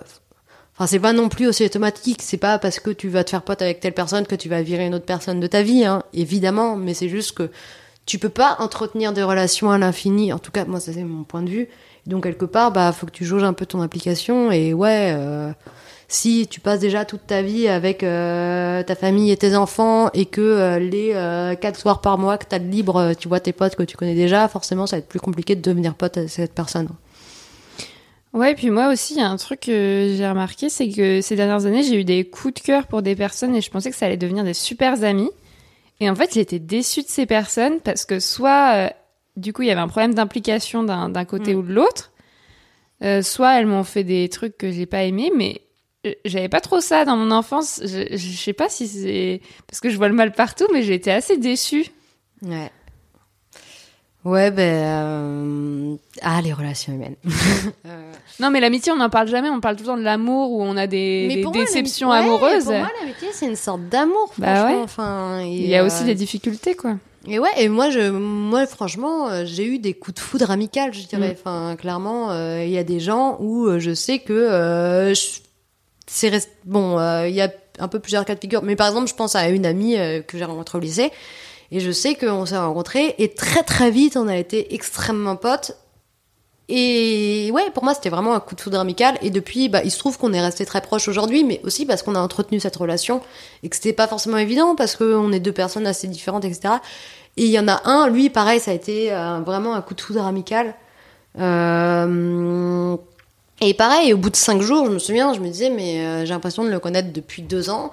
enfin 0.75 0.87
c'est 0.87 1.01
pas 1.01 1.13
non 1.13 1.29
plus 1.29 1.47
aussi 1.47 1.65
automatique. 1.65 2.21
C'est 2.23 2.37
pas 2.37 2.59
parce 2.59 2.79
que 2.79 2.91
tu 2.91 3.09
vas 3.09 3.25
te 3.25 3.31
faire 3.31 3.43
pote 3.43 3.63
avec 3.63 3.81
telle 3.81 3.95
personne 3.95 4.27
que 4.27 4.35
tu 4.35 4.49
vas 4.49 4.63
virer 4.63 4.87
une 4.87 4.95
autre 4.95 5.07
personne 5.07 5.41
de 5.41 5.47
ta 5.47 5.63
vie, 5.63 5.85
hein, 5.85 6.03
évidemment. 6.13 6.77
Mais 6.77 6.95
c'est 6.95 7.09
juste 7.09 7.33
que 7.33 7.51
tu 8.07 8.19
peux 8.19 8.29
pas 8.29 8.57
entretenir 8.61 9.13
des 9.13 9.25
relations 9.25 9.71
à 9.71 9.79
l'infini. 9.79 10.33
En 10.33 10.39
tout 10.39 10.53
cas, 10.53 10.65
moi 10.65 10.81
ça 10.81 10.93
c'est 10.93 11.03
mon 11.03 11.25
point 11.25 11.43
de 11.43 11.51
vue. 11.51 11.69
Donc 12.07 12.23
quelque 12.23 12.45
part, 12.45 12.71
bah 12.71 12.93
faut 12.93 13.07
que 13.07 13.11
tu 13.11 13.25
jauges 13.25 13.43
un 13.43 13.53
peu 13.53 13.67
ton 13.67 13.83
application. 13.83 14.53
Et 14.53 14.73
ouais, 14.73 15.13
euh, 15.13 15.53
si 16.07 16.47
tu 16.49 16.61
passes 16.61 16.79
déjà 16.79 17.05
toute 17.05 17.27
ta 17.27 17.43
vie 17.43 17.67
avec 17.67 18.05
euh, 18.05 18.85
ta 18.85 18.95
famille 18.95 19.33
et 19.33 19.37
tes 19.37 19.57
enfants 19.57 20.09
et 20.15 20.27
que 20.27 20.41
euh, 20.41 20.79
les 20.79 21.57
quatre 21.61 21.79
soirs 21.79 22.01
par 22.01 22.17
mois 22.17 22.39
que 22.39 22.47
t'as 22.49 22.61
de 22.61 22.69
libre, 22.69 23.13
tu 23.19 23.27
vois 23.27 23.41
tes 23.41 23.53
potes 23.53 23.75
que 23.75 23.83
tu 23.83 23.97
connais 23.97 24.15
déjà, 24.15 24.47
forcément 24.47 24.87
ça 24.87 24.97
va 24.97 24.99
être 25.01 25.09
plus 25.09 25.21
compliqué 25.21 25.57
de 25.57 25.61
devenir 25.61 25.95
pote 25.95 26.17
avec 26.17 26.31
cette 26.31 26.55
personne. 26.55 26.89
Ouais, 28.33 28.55
puis 28.55 28.69
moi 28.69 28.93
aussi, 28.93 29.15
il 29.15 29.21
y 29.21 29.23
a 29.23 29.29
un 29.31 29.37
truc 29.37 29.61
que 29.61 30.15
j'ai 30.15 30.29
remarqué, 30.29 30.69
c'est 30.69 30.91
que 30.91 31.23
ces 31.23 31.37
dernières 31.37 31.65
années, 31.65 31.83
j'ai 31.83 31.99
eu 31.99 32.05
des 32.05 32.25
coups 32.25 32.53
de 32.55 32.61
cœur 32.61 32.87
pour 32.87 33.01
des 33.01 33.17
personnes 33.17 33.57
et 33.57 33.63
je 33.63 33.71
pensais 33.71 33.91
que 33.91 33.97
ça 33.97 34.07
allait 34.07 34.19
devenir 34.19 34.45
des 34.45 34.53
super 34.53 35.03
amis. 35.03 35.31
Et 36.01 36.11
en 36.11 36.15
fait, 36.15 36.35
j'étais 36.35 36.59
déçue 36.59 37.03
de 37.03 37.09
ces 37.09 37.27
personnes 37.27 37.81
parce 37.81 38.05
que 38.05 38.21
soit, 38.21 38.75
euh, 38.75 38.89
du 39.37 39.53
coup, 39.53 39.63
il 39.63 39.69
y 39.69 39.71
avait 39.71 39.81
un 39.81 39.89
problème 39.89 40.15
d'implication 40.15 40.83
d'un 40.85 41.09
d'un 41.09 41.25
côté 41.25 41.55
Mm. 41.55 41.59
ou 41.59 41.63
de 41.63 41.73
l'autre, 41.73 42.13
euh, 43.03 43.23
soit 43.23 43.59
elles 43.59 43.67
m'ont 43.67 43.85
fait 43.85 44.05
des 44.05 44.29
trucs 44.29 44.57
que 44.59 44.71
j'ai 44.71 44.87
pas 44.87 45.05
aimés, 45.05 45.31
mais 45.35 45.61
euh, 46.07 46.13
j'avais 46.25 46.49
pas 46.49 46.61
trop 46.61 46.81
ça 46.81 47.05
dans 47.05 47.17
mon 47.17 47.31
enfance. 47.31 47.81
Je, 47.83 48.15
je 48.17 48.37
sais 48.37 48.53
pas 48.53 48.69
si 48.69 48.87
c'est 48.89 49.41
parce 49.67 49.81
que 49.81 49.89
je 49.91 49.97
vois 49.97 50.09
le 50.09 50.15
mal 50.15 50.33
partout, 50.33 50.67
mais 50.73 50.83
j'ai 50.83 50.95
été 50.95 51.11
assez 51.11 51.37
déçue. 51.39 51.87
Ouais. 52.43 52.71
Ouais, 54.29 54.51
ben. 54.51 54.63
euh, 54.63 55.95
Ah, 56.23 56.41
les 56.43 56.53
relations 56.53 56.93
humaines. 56.93 57.17
Euh, 57.87 58.13
Non, 58.41 58.51
mais 58.51 58.61
l'amitié, 58.61 58.93
on 58.93 58.97
n'en 58.97 59.09
parle 59.11 59.29
jamais. 59.29 59.49
On 59.51 59.61
parle 59.61 59.77
tout 59.77 59.83
le 59.85 59.89
temps 59.89 59.97
de 59.97 60.03
l'amour 60.03 60.51
où 60.51 60.63
on 60.63 60.77
a 60.77 60.87
des, 60.87 61.29
des 61.29 61.43
pour 61.43 61.55
moi, 61.55 61.65
déceptions 61.65 62.11
ouais, 62.11 62.19
amoureuses. 62.19 62.65
Pour 62.65 62.75
moi, 62.75 62.91
l'amitié, 63.01 63.29
c'est 63.33 63.47
une 63.47 63.57
sorte 63.57 63.89
d'amour, 63.89 64.33
Bah 64.39 64.55
franchement. 64.57 64.77
ouais. 64.79 64.83
Enfin, 64.83 65.41
et, 65.45 65.49
Il 65.57 65.67
y 65.69 65.77
a 65.77 65.85
aussi 65.85 66.03
euh, 66.03 66.07
des 66.07 66.15
difficultés, 66.15 66.75
quoi. 66.75 66.97
Et 67.29 67.39
ouais, 67.39 67.51
et 67.59 67.69
moi, 67.69 67.91
je, 67.91 68.11
moi, 68.11 68.67
franchement, 68.67 69.45
j'ai 69.45 69.65
eu 69.67 69.79
des 69.79 69.95
coups 69.95 70.15
de 70.17 70.21
foudre 70.21 70.51
amical, 70.51 70.93
je 70.95 71.07
dirais. 71.07 71.31
Mm. 71.31 71.37
Enfin, 71.41 71.77
clairement, 71.77 72.33
il 72.61 72.71
y 72.71 72.79
a 72.79 72.85
des 72.85 73.01
gens 73.01 73.37
où 73.41 73.79
je 73.79 73.95
sais 73.95 74.19
que 74.21 75.13
je- 75.15 75.41
c'est 76.07 76.29
rest- 76.31 76.51
bon. 76.65 76.99
Il 77.27 77.35
y 77.35 77.41
a 77.41 77.51
un 77.79 77.89
peu 77.89 77.99
plusieurs 78.01 78.25
cas 78.25 78.35
de 78.35 78.41
figure, 78.41 78.63
mais 78.63 78.77
par 78.77 78.89
exemple, 78.89 79.09
je 79.09 79.15
pense 79.15 79.35
à 79.37 79.49
une 79.49 79.67
amie 79.67 79.97
que 80.27 80.39
j'ai 80.39 80.45
rencontrée 80.45 80.79
au 80.79 80.81
lycée, 80.81 81.11
et 81.71 81.81
je 81.81 81.91
sais 81.91 82.15
qu'on 82.15 82.47
s'est 82.47 82.59
rencontrés, 82.59 83.15
et 83.19 83.35
très 83.35 83.63
très 83.63 83.91
vite, 83.91 84.17
on 84.17 84.29
a 84.29 84.37
été 84.37 84.75
extrêmement 84.75 85.37
potes. 85.37 85.77
Et 86.69 87.51
ouais, 87.53 87.71
pour 87.71 87.85
moi, 87.85 87.95
c'était 87.95 88.09
vraiment 88.09 88.35
un 88.35 88.41
coup 88.41 88.57
de 88.57 88.61
foudre 88.61 88.81
amical. 88.81 89.17
Et 89.23 89.31
depuis, 89.31 89.69
bah, 89.69 89.83
il 89.85 89.91
se 89.93 89.99
trouve 89.99 90.19
qu'on 90.19 90.33
est 90.33 90.41
resté 90.41 90.67
très 90.67 90.81
proches 90.81 91.07
aujourd'hui, 91.07 91.45
mais 91.45 91.61
aussi 91.63 91.87
parce 91.87 92.03
qu'on 92.03 92.17
a 92.17 92.21
entretenu 92.21 92.59
cette 92.59 92.75
relation 92.75 93.21
et 93.63 93.69
que 93.69 93.77
c'était 93.77 93.93
pas 93.93 94.09
forcément 94.09 94.37
évident 94.39 94.75
parce 94.75 94.97
qu'on 94.97 95.31
est 95.33 95.39
deux 95.39 95.53
personnes 95.53 95.87
assez 95.87 96.09
différentes, 96.09 96.45
etc. 96.45 96.75
Et 97.37 97.45
il 97.45 97.51
y 97.51 97.59
en 97.59 97.69
a 97.69 97.83
un, 97.85 98.09
lui, 98.09 98.31
pareil, 98.31 98.59
ça 98.59 98.73
a 98.73 98.75
été 98.75 99.13
euh, 99.13 99.41
vraiment 99.41 99.75
un 99.75 99.83
coup 99.83 99.95
de 99.95 100.01
foudre 100.01 100.25
amical. 100.25 100.75
Euh, 101.39 102.97
et 103.61 103.75
pareil, 103.75 104.13
au 104.13 104.17
bout 104.17 104.31
de 104.31 104.37
cinq 104.37 104.61
jours, 104.61 104.87
je 104.87 104.91
me 104.91 104.99
souviens, 104.99 105.35
je 105.35 105.41
me 105.41 105.49
disais, 105.49 105.71
mais 105.71 106.01
euh, 106.01 106.25
j'ai 106.25 106.33
l'impression 106.33 106.65
de 106.65 106.71
le 106.71 106.81
connaître 106.81 107.13
depuis 107.13 107.43
deux 107.43 107.71
ans. 107.71 107.91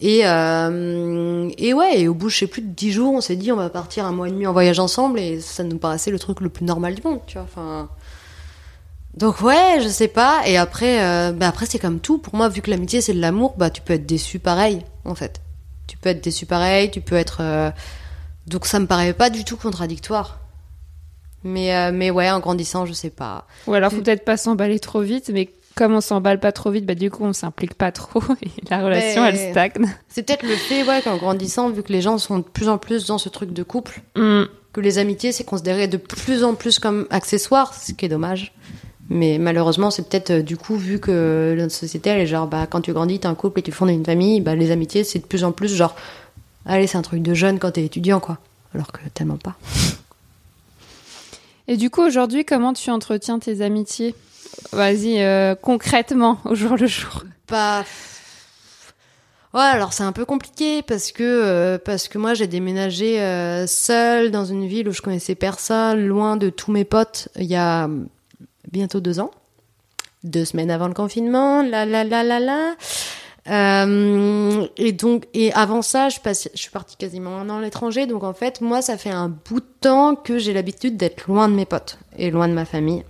Et, 0.00 0.20
euh, 0.24 1.48
et 1.58 1.74
ouais, 1.74 2.00
et 2.00 2.08
au 2.08 2.14
bout, 2.14 2.28
je 2.28 2.38
sais 2.38 2.46
plus 2.46 2.62
de 2.62 2.68
dix 2.68 2.92
jours, 2.92 3.14
on 3.14 3.20
s'est 3.20 3.34
dit, 3.34 3.50
on 3.50 3.56
va 3.56 3.68
partir 3.68 4.04
un 4.06 4.12
mois 4.12 4.28
et 4.28 4.30
demi 4.30 4.46
en 4.46 4.52
voyage 4.52 4.78
ensemble, 4.78 5.18
et 5.18 5.40
ça 5.40 5.64
nous 5.64 5.78
paraissait 5.78 6.12
le 6.12 6.18
truc 6.20 6.40
le 6.40 6.48
plus 6.48 6.64
normal 6.64 6.94
du 6.94 7.02
monde, 7.02 7.18
tu 7.26 7.34
vois. 7.34 7.42
Enfin, 7.42 7.88
donc 9.14 9.40
ouais, 9.40 9.80
je 9.82 9.88
sais 9.88 10.06
pas. 10.06 10.42
Et 10.46 10.56
après, 10.56 11.02
euh, 11.02 11.32
bah 11.32 11.48
après 11.48 11.66
c'est 11.66 11.80
comme 11.80 11.98
tout. 11.98 12.18
Pour 12.18 12.36
moi, 12.36 12.48
vu 12.48 12.62
que 12.62 12.70
l'amitié 12.70 13.00
c'est 13.00 13.12
de 13.14 13.20
l'amour, 13.20 13.54
bah 13.58 13.70
tu 13.70 13.82
peux 13.82 13.94
être 13.94 14.06
déçu 14.06 14.38
pareil, 14.38 14.82
en 15.04 15.16
fait. 15.16 15.40
Tu 15.88 15.96
peux 15.96 16.10
être 16.10 16.22
déçu 16.22 16.46
pareil, 16.46 16.90
tu 16.92 17.00
peux 17.00 17.16
être. 17.16 17.38
euh, 17.40 17.70
Donc 18.46 18.66
ça 18.66 18.78
me 18.78 18.86
paraît 18.86 19.14
pas 19.14 19.30
du 19.30 19.44
tout 19.44 19.56
contradictoire. 19.56 20.38
Mais 21.42 21.74
euh, 21.74 21.90
mais 21.92 22.10
ouais, 22.10 22.30
en 22.30 22.38
grandissant, 22.40 22.86
je 22.86 22.92
sais 22.92 23.10
pas. 23.10 23.46
Ou 23.66 23.74
alors, 23.74 23.90
faut 23.90 24.00
peut-être 24.00 24.24
pas 24.24 24.36
s'emballer 24.36 24.78
trop 24.78 25.00
vite, 25.00 25.30
mais 25.32 25.50
comme 25.78 25.94
on 25.94 26.00
s'emballe 26.00 26.40
pas 26.40 26.52
trop 26.52 26.70
vite, 26.70 26.84
bah 26.84 26.94
du 26.94 27.10
coup, 27.10 27.24
on 27.24 27.32
s'implique 27.32 27.74
pas 27.74 27.92
trop 27.92 28.20
et 28.42 28.50
la 28.68 28.82
relation, 28.84 29.22
Mais- 29.22 29.28
elle 29.28 29.50
stagne. 29.52 29.94
C'est 30.08 30.24
peut-être 30.24 30.42
le 30.42 30.56
fait, 30.56 30.82
ouais, 30.82 31.00
qu'en 31.02 31.16
grandissant, 31.16 31.70
vu 31.70 31.82
que 31.82 31.92
les 31.92 32.02
gens 32.02 32.18
sont 32.18 32.38
de 32.38 32.42
plus 32.44 32.68
en 32.68 32.78
plus 32.78 33.06
dans 33.06 33.18
ce 33.18 33.28
truc 33.28 33.52
de 33.52 33.62
couple, 33.62 34.02
Hmm. 34.16 34.44
que 34.72 34.80
les 34.80 34.98
amitiés 34.98 35.32
c'est 35.32 35.44
considéré 35.44 35.86
de 35.88 35.96
plus 35.96 36.42
en 36.44 36.54
plus 36.54 36.78
comme 36.78 37.06
accessoire, 37.10 37.72
ce 37.74 37.92
qui 37.92 38.04
est 38.04 38.08
dommage. 38.08 38.52
Mais 39.10 39.38
malheureusement, 39.38 39.90
c'est 39.90 40.06
peut-être 40.06 40.30
euh, 40.30 40.42
du 40.42 40.56
coup 40.58 40.76
vu 40.76 40.98
que 41.00 41.54
notre 41.56 41.72
société 41.72 42.10
elle 42.10 42.20
est 42.20 42.26
genre 42.26 42.46
bah 42.46 42.66
quand 42.68 42.82
tu 42.82 42.92
grandis, 42.92 43.18
t'es 43.20 43.26
un 43.26 43.34
couple 43.34 43.60
et 43.60 43.62
tu 43.62 43.72
fondes 43.72 43.88
une 43.88 44.04
famille, 44.04 44.40
bah 44.42 44.54
les 44.54 44.70
amitiés 44.70 45.02
c'est 45.04 45.20
de 45.20 45.24
plus 45.24 45.44
en 45.44 45.52
plus 45.52 45.74
genre 45.74 45.94
allez 46.66 46.86
c'est 46.86 46.98
un 46.98 47.02
truc 47.02 47.22
de 47.22 47.32
jeune 47.32 47.58
quand 47.58 47.70
t'es 47.70 47.84
étudiant 47.84 48.20
quoi. 48.20 48.36
Alors 48.74 48.92
que 48.92 48.98
tellement 49.14 49.38
pas. 49.38 49.54
Et 51.68 51.76
du 51.76 51.90
coup, 51.90 52.02
aujourd'hui, 52.02 52.44
comment 52.44 52.72
tu 52.72 52.90
entretiens 52.90 53.38
tes 53.38 53.60
amitiés? 53.62 54.14
Vas-y, 54.72 55.22
euh, 55.22 55.54
concrètement, 55.54 56.38
au 56.44 56.54
jour 56.54 56.76
le 56.76 56.86
jour. 56.86 57.24
Bah 57.48 57.84
ouais 59.54 59.60
alors 59.62 59.94
c'est 59.94 60.02
un 60.02 60.12
peu 60.12 60.26
compliqué 60.26 60.82
parce 60.82 61.10
que 61.10 61.22
euh, 61.22 61.78
parce 61.82 62.08
que 62.08 62.18
moi 62.18 62.34
j'ai 62.34 62.46
déménagé 62.46 63.18
euh, 63.18 63.66
seule 63.66 64.30
dans 64.30 64.44
une 64.44 64.66
ville 64.66 64.86
où 64.88 64.92
je 64.92 65.00
connaissais 65.00 65.34
personne, 65.34 66.06
loin 66.06 66.36
de 66.36 66.50
tous 66.50 66.70
mes 66.70 66.84
potes. 66.84 67.28
Il 67.36 67.46
y 67.46 67.56
a 67.56 67.88
bientôt 68.70 69.00
deux 69.00 69.20
ans, 69.20 69.30
deux 70.24 70.44
semaines 70.44 70.70
avant 70.70 70.88
le 70.88 70.94
confinement, 70.94 71.62
la 71.62 71.86
la 71.86 72.04
la 72.04 72.22
la 72.22 72.40
la. 72.40 72.74
Euh, 73.50 74.66
et 74.76 74.92
donc, 74.92 75.26
et 75.32 75.52
avant 75.54 75.80
ça, 75.80 76.08
je, 76.10 76.18
je 76.22 76.60
suis 76.60 76.70
partie 76.70 76.96
quasiment 76.96 77.38
un 77.38 77.48
an 77.48 77.58
à 77.58 77.62
l'étranger. 77.62 78.06
Donc, 78.06 78.22
en 78.24 78.34
fait, 78.34 78.60
moi, 78.60 78.82
ça 78.82 78.98
fait 78.98 79.10
un 79.10 79.28
bout 79.28 79.60
de 79.60 79.66
temps 79.80 80.16
que 80.16 80.38
j'ai 80.38 80.52
l'habitude 80.52 80.96
d'être 80.96 81.26
loin 81.28 81.48
de 81.48 81.54
mes 81.54 81.64
potes 81.64 81.98
et 82.18 82.30
loin 82.30 82.48
de 82.48 82.52
ma 82.52 82.66
famille. 82.66 83.04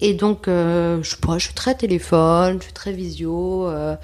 Et 0.00 0.14
donc, 0.14 0.48
euh, 0.48 1.02
je 1.02 1.10
sais 1.10 1.16
pas, 1.16 1.38
je 1.38 1.44
suis 1.46 1.54
très 1.54 1.74
téléphone, 1.74 2.58
je 2.58 2.64
suis 2.64 2.72
très 2.72 2.92
visio, 2.92 3.66
euh, 3.68 3.96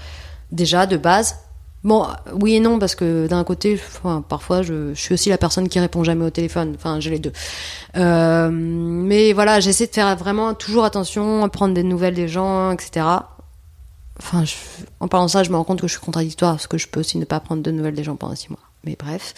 déjà 0.52 0.86
de 0.86 0.96
base. 0.96 1.36
Bon, 1.84 2.06
oui 2.40 2.54
et 2.54 2.60
non, 2.60 2.78
parce 2.78 2.94
que 2.94 3.28
d'un 3.28 3.44
côté, 3.44 3.80
enfin, 4.02 4.22
parfois, 4.28 4.62
je, 4.62 4.92
suis 4.94 5.14
aussi 5.14 5.28
la 5.28 5.38
personne 5.38 5.68
qui 5.68 5.78
répond 5.78 6.02
jamais 6.04 6.24
au 6.24 6.30
téléphone. 6.30 6.74
Enfin, 6.76 6.98
j'ai 7.00 7.10
les 7.10 7.18
deux. 7.18 7.32
Euh, 7.96 8.50
mais 8.50 9.32
voilà, 9.32 9.60
j'essaie 9.60 9.86
de 9.86 9.92
faire 9.92 10.14
vraiment 10.16 10.52
toujours 10.54 10.84
attention 10.84 11.44
à 11.44 11.48
prendre 11.48 11.74
des 11.74 11.84
nouvelles 11.84 12.14
des 12.14 12.28
gens, 12.28 12.72
etc. 12.72 13.06
Enfin, 14.18 14.44
je- 14.44 14.54
en 15.00 15.08
parlant 15.08 15.26
de 15.26 15.30
ça, 15.30 15.44
je 15.44 15.50
me 15.50 15.56
rends 15.56 15.64
compte 15.64 15.80
que 15.80 15.86
je 15.86 15.92
suis 15.92 16.00
contradictoire 16.00 16.54
parce 16.54 16.66
que 16.66 16.76
je 16.78 16.88
peux 16.88 17.00
aussi 17.00 17.18
ne 17.18 17.24
pas 17.24 17.38
prendre 17.40 17.62
de 17.62 17.70
nouvelles 17.70 17.94
des 17.94 18.04
gens 18.04 18.16
pendant 18.16 18.34
six 18.34 18.50
mois. 18.50 18.58
Mais 18.84 18.96
bref. 18.98 19.34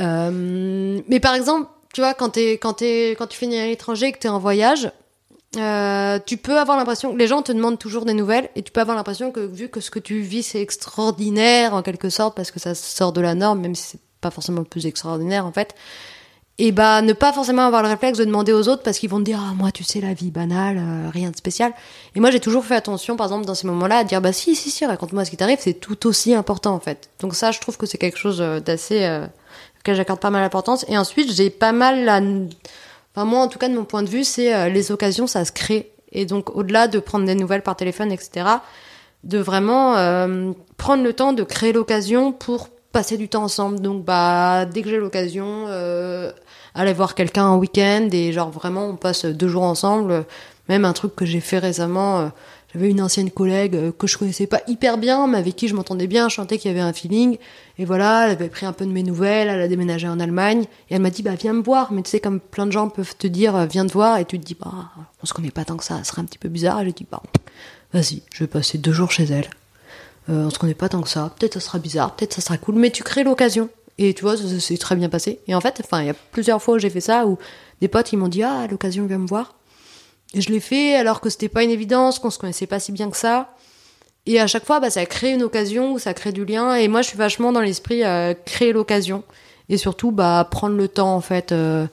Euh, 0.00 1.00
mais 1.08 1.20
par 1.20 1.34
exemple, 1.34 1.68
tu 1.94 2.00
vois, 2.00 2.14
quand, 2.14 2.30
t'es, 2.30 2.52
quand, 2.54 2.74
t'es, 2.74 3.14
quand 3.16 3.26
tu 3.26 3.38
finis 3.38 3.58
à 3.58 3.66
l'étranger 3.66 4.06
et 4.06 4.12
que 4.12 4.18
tu 4.18 4.26
es 4.26 4.30
en 4.30 4.38
voyage, 4.38 4.90
euh, 5.56 6.18
tu 6.26 6.36
peux 6.36 6.58
avoir 6.58 6.76
l'impression 6.76 7.12
que 7.12 7.18
les 7.18 7.26
gens 7.26 7.42
te 7.42 7.52
demandent 7.52 7.78
toujours 7.78 8.04
des 8.04 8.14
nouvelles 8.14 8.50
et 8.56 8.62
tu 8.62 8.72
peux 8.72 8.80
avoir 8.80 8.96
l'impression 8.96 9.30
que 9.30 9.40
vu 9.40 9.68
que 9.68 9.80
ce 9.80 9.90
que 9.90 9.98
tu 9.98 10.20
vis 10.20 10.42
c'est 10.42 10.60
extraordinaire 10.60 11.72
en 11.72 11.82
quelque 11.82 12.10
sorte 12.10 12.36
parce 12.36 12.50
que 12.50 12.58
ça 12.58 12.74
sort 12.74 13.12
de 13.12 13.20
la 13.20 13.34
norme, 13.34 13.60
même 13.60 13.74
si 13.74 13.84
c'est 13.84 14.00
pas 14.20 14.30
forcément 14.30 14.60
le 14.60 14.66
plus 14.66 14.86
extraordinaire 14.86 15.46
en 15.46 15.52
fait, 15.52 15.74
et 16.58 16.72
bah 16.72 17.02
ne 17.02 17.12
pas 17.12 17.32
forcément 17.32 17.66
avoir 17.66 17.82
le 17.82 17.88
réflexe 17.88 18.18
de 18.18 18.24
demander 18.24 18.52
aux 18.52 18.68
autres 18.68 18.82
parce 18.82 18.98
qu'ils 18.98 19.10
vont 19.10 19.18
te 19.18 19.24
dire 19.24 19.40
ah 19.42 19.52
moi 19.54 19.70
tu 19.72 19.84
sais 19.84 20.00
la 20.00 20.14
vie 20.14 20.30
banale 20.30 20.78
euh, 20.78 21.10
rien 21.10 21.30
de 21.30 21.36
spécial. 21.36 21.72
Et 22.14 22.20
moi 22.20 22.30
j'ai 22.30 22.40
toujours 22.40 22.64
fait 22.64 22.74
attention 22.74 23.16
par 23.16 23.26
exemple 23.26 23.44
dans 23.44 23.54
ces 23.54 23.66
moments-là 23.66 23.98
à 23.98 24.04
dire 24.04 24.22
bah 24.22 24.32
si 24.32 24.54
si 24.54 24.70
si 24.70 24.86
raconte-moi 24.86 25.24
ce 25.26 25.30
qui 25.30 25.36
t'arrive 25.36 25.58
c'est 25.60 25.74
tout 25.74 26.06
aussi 26.06 26.34
important 26.34 26.74
en 26.74 26.80
fait. 26.80 27.10
Donc 27.20 27.34
ça 27.34 27.50
je 27.50 27.60
trouve 27.60 27.76
que 27.76 27.84
c'est 27.84 27.98
quelque 27.98 28.18
chose 28.18 28.40
euh, 28.40 28.60
d'assez 28.60 29.04
euh, 29.04 29.26
auquel 29.80 29.96
j'accorde 29.96 30.20
pas 30.20 30.30
mal 30.30 30.42
d'importance. 30.42 30.86
Et 30.88 30.96
ensuite 30.96 31.30
j'ai 31.32 31.50
pas 31.50 31.72
mal 31.72 32.04
la 32.04 32.20
enfin 33.16 33.24
moi 33.24 33.40
en 33.40 33.48
tout 33.48 33.58
cas 33.58 33.68
de 33.68 33.74
mon 33.74 33.84
point 33.84 34.02
de 34.02 34.08
vue 34.08 34.22
c'est 34.22 34.54
euh, 34.54 34.68
les 34.68 34.92
occasions 34.92 35.26
ça 35.26 35.44
se 35.44 35.50
crée 35.50 35.90
et 36.12 36.26
donc 36.26 36.54
au-delà 36.54 36.86
de 36.86 36.98
prendre 36.98 37.24
des 37.24 37.34
nouvelles 37.34 37.62
par 37.62 37.74
téléphone 37.74 38.12
etc 38.12 38.44
de 39.24 39.38
vraiment 39.38 39.96
euh, 39.96 40.52
prendre 40.76 41.02
le 41.02 41.12
temps 41.12 41.32
de 41.32 41.42
créer 41.42 41.72
l'occasion 41.72 42.32
pour 42.32 42.68
passer 42.92 43.18
du 43.18 43.28
temps 43.28 43.42
ensemble. 43.42 43.80
Donc 43.80 44.04
bah 44.04 44.64
dès 44.64 44.82
que 44.82 44.88
j'ai 44.88 44.98
l'occasion, 44.98 45.66
euh, 45.68 46.32
aller 46.74 46.92
voir 46.92 47.14
quelqu'un 47.14 47.44
un 47.44 47.56
week-end 47.56 48.08
et 48.12 48.32
genre 48.32 48.50
vraiment 48.50 48.86
on 48.86 48.96
passe 48.96 49.26
deux 49.26 49.48
jours 49.48 49.64
ensemble. 49.64 50.24
Même 50.68 50.84
un 50.84 50.92
truc 50.92 51.14
que 51.14 51.26
j'ai 51.26 51.40
fait 51.40 51.58
récemment, 51.58 52.20
euh, 52.20 52.28
j'avais 52.74 52.90
une 52.90 53.00
ancienne 53.00 53.30
collègue 53.30 53.74
euh, 53.76 53.92
que 53.92 54.06
je 54.06 54.18
connaissais 54.18 54.46
pas 54.46 54.60
hyper 54.66 54.98
bien, 54.98 55.26
mais 55.26 55.38
avec 55.38 55.56
qui 55.56 55.68
je 55.68 55.74
m'entendais 55.74 56.06
bien, 56.06 56.28
je 56.28 56.34
sentais 56.34 56.58
qu'il 56.58 56.70
y 56.70 56.74
avait 56.74 56.82
un 56.82 56.92
feeling. 56.92 57.38
Et 57.78 57.84
voilà, 57.84 58.26
elle 58.26 58.32
avait 58.32 58.48
pris 58.48 58.66
un 58.66 58.72
peu 58.72 58.84
de 58.84 58.90
mes 58.90 59.02
nouvelles, 59.02 59.48
elle 59.48 59.60
a 59.60 59.68
déménagé 59.68 60.08
en 60.08 60.18
Allemagne 60.18 60.64
et 60.90 60.94
elle 60.94 61.02
m'a 61.02 61.10
dit 61.10 61.22
bah 61.22 61.34
viens 61.34 61.52
me 61.52 61.62
voir. 61.62 61.92
Mais 61.92 62.02
tu 62.02 62.10
sais 62.10 62.20
comme 62.20 62.40
plein 62.40 62.66
de 62.66 62.72
gens 62.72 62.88
peuvent 62.88 63.16
te 63.16 63.26
dire 63.26 63.54
euh, 63.56 63.66
viens 63.66 63.86
te 63.86 63.92
voir 63.92 64.18
et 64.18 64.24
tu 64.24 64.38
te 64.38 64.44
dis 64.44 64.56
bah 64.58 64.72
on 65.22 65.26
se 65.26 65.32
connaît 65.32 65.50
pas 65.50 65.64
tant 65.64 65.76
que 65.76 65.84
ça, 65.84 65.98
ça 65.98 66.04
serait 66.04 66.22
un 66.22 66.24
petit 66.24 66.38
peu 66.38 66.48
bizarre. 66.48 66.80
Et 66.80 66.86
j'ai 66.86 66.92
dit 66.92 67.06
bah 67.10 67.22
vas-y, 67.92 68.22
je 68.34 68.44
vais 68.44 68.48
passer 68.48 68.78
deux 68.78 68.92
jours 68.92 69.10
chez 69.10 69.24
elle. 69.24 69.48
Euh, 70.28 70.46
on 70.46 70.50
se 70.50 70.58
connaît 70.58 70.74
pas 70.74 70.88
tant 70.88 71.02
que 71.02 71.08
ça. 71.08 71.32
Peut-être 71.38 71.54
ça 71.54 71.60
sera 71.60 71.78
bizarre, 71.78 72.16
peut-être 72.16 72.34
ça 72.34 72.40
sera 72.40 72.58
cool, 72.58 72.74
mais 72.74 72.90
tu 72.90 73.02
crées 73.02 73.24
l'occasion. 73.24 73.68
Et 73.98 74.12
tu 74.12 74.22
vois, 74.22 74.36
s'est 74.36 74.76
très 74.76 74.94
bien 74.94 75.08
passé. 75.08 75.40
Et 75.46 75.54
en 75.54 75.60
fait, 75.62 75.80
enfin, 75.82 76.02
il 76.02 76.06
y 76.06 76.10
a 76.10 76.14
plusieurs 76.14 76.62
fois 76.62 76.74
où 76.74 76.78
j'ai 76.78 76.90
fait 76.90 77.00
ça 77.00 77.26
où 77.26 77.38
des 77.80 77.88
potes 77.88 78.12
ils 78.12 78.18
m'ont 78.18 78.28
dit 78.28 78.42
ah 78.42 78.66
l'occasion 78.70 79.06
viens 79.06 79.18
me 79.18 79.26
voir. 79.26 79.54
Je 80.34 80.48
l'ai 80.50 80.60
fait 80.60 80.94
alors 80.96 81.20
que 81.20 81.30
c'était 81.30 81.48
pas 81.48 81.62
une 81.62 81.70
évidence, 81.70 82.18
qu'on 82.18 82.30
se 82.30 82.38
connaissait 82.38 82.66
pas 82.66 82.80
si 82.80 82.92
bien 82.92 83.10
que 83.10 83.16
ça. 83.16 83.54
Et 84.26 84.40
à 84.40 84.46
chaque 84.46 84.64
fois, 84.66 84.80
bah, 84.80 84.90
ça 84.90 85.06
crée 85.06 85.32
une 85.32 85.42
occasion 85.42 85.98
ça 85.98 86.12
crée 86.14 86.32
du 86.32 86.44
lien. 86.44 86.74
Et 86.74 86.88
moi, 86.88 87.02
je 87.02 87.08
suis 87.08 87.18
vachement 87.18 87.52
dans 87.52 87.60
l'esprit 87.60 88.04
euh, 88.04 88.34
créer 88.44 88.72
l'occasion 88.72 89.22
et 89.68 89.76
surtout 89.76 90.10
bah 90.12 90.46
prendre 90.50 90.76
le 90.76 90.88
temps 90.88 91.14
en 91.14 91.20
fait. 91.20 91.52
euh, 91.52 91.86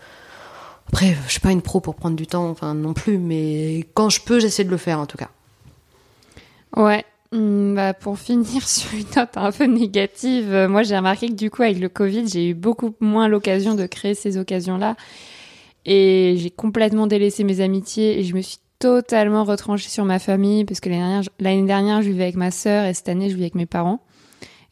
Après, 0.88 1.16
je 1.28 1.32
suis 1.32 1.40
pas 1.40 1.52
une 1.52 1.62
pro 1.62 1.80
pour 1.80 1.96
prendre 1.96 2.16
du 2.16 2.28
temps, 2.28 2.50
enfin 2.50 2.74
non 2.74 2.94
plus, 2.94 3.18
mais 3.18 3.86
quand 3.94 4.10
je 4.10 4.22
peux, 4.22 4.40
j'essaie 4.40 4.64
de 4.64 4.70
le 4.70 4.78
faire 4.78 5.00
en 5.00 5.06
tout 5.06 5.18
cas. 5.18 5.30
Ouais. 6.76 7.06
Hum, 7.32 7.74
bah, 7.76 7.94
pour 7.94 8.20
finir 8.20 8.68
sur 8.68 8.94
une 8.94 9.06
note 9.16 9.36
un 9.38 9.52
peu 9.52 9.66
négative, 9.66 10.54
euh, 10.54 10.68
moi 10.68 10.84
j'ai 10.84 10.96
remarqué 10.96 11.28
que 11.30 11.34
du 11.34 11.50
coup 11.50 11.64
avec 11.64 11.80
le 11.80 11.90
Covid, 11.90 12.28
j'ai 12.28 12.50
eu 12.50 12.54
beaucoup 12.54 12.94
moins 13.00 13.28
l'occasion 13.28 13.74
de 13.74 13.86
créer 13.88 14.14
ces 14.14 14.38
occasions-là 14.38 14.96
et 15.86 16.36
j'ai 16.38 16.50
complètement 16.50 17.08
délaissé 17.08 17.44
mes 17.44 17.62
amitiés 17.62 18.20
et 18.20 18.24
je 18.24 18.36
me 18.36 18.42
suis 18.42 18.58
totalement 18.80 19.44
retranchée 19.44 19.90
sur 19.90 20.06
ma 20.06 20.20
famille 20.20 20.66
parce 20.66 20.80
que 20.80 20.90
l'année 20.90 21.66
dernière, 21.66 22.02
je 22.02 22.10
vivais 22.10 22.24
avec 22.24 22.36
ma 22.36 22.52
sœur 22.52 22.86
et 22.86 22.94
cette 22.94 23.10
année, 23.10 23.30
je 23.30 23.36
vis 23.36 23.44
avec 23.44 23.56
mes 23.56 23.66
parents. 23.66 24.02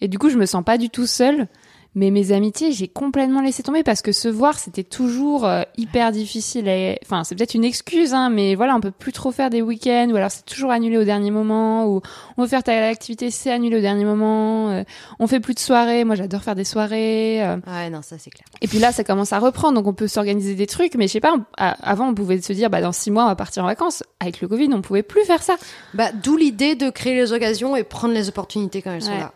Et 0.01 0.07
du 0.07 0.17
coup, 0.17 0.29
je 0.29 0.37
me 0.37 0.45
sens 0.45 0.63
pas 0.63 0.77
du 0.77 0.89
tout 0.89 1.05
seule. 1.05 1.47
Mais 1.93 2.09
mes 2.09 2.31
amitiés, 2.31 2.71
j'ai 2.71 2.87
complètement 2.87 3.41
laissé 3.41 3.63
tomber 3.63 3.83
parce 3.83 4.01
que 4.01 4.13
se 4.13 4.29
voir, 4.29 4.57
c'était 4.57 4.85
toujours 4.85 5.45
euh, 5.45 5.63
hyper 5.77 6.13
difficile. 6.13 6.69
Et... 6.69 6.97
Enfin, 7.03 7.25
c'est 7.25 7.35
peut-être 7.35 7.53
une 7.53 7.65
excuse, 7.65 8.13
hein, 8.13 8.29
mais 8.29 8.55
voilà, 8.55 8.77
on 8.77 8.79
peut 8.79 8.91
plus 8.91 9.11
trop 9.11 9.31
faire 9.31 9.49
des 9.49 9.61
week-ends 9.61 10.07
ou 10.09 10.15
alors 10.15 10.31
c'est 10.31 10.45
toujours 10.45 10.71
annulé 10.71 10.97
au 10.97 11.03
dernier 11.03 11.31
moment 11.31 11.87
ou 11.87 11.99
on 12.37 12.43
veut 12.43 12.47
faire 12.47 12.63
telle 12.63 12.81
activité, 12.85 13.29
c'est 13.29 13.51
annulé 13.51 13.75
au 13.77 13.81
dernier 13.81 14.05
moment. 14.05 14.69
euh, 14.69 14.83
on 15.19 15.27
fait 15.27 15.41
plus 15.41 15.53
de 15.53 15.59
soirées. 15.59 16.05
Moi, 16.05 16.15
j'adore 16.15 16.43
faire 16.43 16.55
des 16.55 16.63
soirées. 16.63 17.43
euh, 17.43 17.57
Ouais, 17.67 17.89
non, 17.89 18.01
ça 18.01 18.15
c'est 18.17 18.29
clair. 18.29 18.45
et 18.61 18.69
puis 18.69 18.79
là, 18.79 18.93
ça 18.93 19.03
commence 19.03 19.33
à 19.33 19.39
reprendre, 19.39 19.73
donc 19.75 19.85
on 19.87 19.93
peut 19.93 20.07
s'organiser 20.07 20.55
des 20.55 20.67
trucs. 20.67 20.95
Mais 20.95 21.07
je 21.07 21.11
sais 21.11 21.19
pas, 21.19 21.33
on- 21.37 21.43
avant, 21.57 22.07
on 22.07 22.13
pouvait 22.13 22.39
se 22.39 22.53
dire, 22.53 22.69
bah 22.69 22.79
dans 22.79 22.93
six 22.93 23.11
mois, 23.11 23.25
on 23.25 23.27
va 23.27 23.35
partir 23.35 23.63
en 23.63 23.67
vacances. 23.67 24.01
Avec 24.21 24.39
le 24.39 24.47
Covid, 24.47 24.69
on 24.73 24.81
pouvait 24.81 25.03
plus 25.03 25.25
faire 25.25 25.43
ça. 25.43 25.55
Bah, 25.93 26.11
d'où 26.13 26.37
l'idée 26.37 26.75
de 26.75 26.89
créer 26.89 27.15
les 27.15 27.33
occasions 27.33 27.75
et 27.75 27.83
prendre 27.83 28.13
les 28.13 28.29
opportunités 28.29 28.81
quand 28.81 28.91
elles 28.93 29.01
sont 29.01 29.11
là. 29.17 29.33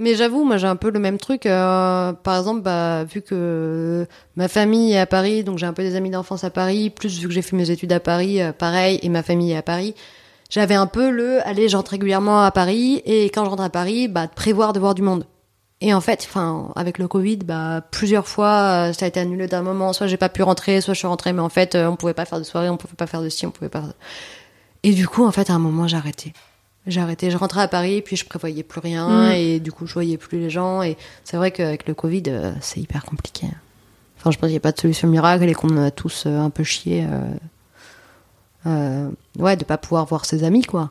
Mais 0.00 0.14
j'avoue, 0.14 0.44
moi 0.44 0.58
j'ai 0.58 0.68
un 0.68 0.76
peu 0.76 0.90
le 0.90 1.00
même 1.00 1.18
truc. 1.18 1.44
euh, 1.44 2.12
par 2.12 2.38
exemple, 2.38 2.62
bah, 2.62 3.02
vu 3.04 3.20
que 3.20 4.06
ma 4.36 4.46
famille 4.46 4.92
est 4.92 4.98
à 4.98 5.06
Paris, 5.06 5.42
donc 5.42 5.58
j'ai 5.58 5.66
un 5.66 5.72
peu 5.72 5.82
des 5.82 5.96
amis 5.96 6.10
d'enfance 6.10 6.44
à 6.44 6.50
Paris, 6.50 6.88
plus 6.88 7.18
vu 7.18 7.26
que 7.26 7.34
j'ai 7.34 7.42
fait 7.42 7.56
mes 7.56 7.70
études 7.70 7.92
à 7.92 7.98
Paris, 7.98 8.40
euh, 8.40 8.52
pareil, 8.52 9.00
et 9.02 9.08
ma 9.08 9.24
famille 9.24 9.50
est 9.52 9.56
à 9.56 9.62
Paris. 9.62 9.96
J'avais 10.50 10.76
un 10.76 10.86
peu 10.86 11.10
le, 11.10 11.46
allez, 11.46 11.68
j'entre 11.68 11.90
régulièrement 11.90 12.42
à 12.42 12.52
Paris, 12.52 13.02
et 13.06 13.24
quand 13.24 13.44
je 13.44 13.50
rentre 13.50 13.64
à 13.64 13.70
Paris, 13.70 14.06
bah, 14.08 14.28
de 14.28 14.32
prévoir 14.32 14.72
de 14.72 14.78
voir 14.78 14.94
du 14.94 15.02
monde. 15.02 15.26
Et 15.80 15.92
en 15.94 16.00
fait, 16.00 16.26
enfin, 16.28 16.72
avec 16.76 16.98
le 16.98 17.08
Covid, 17.08 17.38
bah, 17.38 17.82
plusieurs 17.90 18.26
fois, 18.28 18.88
euh, 18.88 18.92
ça 18.92 19.04
a 19.04 19.08
été 19.08 19.20
annulé 19.20 19.46
d'un 19.48 19.62
moment. 19.62 19.92
Soit 19.92 20.06
j'ai 20.08 20.16
pas 20.16 20.28
pu 20.28 20.42
rentrer, 20.42 20.80
soit 20.80 20.94
je 20.94 20.98
suis 20.98 21.06
rentrée, 21.06 21.32
mais 21.32 21.42
en 21.42 21.48
fait, 21.48 21.74
euh, 21.74 21.86
on 21.88 21.96
pouvait 21.96 22.14
pas 22.14 22.24
faire 22.24 22.38
de 22.38 22.44
soirée, 22.44 22.68
on 22.68 22.76
pouvait 22.76 22.96
pas 22.96 23.06
faire 23.06 23.22
de 23.22 23.28
ci, 23.28 23.46
on 23.46 23.50
pouvait 23.50 23.68
pas. 23.68 23.84
Et 24.82 24.92
du 24.92 25.06
coup, 25.08 25.24
en 25.24 25.32
fait, 25.32 25.50
à 25.50 25.54
un 25.54 25.58
moment, 25.58 25.86
j'ai 25.86 25.96
arrêté. 25.96 26.32
J'ai 26.88 27.00
arrêté. 27.00 27.30
Je 27.30 27.36
rentrais 27.36 27.60
à 27.62 27.68
Paris, 27.68 28.02
puis 28.02 28.16
je 28.16 28.24
prévoyais 28.24 28.62
plus 28.64 28.80
rien, 28.80 29.28
Mm. 29.28 29.32
et 29.32 29.60
du 29.60 29.70
coup, 29.70 29.86
je 29.86 29.94
voyais 29.94 30.16
plus 30.16 30.38
les 30.40 30.50
gens. 30.50 30.82
Et 30.82 30.96
c'est 31.22 31.36
vrai 31.36 31.50
qu'avec 31.52 31.86
le 31.86 31.94
Covid, 31.94 32.22
euh, 32.28 32.52
c'est 32.60 32.80
hyper 32.80 33.04
compliqué. 33.04 33.46
Enfin, 34.18 34.30
je 34.32 34.38
pense 34.38 34.48
qu'il 34.48 34.50
n'y 34.50 34.56
a 34.56 34.60
pas 34.60 34.72
de 34.72 34.80
solution 34.80 35.06
miracle 35.08 35.44
et 35.48 35.54
qu'on 35.54 35.76
a 35.76 35.90
tous 35.92 36.24
euh, 36.26 36.38
un 36.40 36.50
peu 36.50 36.64
chié. 36.64 37.04
euh, 37.08 37.20
euh, 38.66 39.10
ouais, 39.38 39.56
de 39.56 39.64
pas 39.64 39.78
pouvoir 39.78 40.04
voir 40.06 40.24
ses 40.24 40.44
amis, 40.44 40.62
quoi. 40.62 40.90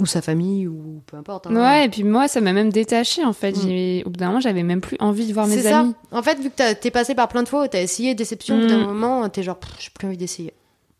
Ou 0.00 0.06
sa 0.06 0.22
famille, 0.22 0.66
ou 0.66 1.02
peu 1.06 1.16
importe. 1.16 1.46
hein. 1.46 1.54
Ouais, 1.54 1.86
et 1.86 1.88
puis 1.88 2.02
moi, 2.04 2.26
ça 2.26 2.40
m'a 2.40 2.52
même 2.52 2.70
détaché 2.70 3.24
en 3.24 3.32
fait. 3.32 3.52
Mm. 3.52 4.02
Au 4.06 4.10
bout 4.10 4.16
d'un 4.18 4.26
moment, 4.28 4.40
j'avais 4.40 4.62
même 4.64 4.80
plus 4.80 4.96
envie 5.00 5.26
de 5.26 5.32
voir 5.32 5.46
mes 5.46 5.56
C'est 5.56 5.68
ça. 5.68 5.80
amis. 5.80 5.94
En 6.10 6.22
fait, 6.22 6.38
vu 6.40 6.50
que 6.50 6.56
t'as- 6.56 6.74
t'es 6.74 6.90
passé 6.90 7.14
par 7.14 7.28
plein 7.28 7.42
de 7.44 7.48
fois 7.48 7.68
t'as 7.68 7.80
essayé 7.80 8.14
déception, 8.14 8.56
au 8.56 8.60
bout 8.62 8.66
d'un 8.66 8.78
Mm. 8.78 8.86
moment, 8.86 9.28
t'es 9.28 9.42
genre, 9.44 9.58
j'ai 9.78 9.90
plus 9.90 10.08
envie 10.08 10.16
d'essayer. 10.16 10.52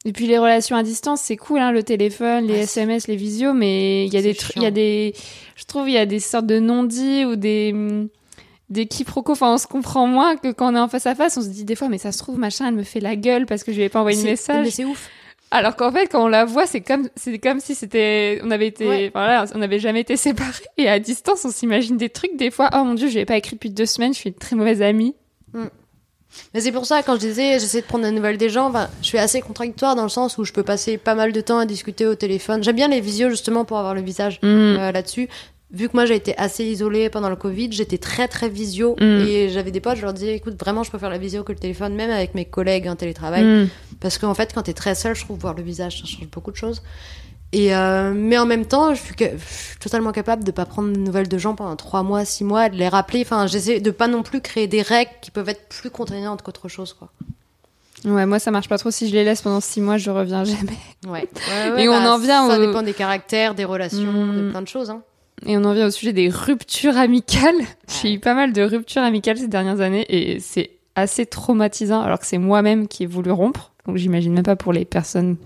Et 0.07 0.13
puis 0.13 0.27
les 0.27 0.37
relations 0.39 0.77
à 0.77 0.83
distance, 0.83 1.21
c'est 1.23 1.37
cool, 1.37 1.61
hein, 1.61 1.73
le 1.73 1.83
téléphone, 1.83 2.47
les 2.47 2.53
Ouais, 2.55 2.61
SMS, 2.61 3.07
les 3.09 3.17
visios, 3.17 3.55
mais 3.55 4.05
il 4.07 4.13
y 4.13 4.19
a 4.19 4.23
des 4.23 4.35
trucs, 4.35 4.57
il 4.57 4.63
y 4.63 4.67
a 4.67 4.71
des, 4.71 5.15
je 5.57 5.65
trouve, 5.65 5.89
il 5.89 5.95
y 5.95 5.99
a 5.99 6.05
des 6.05 6.21
sortes 6.21 6.47
de 6.47 6.59
non-dits 6.59 7.25
ou 7.25 7.37
des, 7.37 7.75
des 8.69 8.85
quiproquos. 8.87 9.33
Enfin, 9.33 9.55
on 9.55 9.59
se 9.59 9.67
comprend 9.67 10.07
moins 10.07 10.37
que 10.37 10.53
quand 10.53 10.73
on 10.73 10.77
est 10.77 10.81
en 10.81 10.89
face 10.89 11.07
à 11.07 11.15
face. 11.15 11.39
On 11.39 11.41
se 11.43 11.49
dit 11.49 11.65
des 11.65 11.75
fois, 11.75 11.89
mais 11.89 11.97
ça 11.99 12.13
se 12.13 12.19
trouve, 12.19 12.39
machin, 12.39 12.69
elle 12.69 12.75
me 12.75 12.83
fait 12.83 13.01
la 13.01 13.17
gueule 13.17 13.47
parce 13.47 13.65
que 13.65 13.73
je 13.73 13.79
lui 13.79 13.85
ai 13.85 13.89
pas 13.89 14.01
envoyé 14.01 14.19
de 14.21 14.25
message. 14.27 14.63
Mais 14.65 14.71
c'est 14.71 14.85
ouf. 14.85 15.09
Alors 15.51 15.75
qu'en 15.77 15.91
fait, 15.93 16.09
quand 16.09 16.23
on 16.23 16.29
la 16.29 16.45
voit, 16.45 16.67
c'est 16.67 16.81
comme, 16.83 17.09
c'est 17.17 17.39
comme 17.39 17.61
si 17.61 17.75
c'était, 17.75 18.41
on 18.43 18.51
avait 18.51 18.67
été, 18.67 18.87
Ouais. 18.89 19.11
voilà, 19.15 19.45
on 19.55 19.59
n'avait 19.59 19.79
jamais 19.79 20.01
été 20.01 20.17
séparés. 20.19 20.65
Et 20.77 20.87
à 20.89 20.99
distance, 20.99 21.45
on 21.47 21.51
s'imagine 21.51 21.97
des 21.97 22.11
trucs. 22.11 22.37
Des 22.37 22.51
fois, 22.51 22.69
oh 22.75 22.85
mon 22.85 22.93
dieu, 22.95 23.09
je 23.09 23.15
lui 23.15 23.21
ai 23.21 23.25
pas 23.25 23.37
écrit 23.39 23.55
depuis 23.57 23.71
deux 23.71 23.87
semaines. 23.87 24.13
Je 24.13 24.19
suis 24.19 24.29
une 24.31 24.35
très 24.37 24.55
mauvaise 24.57 24.83
amie. 24.83 25.15
Mais 26.53 26.61
c'est 26.61 26.73
pour 26.73 26.87
ça, 26.87 27.03
quand 27.03 27.15
je 27.15 27.21
disais 27.21 27.59
j'essaie 27.59 27.81
de 27.81 27.87
prendre 27.87 28.05
des 28.05 28.11
nouvelles 28.11 28.39
des 28.39 28.49
gens, 28.49 28.71
ben, 28.71 28.89
je 29.03 29.07
suis 29.07 29.19
assez 29.19 29.41
contradictoire 29.41 29.95
dans 29.97 30.03
le 30.03 30.09
sens 30.09 30.39
où 30.39 30.45
je 30.45 30.53
peux 30.53 30.63
passer 30.63 30.99
pas 30.99 31.15
mal 31.15 31.33
de 31.33 31.41
temps 31.41 31.59
à 31.59 31.67
discuter 31.67 32.07
au 32.07 32.15
téléphone. 32.15 32.63
J'aime 32.63 32.77
bien 32.77 32.89
les 32.89 33.01
visios 33.01 33.31
justement 33.31 33.65
pour 33.65 33.79
avoir 33.79 33.95
le 33.95 34.01
visage 34.03 34.39
Mm. 34.43 34.47
euh, 34.47 34.93
là-dessus. 34.93 35.29
Vu 35.73 35.89
que 35.89 35.95
moi 35.97 36.07
j'ai 36.07 36.15
été 36.15 36.37
assez 36.39 36.65
isolée 36.65 37.11
pendant 37.11 37.29
le 37.31 37.35
Covid, 37.37 37.73
j'étais 37.73 37.99
très 37.99 38.29
très 38.29 38.49
visio 38.49 38.95
Mm. 39.01 39.03
et 39.27 39.49
j'avais 39.49 39.71
des 39.73 39.81
potes, 39.81 39.97
je 39.97 40.03
leur 40.03 40.13
disais 40.13 40.35
écoute 40.37 40.55
vraiment 40.59 40.83
je 40.85 40.91
préfère 40.91 41.11
la 41.11 41.19
visio 41.19 41.43
que 41.43 41.53
le 41.53 41.59
téléphone, 41.59 41.95
même 41.95 42.11
avec 42.11 42.35
mes 42.35 42.45
collègues 42.45 42.87
en 42.89 42.95
télétravail. 42.97 43.43
Mm. 43.45 43.69
Parce 44.01 44.19
qu'en 44.19 44.35
fait, 44.35 44.53
quand 44.55 44.63
t'es 44.63 44.73
très 44.75 44.95
seul, 44.95 45.15
je 45.17 45.25
trouve 45.25 45.39
voir 45.39 45.55
le 45.55 45.63
visage, 45.63 46.01
ça 46.01 46.07
change 46.07 46.29
beaucoup 46.31 46.51
de 46.53 46.57
choses. 46.57 46.83
Et 47.57 47.75
euh, 47.75 48.13
mais 48.15 48.37
en 48.37 48.47
même 48.47 48.67
temps, 48.67 48.95
je 48.95 49.01
suis, 49.01 49.15
ca- 49.17 49.31
je 49.37 49.45
suis 49.71 49.79
totalement 49.79 50.11
capable 50.11 50.43
de 50.43 50.51
pas 50.51 50.65
prendre 50.65 50.93
de 50.93 50.99
nouvelles 50.99 51.29
de 51.29 51.39
gens 51.39 51.55
pendant 51.55 51.77
trois 51.77 52.03
mois, 52.03 52.25
six 52.25 52.43
mois, 52.43 52.69
de 52.69 52.75
les 52.77 52.89
rappeler. 52.89 53.23
Enfin, 53.23 53.47
j'essaie 53.47 53.79
de 53.81 53.91
pas 53.93 54.09
non 54.09 54.23
plus 54.25 54.41
créer 54.41 54.67
des 54.67 54.83
règles 54.83 55.13
qui 55.23 55.31
peuvent 55.31 55.49
être 55.49 55.69
plus 55.69 55.89
contraignantes 55.91 56.43
qu'autre 56.43 56.69
chose, 56.69 56.93
quoi. 56.95 57.11
Ouais, 58.05 58.27
moi, 58.27 58.39
ça 58.39 58.51
marche 58.51 58.69
pas 58.69 58.77
trop. 58.77 58.91
Si 58.91 59.09
je 59.09 59.15
les 59.15 59.25
laisse 59.25 59.41
pendant 59.41 59.61
six 59.61 59.81
mois, 59.81 59.97
je 59.99 60.11
reviens 60.11 60.45
jamais. 60.45 60.77
Ouais. 61.07 61.29
Et 61.79 61.89
on 61.89 61.95
en 61.95 62.19
vient 62.19 62.49
Ça 62.49 62.59
au- 62.59 62.67
dépend 62.67 62.83
des 62.83 62.93
caractères, 62.93 63.55
des 63.55 63.65
relations, 63.65 64.27
de 64.35 64.51
plein 64.51 64.61
de 64.61 64.69
choses. 64.69 64.91
Hein. 64.91 65.03
Et 65.47 65.57
on 65.57 65.65
en 65.65 65.73
vient 65.75 65.87
au 65.87 65.91
sujet 65.91 66.13
des 66.13 66.29
ruptures 66.29 66.97
amicales. 66.97 67.55
J'ai 68.03 68.13
eu 68.15 68.19
pas 68.19 68.35
mal 68.35 68.53
de 68.53 68.63
ruptures 68.63 69.03
amicales 69.03 69.39
ces 69.39 69.49
dernières 69.49 69.81
années 69.81 70.05
et 70.09 70.39
c'est 70.41 70.71
assez 70.97 71.25
traumatisant 71.27 72.03
alors 72.03 72.19
que 72.19 72.27
c'est 72.27 72.39
moi-même 72.39 72.89
qui 72.89 73.05
ai 73.05 73.07
voulu 73.07 73.31
rompre. 73.31 73.73
Donc 73.87 73.97
j'imagine 73.97 74.33
même 74.33 74.45
pas 74.45 74.57
pour 74.57 74.73
les 74.73 74.85
personnes 74.85 75.37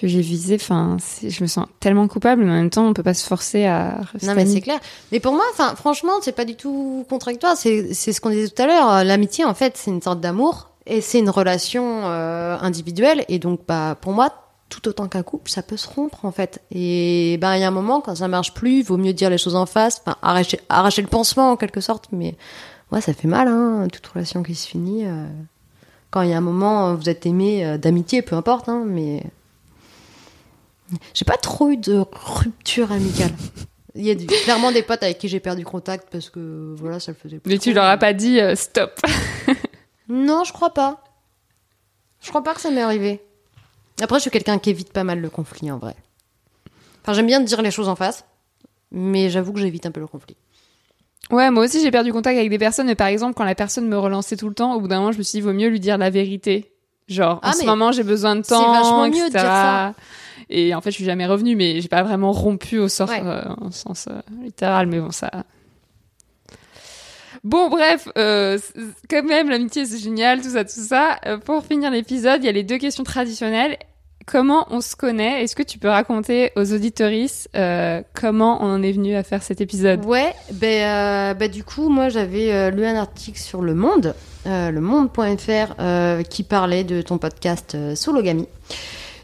que 0.00 0.06
j'ai 0.08 0.20
visées. 0.20 0.56
Enfin, 0.56 0.96
je 1.22 1.42
me 1.42 1.48
sens 1.48 1.66
tellement 1.80 2.08
coupable, 2.08 2.44
mais 2.44 2.50
en 2.50 2.54
même 2.54 2.70
temps, 2.70 2.86
on 2.86 2.94
peut 2.94 3.02
pas 3.02 3.14
se 3.14 3.26
forcer 3.26 3.64
à 3.66 4.00
Non, 4.22 4.34
mais 4.34 4.46
c'est 4.46 4.60
clair. 4.60 4.78
Mais 5.12 5.20
pour 5.20 5.32
moi, 5.32 5.44
enfin, 5.52 5.74
franchement, 5.74 6.12
c'est 6.22 6.32
pas 6.34 6.44
du 6.44 6.56
tout 6.56 7.04
contradictoire. 7.08 7.56
C'est 7.56 7.94
c'est 7.94 8.12
ce 8.12 8.20
qu'on 8.20 8.30
disait 8.30 8.48
tout 8.48 8.62
à 8.62 8.66
l'heure. 8.66 9.04
L'amitié, 9.04 9.44
en 9.44 9.54
fait, 9.54 9.76
c'est 9.76 9.90
une 9.90 10.02
sorte 10.02 10.20
d'amour 10.20 10.70
et 10.86 11.00
c'est 11.00 11.18
une 11.18 11.30
relation 11.30 12.02
euh, 12.04 12.56
individuelle. 12.60 13.24
Et 13.28 13.38
donc, 13.38 13.60
bah, 13.66 13.96
pour 14.00 14.12
moi, 14.12 14.30
tout 14.68 14.88
autant 14.88 15.08
qu'un 15.08 15.22
couple, 15.22 15.50
ça 15.50 15.62
peut 15.62 15.76
se 15.76 15.88
rompre, 15.88 16.24
en 16.24 16.32
fait. 16.32 16.62
Et 16.70 17.38
ben, 17.40 17.54
il 17.54 17.60
y 17.60 17.64
a 17.64 17.68
un 17.68 17.72
moment, 17.72 18.00
quand 18.00 18.14
ça 18.16 18.28
marche 18.28 18.54
plus, 18.54 18.80
il 18.80 18.84
vaut 18.84 18.96
mieux 18.96 19.12
dire 19.12 19.30
les 19.30 19.38
choses 19.38 19.56
en 19.56 19.66
face, 19.66 20.02
enfin, 20.04 20.16
arracher, 20.22 20.60
arracher 20.68 21.02
le 21.02 21.08
pansement, 21.08 21.52
en 21.52 21.56
quelque 21.56 21.80
sorte. 21.80 22.08
Mais 22.12 22.36
ouais, 22.92 23.00
ça 23.00 23.12
fait 23.14 23.28
mal, 23.28 23.48
hein, 23.48 23.86
toute 23.92 24.06
relation 24.06 24.42
qui 24.42 24.54
se 24.54 24.66
finit. 24.66 25.06
euh, 25.06 25.26
quand 26.10 26.22
il 26.22 26.30
y 26.30 26.32
a 26.32 26.36
un 26.38 26.40
moment, 26.42 26.94
vous 26.94 27.08
êtes 27.08 27.26
aimé 27.26 27.66
euh, 27.66 27.76
d'amitié, 27.76 28.22
peu 28.22 28.36
importe, 28.36 28.68
hein, 28.68 28.84
mais. 28.86 29.24
J'ai 31.14 31.24
pas 31.24 31.36
trop 31.36 31.70
eu 31.70 31.76
de 31.76 32.04
rupture 32.12 32.92
amicale. 32.92 33.32
Il 33.94 34.04
y 34.04 34.10
a 34.10 34.14
clairement 34.44 34.72
des 34.72 34.82
potes 34.82 35.02
avec 35.02 35.18
qui 35.18 35.28
j'ai 35.28 35.38
perdu 35.40 35.64
contact 35.64 36.08
parce 36.10 36.28
que 36.28 36.74
voilà, 36.78 36.98
ça 36.98 37.12
le 37.12 37.16
faisait 37.16 37.38
plus. 37.38 37.50
Mais 37.52 37.58
tu 37.58 37.70
trop. 37.70 37.76
leur 37.76 37.84
as 37.84 37.96
pas 37.96 38.12
dit 38.12 38.40
euh, 38.40 38.54
stop. 38.56 38.98
Non, 40.08 40.44
je 40.44 40.52
crois 40.52 40.70
pas. 40.74 41.02
Je 42.20 42.28
crois 42.28 42.42
pas 42.42 42.54
que 42.54 42.60
ça 42.60 42.70
m'est 42.70 42.82
arrivé. 42.82 43.22
Après, 44.02 44.16
je 44.18 44.22
suis 44.22 44.30
quelqu'un 44.30 44.58
qui 44.58 44.70
évite 44.70 44.92
pas 44.92 45.04
mal 45.04 45.20
le 45.20 45.30
conflit 45.30 45.70
en 45.70 45.78
vrai. 45.78 45.94
Enfin, 47.02 47.12
j'aime 47.14 47.26
bien 47.26 47.40
dire 47.40 47.62
les 47.62 47.70
choses 47.70 47.88
en 47.88 47.96
face, 47.96 48.24
mais 48.90 49.30
j'avoue 49.30 49.52
que 49.52 49.60
j'évite 49.60 49.86
un 49.86 49.90
peu 49.90 50.00
le 50.00 50.06
conflit. 50.06 50.36
Ouais, 51.30 51.50
moi 51.50 51.64
aussi 51.64 51.80
j'ai 51.80 51.90
perdu 51.90 52.12
contact 52.12 52.36
avec 52.36 52.50
des 52.50 52.58
personnes, 52.58 52.86
mais 52.86 52.94
par 52.94 53.06
exemple 53.06 53.32
quand 53.34 53.44
la 53.44 53.54
personne 53.54 53.88
me 53.88 53.98
relançait 53.98 54.36
tout 54.36 54.48
le 54.48 54.54
temps, 54.54 54.74
au 54.74 54.80
bout 54.80 54.88
d'un 54.88 54.98
moment 54.98 55.12
je 55.12 55.16
me 55.18 55.22
suis 55.22 55.38
dit 55.38 55.40
vaut 55.40 55.54
mieux 55.54 55.68
lui 55.68 55.80
dire 55.80 55.96
la 55.96 56.10
vérité. 56.10 56.70
Genre 57.08 57.40
Ah, 57.42 57.50
en 57.50 57.52
ce 57.52 57.64
moment 57.64 57.92
j'ai 57.92 58.02
besoin 58.02 58.36
de 58.36 58.42
c'est 58.42 58.50
temps, 58.50 58.72
vachement 58.72 59.08
mieux 59.08 59.24
etc. 59.26 59.28
de 59.28 59.30
dire 59.32 59.40
ça. 59.42 59.94
Et 60.50 60.74
en 60.74 60.80
fait 60.80 60.90
je 60.90 60.96
suis 60.96 61.04
jamais 61.04 61.26
revenue, 61.26 61.56
mais 61.56 61.80
j'ai 61.80 61.88
pas 61.88 62.02
vraiment 62.02 62.32
rompu 62.32 62.78
au 62.78 62.88
sort, 62.88 63.08
Ouais. 63.08 63.20
euh, 63.24 63.42
en 63.60 63.70
sens 63.70 64.06
euh, 64.10 64.20
littéral, 64.42 64.86
mais 64.86 65.00
bon 65.00 65.10
ça. 65.10 65.30
Bon 67.42 67.68
bref, 67.68 68.08
euh, 68.16 68.58
quand 69.10 69.22
même 69.22 69.50
l'amitié 69.50 69.84
c'est 69.84 69.98
génial, 69.98 70.40
tout 70.40 70.50
ça, 70.50 70.64
tout 70.64 70.70
ça. 70.80 71.18
Euh, 71.26 71.36
pour 71.36 71.62
finir 71.64 71.90
l'épisode, 71.90 72.42
il 72.42 72.46
y 72.46 72.48
a 72.48 72.52
les 72.52 72.62
deux 72.62 72.78
questions 72.78 73.04
traditionnelles. 73.04 73.76
Comment 74.26 74.66
on 74.70 74.80
se 74.80 74.96
connaît? 74.96 75.42
Est-ce 75.44 75.54
que 75.54 75.62
tu 75.62 75.78
peux 75.78 75.88
raconter 75.90 76.50
aux 76.56 76.72
auditoristes 76.72 77.50
euh, 77.54 78.00
comment 78.14 78.64
on 78.64 78.72
en 78.76 78.82
est 78.82 78.92
venu 78.92 79.14
à 79.14 79.22
faire 79.22 79.42
cet 79.42 79.60
épisode? 79.60 80.02
Ouais, 80.06 80.32
ben, 80.52 81.34
ben, 81.36 81.50
du 81.50 81.62
coup, 81.62 81.90
moi 81.90 82.08
j'avais 82.08 82.70
lu 82.70 82.86
un 82.86 82.96
article 82.96 83.38
sur 83.38 83.60
Le 83.60 83.74
Monde, 83.74 84.14
le 84.46 84.78
monde.fr, 84.80 86.24
qui 86.30 86.42
parlait 86.44 86.84
de 86.84 87.02
ton 87.02 87.18
podcast 87.18 87.76
Sologamy. 87.94 88.48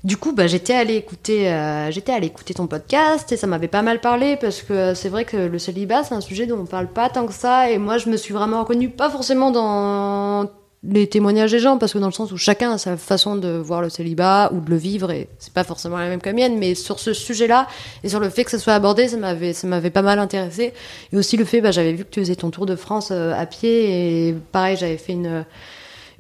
Du 0.02 0.16
coup, 0.16 0.32
bah, 0.32 0.46
j'étais 0.46 0.72
allée 0.72 0.94
écouter, 0.96 1.52
euh, 1.52 1.90
j'étais 1.90 2.12
allée 2.12 2.28
écouter 2.28 2.54
ton 2.54 2.66
podcast 2.66 3.30
et 3.32 3.36
ça 3.36 3.46
m'avait 3.46 3.68
pas 3.68 3.82
mal 3.82 4.00
parlé 4.00 4.36
parce 4.36 4.62
que 4.62 4.94
c'est 4.94 5.10
vrai 5.10 5.26
que 5.26 5.36
le 5.36 5.58
célibat 5.58 6.04
c'est 6.04 6.14
un 6.14 6.22
sujet 6.22 6.46
dont 6.46 6.58
on 6.58 6.64
parle 6.64 6.88
pas 6.88 7.10
tant 7.10 7.26
que 7.26 7.34
ça 7.34 7.70
et 7.70 7.76
moi 7.76 7.98
je 7.98 8.08
me 8.08 8.16
suis 8.16 8.32
vraiment 8.32 8.60
reconnue 8.60 8.88
pas 8.88 9.10
forcément 9.10 9.50
dans 9.50 10.48
les 10.82 11.06
témoignages 11.06 11.50
des 11.50 11.58
gens 11.58 11.76
parce 11.76 11.92
que 11.92 11.98
dans 11.98 12.06
le 12.06 12.12
sens 12.12 12.32
où 12.32 12.38
chacun 12.38 12.72
a 12.72 12.78
sa 12.78 12.96
façon 12.96 13.36
de 13.36 13.50
voir 13.50 13.82
le 13.82 13.90
célibat 13.90 14.50
ou 14.54 14.60
de 14.60 14.70
le 14.70 14.76
vivre 14.76 15.10
et 15.10 15.28
c'est 15.38 15.52
pas 15.52 15.64
forcément 15.64 15.98
la 15.98 16.08
même 16.08 16.22
que 16.22 16.30
la 16.30 16.32
mienne 16.32 16.56
mais 16.58 16.74
sur 16.74 16.98
ce 16.98 17.12
sujet-là 17.12 17.66
et 18.02 18.08
sur 18.08 18.20
le 18.20 18.30
fait 18.30 18.44
que 18.44 18.50
ça 18.50 18.58
soit 18.58 18.72
abordé 18.72 19.06
ça 19.06 19.18
m'avait 19.18 19.52
ça 19.52 19.66
m'avait 19.66 19.90
pas 19.90 20.00
mal 20.00 20.18
intéressé 20.18 20.72
et 21.12 21.16
aussi 21.16 21.36
le 21.36 21.44
fait 21.44 21.60
bah, 21.60 21.72
j'avais 21.72 21.92
vu 21.92 22.04
que 22.04 22.10
tu 22.10 22.20
faisais 22.20 22.36
ton 22.36 22.50
tour 22.50 22.64
de 22.64 22.76
France 22.76 23.10
euh, 23.12 23.34
à 23.38 23.44
pied 23.44 24.28
et 24.28 24.34
pareil 24.52 24.78
j'avais 24.78 24.96
fait 24.96 25.12
une 25.12 25.44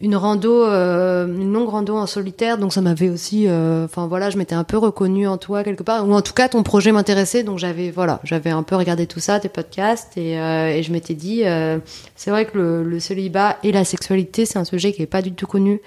une 0.00 0.16
rando, 0.16 0.64
euh, 0.64 1.26
une 1.26 1.52
longue 1.52 1.68
rando 1.68 1.96
en 1.96 2.06
solitaire, 2.06 2.56
donc 2.56 2.72
ça 2.72 2.80
m'avait 2.80 3.10
aussi, 3.10 3.46
euh, 3.48 3.84
enfin 3.84 4.06
voilà, 4.06 4.30
je 4.30 4.38
m'étais 4.38 4.54
un 4.54 4.64
peu 4.64 4.78
reconnue 4.78 5.28
en 5.28 5.36
toi 5.36 5.62
quelque 5.62 5.82
part, 5.82 6.08
ou 6.08 6.14
en 6.14 6.22
tout 6.22 6.32
cas 6.32 6.48
ton 6.48 6.62
projet 6.62 6.90
m'intéressait, 6.90 7.42
donc 7.42 7.58
j'avais 7.58 7.90
voilà, 7.90 8.20
j'avais 8.24 8.50
un 8.50 8.62
peu 8.62 8.76
regardé 8.76 9.06
tout 9.06 9.20
ça, 9.20 9.40
tes 9.40 9.50
podcasts, 9.50 10.16
et, 10.16 10.40
euh, 10.40 10.68
et 10.68 10.82
je 10.82 10.90
m'étais 10.90 11.14
dit, 11.14 11.42
euh, 11.44 11.78
c'est 12.16 12.30
vrai 12.30 12.46
que 12.46 12.56
le, 12.56 12.82
le 12.82 12.98
célibat 12.98 13.58
et 13.62 13.72
la 13.72 13.84
sexualité, 13.84 14.46
c'est 14.46 14.58
un 14.58 14.64
sujet 14.64 14.92
qui 14.92 15.02
est 15.02 15.06
pas 15.06 15.20
du 15.20 15.32
tout 15.32 15.46
connu 15.46 15.80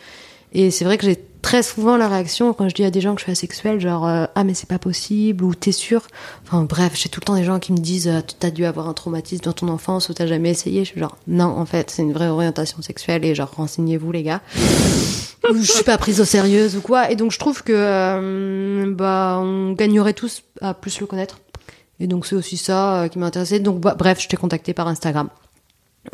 Et 0.54 0.72
c'est 0.72 0.86
vrai 0.86 0.98
que 0.98 1.06
j'ai 1.06 1.20
très 1.42 1.62
souvent 1.62 1.98
la 1.98 2.08
réaction 2.08 2.54
quand 2.54 2.70
je 2.70 2.76
dis 2.76 2.86
à 2.86 2.92
des 2.92 3.02
gens 3.02 3.16
que 3.16 3.20
je 3.20 3.26
suis 3.26 3.32
asexuelle, 3.32 3.80
genre 3.80 4.08
euh, 4.08 4.26
ah 4.36 4.44
mais 4.44 4.54
c'est 4.54 4.70
pas 4.70 4.80
possible 4.80 5.44
ou 5.44 5.54
t'es 5.54 5.72
sûr. 5.72 6.08
Enfin 6.46 6.64
bref, 6.64 6.94
j'ai 6.96 7.10
tout 7.10 7.20
le 7.20 7.26
temps 7.26 7.36
des 7.36 7.44
gens 7.44 7.60
qui 7.60 7.74
me 7.74 7.78
disent 7.78 8.08
euh, 8.08 8.22
t'as 8.40 8.50
dû 8.50 8.66
avoir 8.66 8.88
un 8.88 8.94
traumatisme 8.94 9.44
dans 9.44 9.54
ton 9.54 9.68
enfance 9.68 10.10
ou 10.10 10.14
t'as 10.14 10.28
jamais 10.28 10.52
essayé. 10.52 10.86
Je 10.86 10.92
suis 10.92 11.00
genre 11.00 11.18
non 11.28 11.46
en 11.46 11.66
fait 11.66 11.92
c'est 11.92 12.02
une 12.02 12.14
vraie 12.14 12.30
orientation 12.30 12.82
sexuelle 12.82 13.26
et 13.26 13.36
genre 13.36 13.52
renseignez-vous 13.56 14.12
les 14.12 14.24
gars. 14.24 14.42
Je 15.54 15.62
suis 15.62 15.84
pas 15.84 15.98
prise 15.98 16.22
au 16.22 16.26
sérieux 16.26 16.74
ou 16.78 16.82
quoi. 16.82 17.12
Et 17.12 17.16
donc 17.18 17.32
je 17.32 17.40
trouve 17.40 17.64
que 17.64 17.74
euh, 17.76 18.94
bah 18.96 19.40
on 19.42 19.74
gagnerait 19.74 20.14
tous 20.14 20.44
à 20.62 20.74
plus 20.74 21.02
le 21.02 21.06
connaître. 21.06 21.40
Et 22.00 22.08
donc 22.08 22.26
c'est 22.26 22.36
aussi 22.36 22.58
ça 22.58 23.04
euh, 23.04 23.08
qui 23.08 23.20
m'a 23.20 23.28
intéressé. 23.28 23.60
Donc 23.60 23.80
bah, 23.80 23.96
bref, 23.98 24.22
je 24.22 24.28
t'ai 24.28 24.38
contacté 24.38 24.74
par 24.74 24.88
Instagram. 24.88 25.30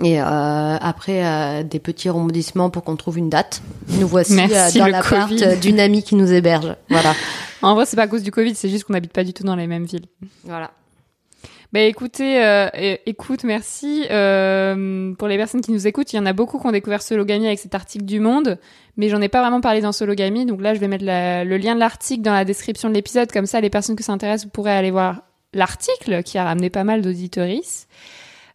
Et 0.03 0.21
euh, 0.21 0.23
après 0.25 1.25
euh, 1.25 1.63
des 1.63 1.79
petits 1.79 2.09
rebondissements 2.09 2.69
pour 2.69 2.83
qu'on 2.83 2.95
trouve 2.95 3.17
une 3.17 3.29
date, 3.29 3.61
nous 3.99 4.07
voici 4.07 4.33
euh, 4.33 4.45
Merci, 4.47 4.77
dans 4.79 4.87
l'appart 4.87 5.31
euh, 5.41 5.55
d'une 5.55 5.79
amie 5.79 6.03
qui 6.03 6.15
nous 6.15 6.31
héberge. 6.31 6.75
Voilà. 6.89 7.13
En 7.61 7.75
vrai, 7.75 7.85
c'est 7.85 7.97
pas 7.97 8.03
à 8.03 8.07
cause 8.07 8.23
du 8.23 8.31
Covid, 8.31 8.55
c'est 8.55 8.69
juste 8.69 8.85
qu'on 8.85 8.93
n'habite 8.93 9.11
pas 9.11 9.25
du 9.25 9.33
tout 9.33 9.43
dans 9.43 9.57
les 9.57 9.67
mêmes 9.67 9.83
villes. 9.83 10.05
voilà. 10.45 10.71
Bah 11.73 11.81
écoutez, 11.81 12.41
euh, 12.43 12.69
écoute, 13.05 13.43
merci. 13.43 14.05
Euh, 14.09 15.13
pour 15.15 15.27
les 15.27 15.35
personnes 15.37 15.59
qui 15.61 15.71
nous 15.73 15.85
écoutent, 15.85 16.13
il 16.13 16.15
y 16.15 16.19
en 16.19 16.25
a 16.25 16.31
beaucoup 16.31 16.57
qui 16.57 16.65
ont 16.65 16.71
découvert 16.71 17.01
Sologamy 17.01 17.47
avec 17.47 17.59
cet 17.59 17.75
article 17.75 18.05
du 18.05 18.19
Monde, 18.21 18.57
mais 18.95 19.09
j'en 19.09 19.21
ai 19.21 19.27
pas 19.27 19.41
vraiment 19.41 19.59
parlé 19.61 19.81
dans 19.81 19.91
Sologamy, 19.91 20.45
donc 20.45 20.61
là 20.61 20.73
je 20.73 20.79
vais 20.79 20.87
mettre 20.87 21.03
la- 21.03 21.43
le 21.43 21.57
lien 21.57 21.75
de 21.75 21.79
l'article 21.81 22.21
dans 22.23 22.33
la 22.33 22.45
description 22.45 22.87
de 22.89 22.93
l'épisode, 22.93 23.29
comme 23.31 23.45
ça 23.45 23.59
les 23.59 23.69
personnes 23.69 23.95
que 23.97 24.03
ça 24.05 24.13
intéresse, 24.13 24.45
vous 24.45 24.49
pourrez 24.51 24.71
aller 24.71 24.89
voir 24.91 25.21
l'article 25.53 26.23
qui 26.23 26.37
a 26.37 26.45
ramené 26.45 26.69
pas 26.69 26.83
mal 26.85 27.01
d'auditories. 27.01 27.85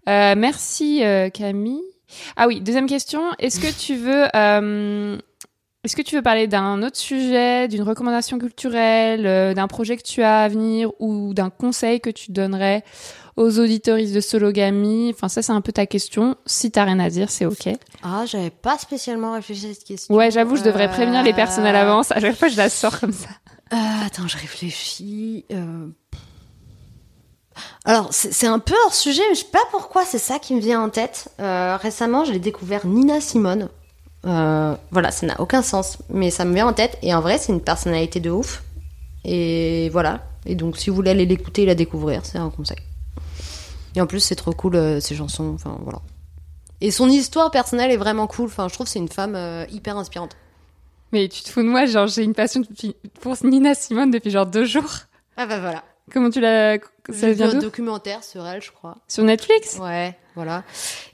Euh, 0.09 0.35
merci 0.37 1.03
euh, 1.05 1.31
Camille. 1.31 1.83
Ah 2.37 2.47
oui, 2.47 2.61
deuxième 2.61 2.87
question, 2.87 3.23
est-ce 3.39 3.59
que 3.61 3.73
tu 3.77 3.97
veux... 3.97 4.25
euh, 4.37 5.17
est-ce 5.83 5.97
que 5.97 6.03
tu 6.03 6.15
veux 6.17 6.23
parler 6.23 6.47
d'un 6.47 6.83
autre 6.83 6.97
sujet, 6.97 7.69
d'une 7.69 7.83
recommandation 7.83 8.39
culturelle, 8.39 9.27
euh, 9.27 9.53
d'un 9.53 9.67
projet 9.69 9.97
que 9.99 10.03
tu 10.03 10.23
as 10.23 10.43
à 10.43 10.49
venir 10.49 10.91
ou 10.99 11.35
d'un 11.35 11.51
conseil 11.51 12.01
que 12.01 12.09
tu 12.11 12.33
donnerais 12.33 12.85
aux 13.37 13.59
auditoristes 13.59 14.15
de 14.15 14.21
Sologamy? 14.21 15.11
Enfin, 15.15 15.29
ça, 15.29 15.43
c'est 15.43 15.53
un 15.53 15.61
peu 15.61 15.73
ta 15.73 15.85
question. 15.87 16.37
Si 16.47 16.71
t'as 16.71 16.85
rien 16.85 17.01
à 17.01 17.11
dire, 17.11 17.29
c'est 17.31 17.45
OK. 17.45 17.69
Ah, 18.03 18.25
j'avais 18.27 18.49
pas 18.51 18.79
spécialement 18.79 19.33
réfléchi 19.35 19.67
à 19.67 19.75
cette 19.75 19.85
question. 19.85 20.15
Ouais, 20.15 20.31
j'avoue, 20.31 20.57
je 20.57 20.63
devrais 20.63 20.87
Euh, 20.87 20.93
prévenir 20.93 21.23
les 21.23 21.35
personnes 21.35 21.67
à 21.67 21.73
l'avance. 21.73 22.13
À 22.13 22.21
chaque 22.21 22.37
fois, 22.37 22.49
je 22.49 22.57
la 22.57 22.71
sors 22.71 22.99
comme 22.99 23.13
ça. 23.13 23.29
Euh, 23.73 23.77
attends, 24.07 24.27
je 24.29 24.39
réfléchis. 24.39 25.45
euh. 25.53 25.89
Alors, 27.85 28.09
c'est 28.11 28.47
un 28.47 28.59
peu 28.59 28.75
hors 28.87 28.95
sujet, 28.95 29.23
mais 29.29 29.35
je 29.35 29.41
sais 29.41 29.51
pas 29.53 29.63
pourquoi 29.71 30.05
c'est 30.05 30.19
ça 30.19 30.39
qui 30.39 30.55
me 30.55 30.61
vient 30.61 30.83
en 30.83 30.89
tête. 30.89 31.29
Euh, 31.41 31.77
récemment, 31.77 32.25
j'ai 32.25 32.39
découvert 32.39 32.87
Nina 32.87 33.21
Simone. 33.21 33.69
Euh, 34.27 34.75
voilà, 34.91 35.11
ça 35.11 35.27
n'a 35.27 35.41
aucun 35.41 35.63
sens, 35.63 35.99
mais 36.09 36.31
ça 36.31 36.45
me 36.45 36.55
vient 36.55 36.67
en 36.67 36.73
tête. 36.73 36.99
Et 37.03 37.15
en 37.15 37.21
vrai, 37.21 37.39
c'est 37.39 37.53
une 37.53 37.61
personnalité 37.61 38.21
de 38.21 38.31
ouf. 38.31 38.63
Et 39.25 39.89
voilà. 39.91 40.27
Et 40.47 40.55
donc, 40.55 40.77
si 40.77 40.91
vous 40.91 40.97
voulez 40.97 41.11
aller 41.11 41.27
l'écouter 41.27 41.63
et 41.63 41.67
la 41.67 41.75
découvrir, 41.75 42.25
c'est 42.25 42.39
un 42.39 42.51
conseil. 42.51 42.79
Et 43.95 44.01
en 44.01 44.07
plus, 44.07 44.21
c'est 44.21 44.35
trop 44.35 44.53
cool, 44.53 44.77
euh, 44.77 45.01
ses 45.01 45.15
chansons. 45.15 45.53
Enfin, 45.55 45.79
voilà. 45.83 46.01
Et 46.81 46.91
son 46.91 47.09
histoire 47.09 47.51
personnelle 47.51 47.91
est 47.91 47.97
vraiment 47.97 48.27
cool. 48.27 48.47
Enfin, 48.47 48.69
je 48.69 48.75
trouve 48.75 48.87
que 48.87 48.93
c'est 48.93 48.99
une 48.99 49.09
femme 49.09 49.35
euh, 49.37 49.65
hyper 49.71 49.97
inspirante. 49.97 50.37
Mais 51.13 51.29
tu 51.29 51.43
te 51.43 51.49
fous 51.49 51.63
de 51.63 51.69
moi, 51.69 51.87
genre, 51.87 52.09
j'ai 52.09 52.25
une 52.25 52.35
passion 52.35 52.63
pour 53.21 53.37
Nina 53.45 53.75
Simone 53.75 54.11
depuis 54.11 54.31
genre 54.31 54.47
deux 54.47 54.65
jours. 54.65 54.91
Ah 55.37 55.47
bah 55.47 55.61
voilà. 55.61 55.85
Comment 56.13 56.31
tu 56.31 56.41
l'as... 56.41 56.79
Ça 57.13 57.31
vient 57.33 57.51
un 57.51 57.55
d'où 57.55 57.61
documentaire 57.61 58.25
sur 58.25 58.47
elle, 58.47 58.63
je 58.63 58.71
crois. 58.73 58.97
Sur 59.09 59.25
Netflix? 59.25 59.79
Ouais, 59.81 60.17
voilà. 60.35 60.63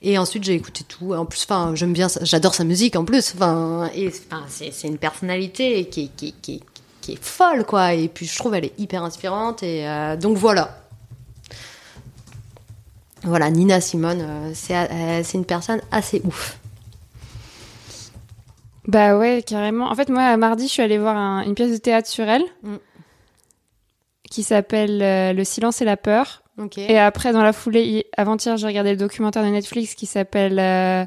Et 0.02 0.18
ensuite, 0.18 0.44
j'ai 0.44 0.54
écouté 0.54 0.84
tout. 0.84 1.14
En 1.14 1.24
plus, 1.26 1.42
enfin, 1.44 1.72
j'aime 1.74 1.92
bien, 1.92 2.06
j'adore 2.22 2.54
sa 2.54 2.62
musique 2.64 2.94
en 2.96 3.04
plus. 3.04 3.32
Enfin, 3.34 3.90
et 3.94 4.10
c'est 4.48 4.86
une 4.88 4.98
personnalité 4.98 5.86
qui, 5.88 6.04
est- 6.04 6.16
qui, 6.16 6.28
est- 6.28 6.40
qui, 6.40 6.54
est- 6.54 6.62
qui 7.00 7.12
est 7.14 7.22
folle, 7.24 7.64
quoi. 7.64 7.94
Et 7.94 8.08
puis, 8.08 8.26
je 8.26 8.36
trouve 8.38 8.54
elle 8.54 8.66
est 8.66 8.78
hyper 8.78 9.02
inspirante. 9.02 9.62
Et 9.64 9.88
euh, 9.88 10.16
donc 10.16 10.36
voilà. 10.36 10.76
Voilà, 13.24 13.50
Nina 13.50 13.80
Simone, 13.80 14.20
euh, 14.22 14.50
c'est 14.54 14.74
euh, 14.76 15.22
c'est 15.24 15.36
une 15.36 15.44
personne 15.44 15.80
assez 15.90 16.22
ouf. 16.24 16.56
Bah 18.86 19.18
ouais, 19.18 19.42
carrément. 19.46 19.90
En 19.90 19.94
fait, 19.94 20.08
moi, 20.08 20.36
mardi, 20.36 20.66
je 20.66 20.72
suis 20.72 20.82
allée 20.82 20.98
voir 20.98 21.16
un- 21.16 21.42
une 21.42 21.54
pièce 21.54 21.70
de 21.70 21.76
théâtre 21.76 22.08
sur 22.08 22.24
elle 22.28 22.44
Mm. 22.62 22.76
Qui 24.30 24.42
s'appelle 24.42 25.02
euh, 25.02 25.32
Le 25.34 25.44
silence 25.44 25.82
et 25.82 25.84
la 25.84 25.98
peur. 25.98 26.42
Ok. 26.58 26.78
Et 26.78 26.98
après, 26.98 27.32
dans 27.32 27.42
la 27.42 27.52
foulée, 27.52 27.82
hi- 27.84 28.04
avant-hier, 28.16 28.56
j'ai 28.56 28.66
regardé 28.66 28.90
le 28.92 28.96
documentaire 28.96 29.42
de 29.44 29.48
Netflix 29.48 29.94
qui 29.94 30.06
s'appelle 30.06 30.58
euh, 30.58 31.04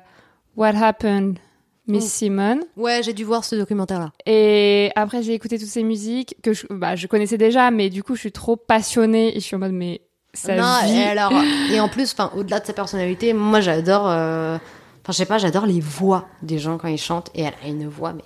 What 0.57 0.75
Happened, 0.81 1.39
Miss 1.87 2.05
Mm. 2.05 2.07
Simone. 2.07 2.59
Ouais, 2.77 3.01
j'ai 3.03 3.13
dû 3.13 3.23
voir 3.23 3.43
ce 3.43 3.55
documentaire-là. 3.55 4.11
Et 4.25 4.91
après, 4.95 5.23
j'ai 5.23 5.33
écouté 5.33 5.57
toutes 5.57 5.67
ces 5.67 5.83
musiques 5.83 6.35
que 6.43 6.53
je, 6.53 6.65
bah, 6.69 6.95
je 6.95 7.07
connaissais 7.07 7.37
déjà, 7.37 7.71
mais 7.71 7.89
du 7.89 8.03
coup, 8.03 8.15
je 8.15 8.19
suis 8.21 8.31
trop 8.31 8.55
passionnée 8.55 9.35
et 9.35 9.39
je 9.39 9.45
suis 9.45 9.55
en 9.55 9.59
mode, 9.59 9.73
mais 9.73 10.01
ça 10.33 10.55
non, 10.55 10.87
vit. 10.87 10.97
et 10.99 11.03
alors, 11.03 11.33
et 11.71 11.79
en 11.79 11.89
plus, 11.89 12.13
enfin, 12.13 12.31
au-delà 12.35 12.59
de 12.59 12.65
sa 12.65 12.73
personnalité, 12.73 13.33
moi, 13.33 13.61
j'adore. 13.61 14.09
euh, 14.09 14.57
Enfin, 15.03 15.11
je 15.11 15.17
sais 15.17 15.25
pas, 15.25 15.37
j'adore 15.37 15.65
les 15.65 15.81
voix 15.81 16.27
des 16.41 16.57
gens 16.59 16.77
quand 16.77 16.87
ils 16.87 16.97
chantent. 16.97 17.29
Et 17.35 17.41
elle 17.43 17.53
a 17.63 17.67
une 17.67 17.87
voix, 17.89 18.13
mais 18.13 18.23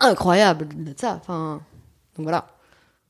incroyable 0.00 0.68
de 0.76 0.94
ça. 0.96 1.18
Enfin, 1.20 1.60
donc 2.16 2.22
voilà. 2.24 2.46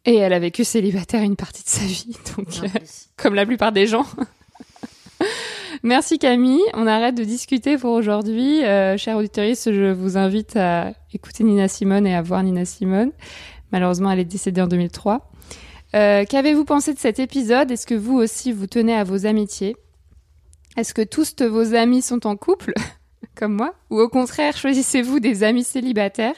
Et 0.05 0.17
elle 0.17 0.33
a 0.33 0.39
vécu 0.39 0.65
célibataire 0.65 1.23
une 1.23 1.37
partie 1.37 1.63
de 1.63 1.69
sa 1.69 1.85
vie, 1.85 2.17
donc 2.37 2.49
euh, 2.63 2.69
comme 3.17 3.35
la 3.35 3.47
plupart 3.47 3.73
des 3.73 3.87
gens. 3.87 4.07
Merci 5.85 6.19
Camille, 6.19 6.63
on 6.75 6.87
arrête 6.87 7.15
de 7.15 7.25
discuter 7.25 7.77
pour 7.77 7.93
aujourd'hui. 7.93 8.65
Euh, 8.65 8.97
chers 8.97 9.17
auditeurs, 9.17 9.47
je 9.47 9.93
vous 9.93 10.17
invite 10.17 10.57
à 10.57 10.93
écouter 11.13 11.45
Nina 11.45 11.69
Simone 11.69 12.07
et 12.07 12.15
à 12.15 12.23
voir 12.23 12.43
Nina 12.43 12.65
Simone. 12.65 13.11
Malheureusement, 13.71 14.11
elle 14.11 14.21
est 14.21 14.25
décédée 14.25 14.61
en 14.61 14.67
2003. 14.67 15.31
Euh, 15.95 16.25
Qu'avez-vous 16.29 16.65
pensé 16.65 16.93
de 16.95 16.99
cet 16.99 17.19
épisode? 17.19 17.71
Est-ce 17.71 17.87
que 17.87 17.95
vous 17.95 18.17
aussi 18.17 18.53
vous 18.53 18.67
tenez 18.67 18.95
à 18.95 19.05
vos 19.05 19.27
amitiés? 19.27 19.77
Est-ce 20.77 20.95
que 20.95 21.03
tous 21.03 21.37
de 21.37 21.47
vos 21.47 21.75
amis 21.75 22.03
sont 22.03 22.27
en 22.27 22.37
couple, 22.37 22.73
comme 23.35 23.55
moi? 23.55 23.75
Ou 23.91 24.01
au 24.01 24.09
contraire, 24.09 24.57
choisissez-vous 24.57 25.21
des 25.21 25.43
amis 25.43 25.65
célibataires? 25.65 26.37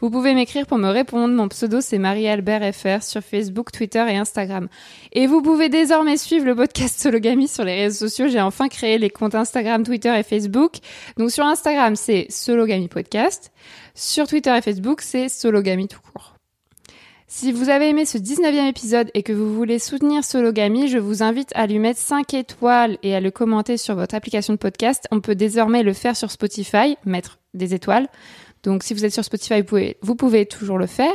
Vous 0.00 0.10
pouvez 0.10 0.34
m'écrire 0.34 0.66
pour 0.66 0.78
me 0.78 0.88
répondre. 0.88 1.34
Mon 1.34 1.48
pseudo, 1.48 1.80
c'est 1.80 1.98
Marie-Albert 1.98 2.74
FR 2.74 3.02
sur 3.02 3.22
Facebook, 3.22 3.72
Twitter 3.72 4.04
et 4.08 4.16
Instagram. 4.16 4.68
Et 5.12 5.26
vous 5.26 5.42
pouvez 5.42 5.68
désormais 5.68 6.16
suivre 6.16 6.46
le 6.46 6.54
podcast 6.54 7.00
Sologamy 7.00 7.48
sur 7.48 7.64
les 7.64 7.82
réseaux 7.82 8.08
sociaux. 8.08 8.28
J'ai 8.28 8.40
enfin 8.40 8.68
créé 8.68 8.98
les 8.98 9.10
comptes 9.10 9.34
Instagram, 9.34 9.82
Twitter 9.84 10.14
et 10.18 10.22
Facebook. 10.22 10.76
Donc 11.16 11.30
sur 11.30 11.44
Instagram, 11.44 11.96
c'est 11.96 12.26
Sologamy 12.30 12.88
Podcast. 12.88 13.52
Sur 13.94 14.26
Twitter 14.26 14.56
et 14.56 14.62
Facebook, 14.62 15.00
c'est 15.00 15.28
Sologamy 15.28 15.88
tout 15.88 16.00
court. 16.12 16.34
Si 17.36 17.50
vous 17.50 17.68
avez 17.68 17.88
aimé 17.88 18.04
ce 18.04 18.16
19e 18.16 18.68
épisode 18.68 19.10
et 19.12 19.24
que 19.24 19.32
vous 19.32 19.52
voulez 19.54 19.80
soutenir 19.80 20.22
Sologamy, 20.22 20.86
je 20.86 20.98
vous 20.98 21.22
invite 21.22 21.50
à 21.56 21.66
lui 21.66 21.80
mettre 21.80 21.98
5 21.98 22.32
étoiles 22.34 22.96
et 23.02 23.14
à 23.14 23.20
le 23.20 23.32
commenter 23.32 23.76
sur 23.76 23.96
votre 23.96 24.14
application 24.14 24.52
de 24.52 24.58
podcast. 24.58 25.08
On 25.10 25.20
peut 25.20 25.34
désormais 25.34 25.82
le 25.82 25.94
faire 25.94 26.16
sur 26.16 26.30
Spotify, 26.30 26.96
mettre 27.04 27.40
des 27.52 27.74
étoiles. 27.74 28.08
Donc 28.64 28.82
si 28.82 28.94
vous 28.94 29.04
êtes 29.04 29.12
sur 29.12 29.24
Spotify, 29.24 29.60
vous 29.60 29.66
pouvez, 29.66 29.96
vous 30.02 30.16
pouvez 30.16 30.46
toujours 30.46 30.78
le 30.78 30.86
faire. 30.86 31.14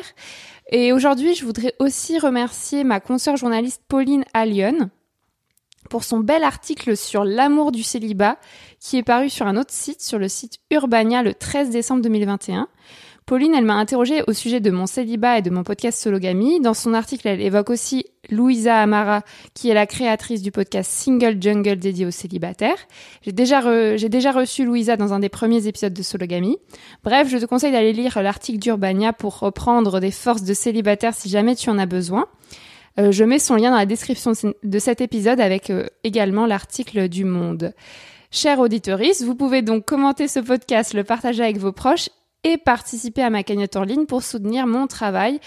Et 0.71 0.93
aujourd'hui, 0.93 1.35
je 1.35 1.43
voudrais 1.43 1.73
aussi 1.79 2.19
remercier 2.19 2.83
ma 2.83 2.99
consoeur 2.99 3.35
journaliste 3.35 3.81
Pauline 3.87 4.23
Allion 4.33 4.89
pour 5.89 6.03
son 6.03 6.19
bel 6.19 6.43
article 6.43 6.95
sur 6.95 7.25
l'amour 7.25 7.71
du 7.71 7.81
célibat 7.81 8.37
qui 8.79 8.97
est 8.97 9.03
paru 9.03 9.29
sur 9.29 9.47
un 9.47 9.57
autre 9.57 9.73
site, 9.73 10.01
sur 10.01 10.19
le 10.19 10.27
site 10.27 10.59
Urbania 10.69 11.23
le 11.23 11.33
13 11.33 11.71
décembre 11.71 12.03
2021. 12.03 12.67
Pauline, 13.29 13.53
elle 13.53 13.63
m'a 13.63 13.75
interrogée 13.75 14.23
au 14.25 14.33
sujet 14.33 14.59
de 14.59 14.71
mon 14.71 14.87
célibat 14.87 15.37
et 15.37 15.43
de 15.43 15.51
mon 15.51 15.61
podcast 15.61 16.01
Sologamy. 16.01 16.59
Dans 16.61 16.73
son 16.73 16.95
article, 16.95 17.27
elle 17.27 17.41
évoque 17.41 17.69
aussi 17.69 18.07
Louisa 18.31 18.81
Amara, 18.81 19.21
qui 19.53 19.69
est 19.69 19.75
la 19.75 19.85
créatrice 19.85 20.41
du 20.41 20.51
podcast 20.51 20.89
Single 20.91 21.37
Jungle 21.39 21.77
dédié 21.77 22.07
aux 22.07 22.11
célibataires. 22.11 22.79
J'ai 23.21 23.31
déjà, 23.31 23.61
reçu 23.61 24.65
Louisa 24.65 24.97
dans 24.97 25.13
un 25.13 25.19
des 25.19 25.29
premiers 25.29 25.67
épisodes 25.67 25.93
de 25.93 26.01
Sologamy. 26.01 26.57
Bref, 27.03 27.29
je 27.29 27.37
te 27.37 27.45
conseille 27.45 27.71
d'aller 27.71 27.93
lire 27.93 28.19
l'article 28.19 28.57
d'Urbania 28.57 29.13
pour 29.13 29.37
reprendre 29.37 29.99
des 29.99 30.09
forces 30.09 30.41
de 30.41 30.55
célibataire 30.55 31.13
si 31.13 31.29
jamais 31.29 31.55
tu 31.55 31.69
en 31.69 31.77
as 31.77 31.85
besoin. 31.85 32.25
Euh, 32.99 33.11
je 33.11 33.23
mets 33.23 33.37
son 33.37 33.57
lien 33.57 33.69
dans 33.69 33.77
la 33.77 33.85
description 33.85 34.31
de 34.63 34.79
cet 34.79 35.01
épisode 35.01 35.39
avec 35.39 35.69
euh, 35.69 35.85
également 36.03 36.47
l'article 36.47 37.07
du 37.07 37.25
Monde. 37.25 37.75
Chers 38.31 38.59
auditeurs, 38.59 38.99
vous 39.23 39.35
pouvez 39.35 39.61
donc 39.61 39.85
commenter 39.85 40.27
ce 40.27 40.39
podcast, 40.39 40.95
le 40.95 41.03
partager 41.03 41.43
avec 41.43 41.57
vos 41.57 41.71
proches 41.71 42.09
et 42.43 42.57
participer 42.57 43.21
à 43.21 43.29
ma 43.29 43.43
cagnotte 43.43 43.75
en 43.75 43.83
ligne 43.83 44.05
pour 44.05 44.23
soutenir 44.23 44.67
mon 44.67 44.87
travail. 44.87 45.39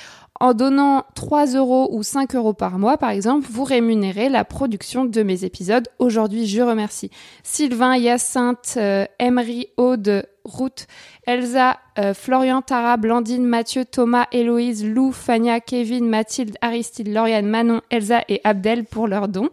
En 0.42 0.54
donnant 0.54 1.04
3 1.14 1.54
euros 1.54 1.88
ou 1.92 2.02
5 2.02 2.34
euros 2.34 2.52
par 2.52 2.76
mois, 2.80 2.98
par 2.98 3.10
exemple, 3.10 3.46
vous 3.48 3.62
rémunérez 3.62 4.28
la 4.28 4.44
production 4.44 5.04
de 5.04 5.22
mes 5.22 5.44
épisodes. 5.44 5.86
Aujourd'hui, 6.00 6.48
je 6.48 6.60
remercie 6.60 7.12
Sylvain, 7.44 7.94
Hyacinthe, 7.94 8.74
euh, 8.76 9.04
Emery, 9.20 9.68
Aude, 9.76 10.26
Ruth, 10.44 10.88
Elsa, 11.28 11.78
euh, 12.00 12.12
Florian, 12.12 12.60
Tara, 12.60 12.96
Blandine, 12.96 13.46
Mathieu, 13.46 13.84
Thomas, 13.84 14.26
Héloïse, 14.32 14.84
Lou, 14.84 15.12
Fania, 15.12 15.60
Kevin, 15.60 16.08
Mathilde, 16.08 16.56
Aristide, 16.60 17.06
Lauriane, 17.06 17.46
Manon, 17.46 17.80
Elsa 17.90 18.24
et 18.28 18.40
Abdel 18.42 18.84
pour 18.84 19.06
leurs 19.06 19.28
dons. 19.28 19.50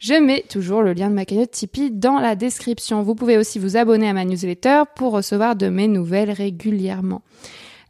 Je 0.00 0.14
mets 0.14 0.44
toujours 0.48 0.82
le 0.82 0.92
lien 0.92 1.08
de 1.08 1.14
ma 1.14 1.24
cagnotte 1.24 1.52
Tipeee 1.52 1.92
dans 1.92 2.18
la 2.18 2.34
description. 2.34 3.02
Vous 3.02 3.14
pouvez 3.14 3.38
aussi 3.38 3.60
vous 3.60 3.76
abonner 3.76 4.08
à 4.08 4.12
ma 4.12 4.24
newsletter 4.24 4.82
pour 4.96 5.12
recevoir 5.12 5.54
de 5.54 5.68
mes 5.68 5.86
nouvelles 5.86 6.32
régulièrement. 6.32 7.22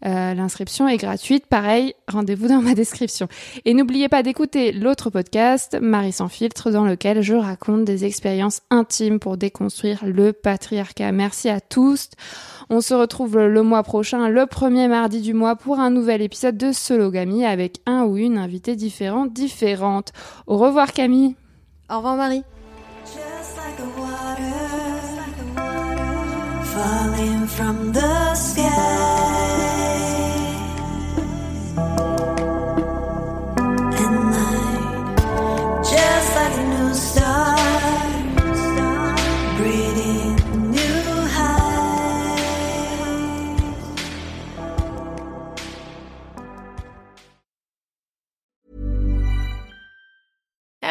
Euh, 0.05 0.35
L'inscription 0.35 0.89
est 0.89 0.97
gratuite. 0.97 1.47
Pareil, 1.47 1.95
rendez-vous 2.09 2.49
dans 2.49 2.61
ma 2.61 2.75
description. 2.75 3.29
Et 3.65 3.75
n'oubliez 3.75 4.09
pas 4.09 4.23
d'écouter 4.23 4.73
l'autre 4.73 5.11
podcast, 5.11 5.79
Marie 5.81 6.13
sans 6.13 6.29
filtre, 6.29 6.71
dans 6.71 6.85
lequel 6.85 7.23
je 7.23 7.35
raconte 7.35 7.85
des 7.85 8.05
expériences 8.05 8.63
intimes 8.71 9.21
pour 9.21 9.37
déconstruire 9.37 10.01
le 10.05 10.33
patriarcat. 10.33 11.13
Merci 11.13 11.49
à 11.49 11.61
tous. 11.61 12.11
On 12.71 12.81
se 12.81 12.95
retrouve 12.95 13.39
le 13.39 13.63
mois 13.63 13.83
prochain, 13.83 14.29
le 14.29 14.47
premier 14.47 14.89
mardi 14.89 15.21
du 15.21 15.35
mois, 15.35 15.57
pour 15.57 15.79
un 15.79 15.91
nouvel 15.91 16.23
épisode 16.23 16.57
de 16.57 16.73
Sologamy 16.73 17.45
avec 17.45 17.81
un 17.87 18.05
ou 18.05 18.17
une 18.17 18.39
invitée 18.39 18.77
différente, 18.77 19.33
différente. 19.33 20.13
Au 20.47 20.57
revoir 20.57 20.93
Camille. 20.93 21.37
Au 21.91 21.97
revoir 21.97 22.17
Marie. 22.17 22.43
Just 23.05 23.57
like 23.57 23.77
the 23.77 24.01
water, 24.01 24.53
falling 26.65 27.47
from 27.47 27.93
the 27.93 28.35
sky. 28.35 29.32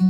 Mm-hmm. 0.00 0.09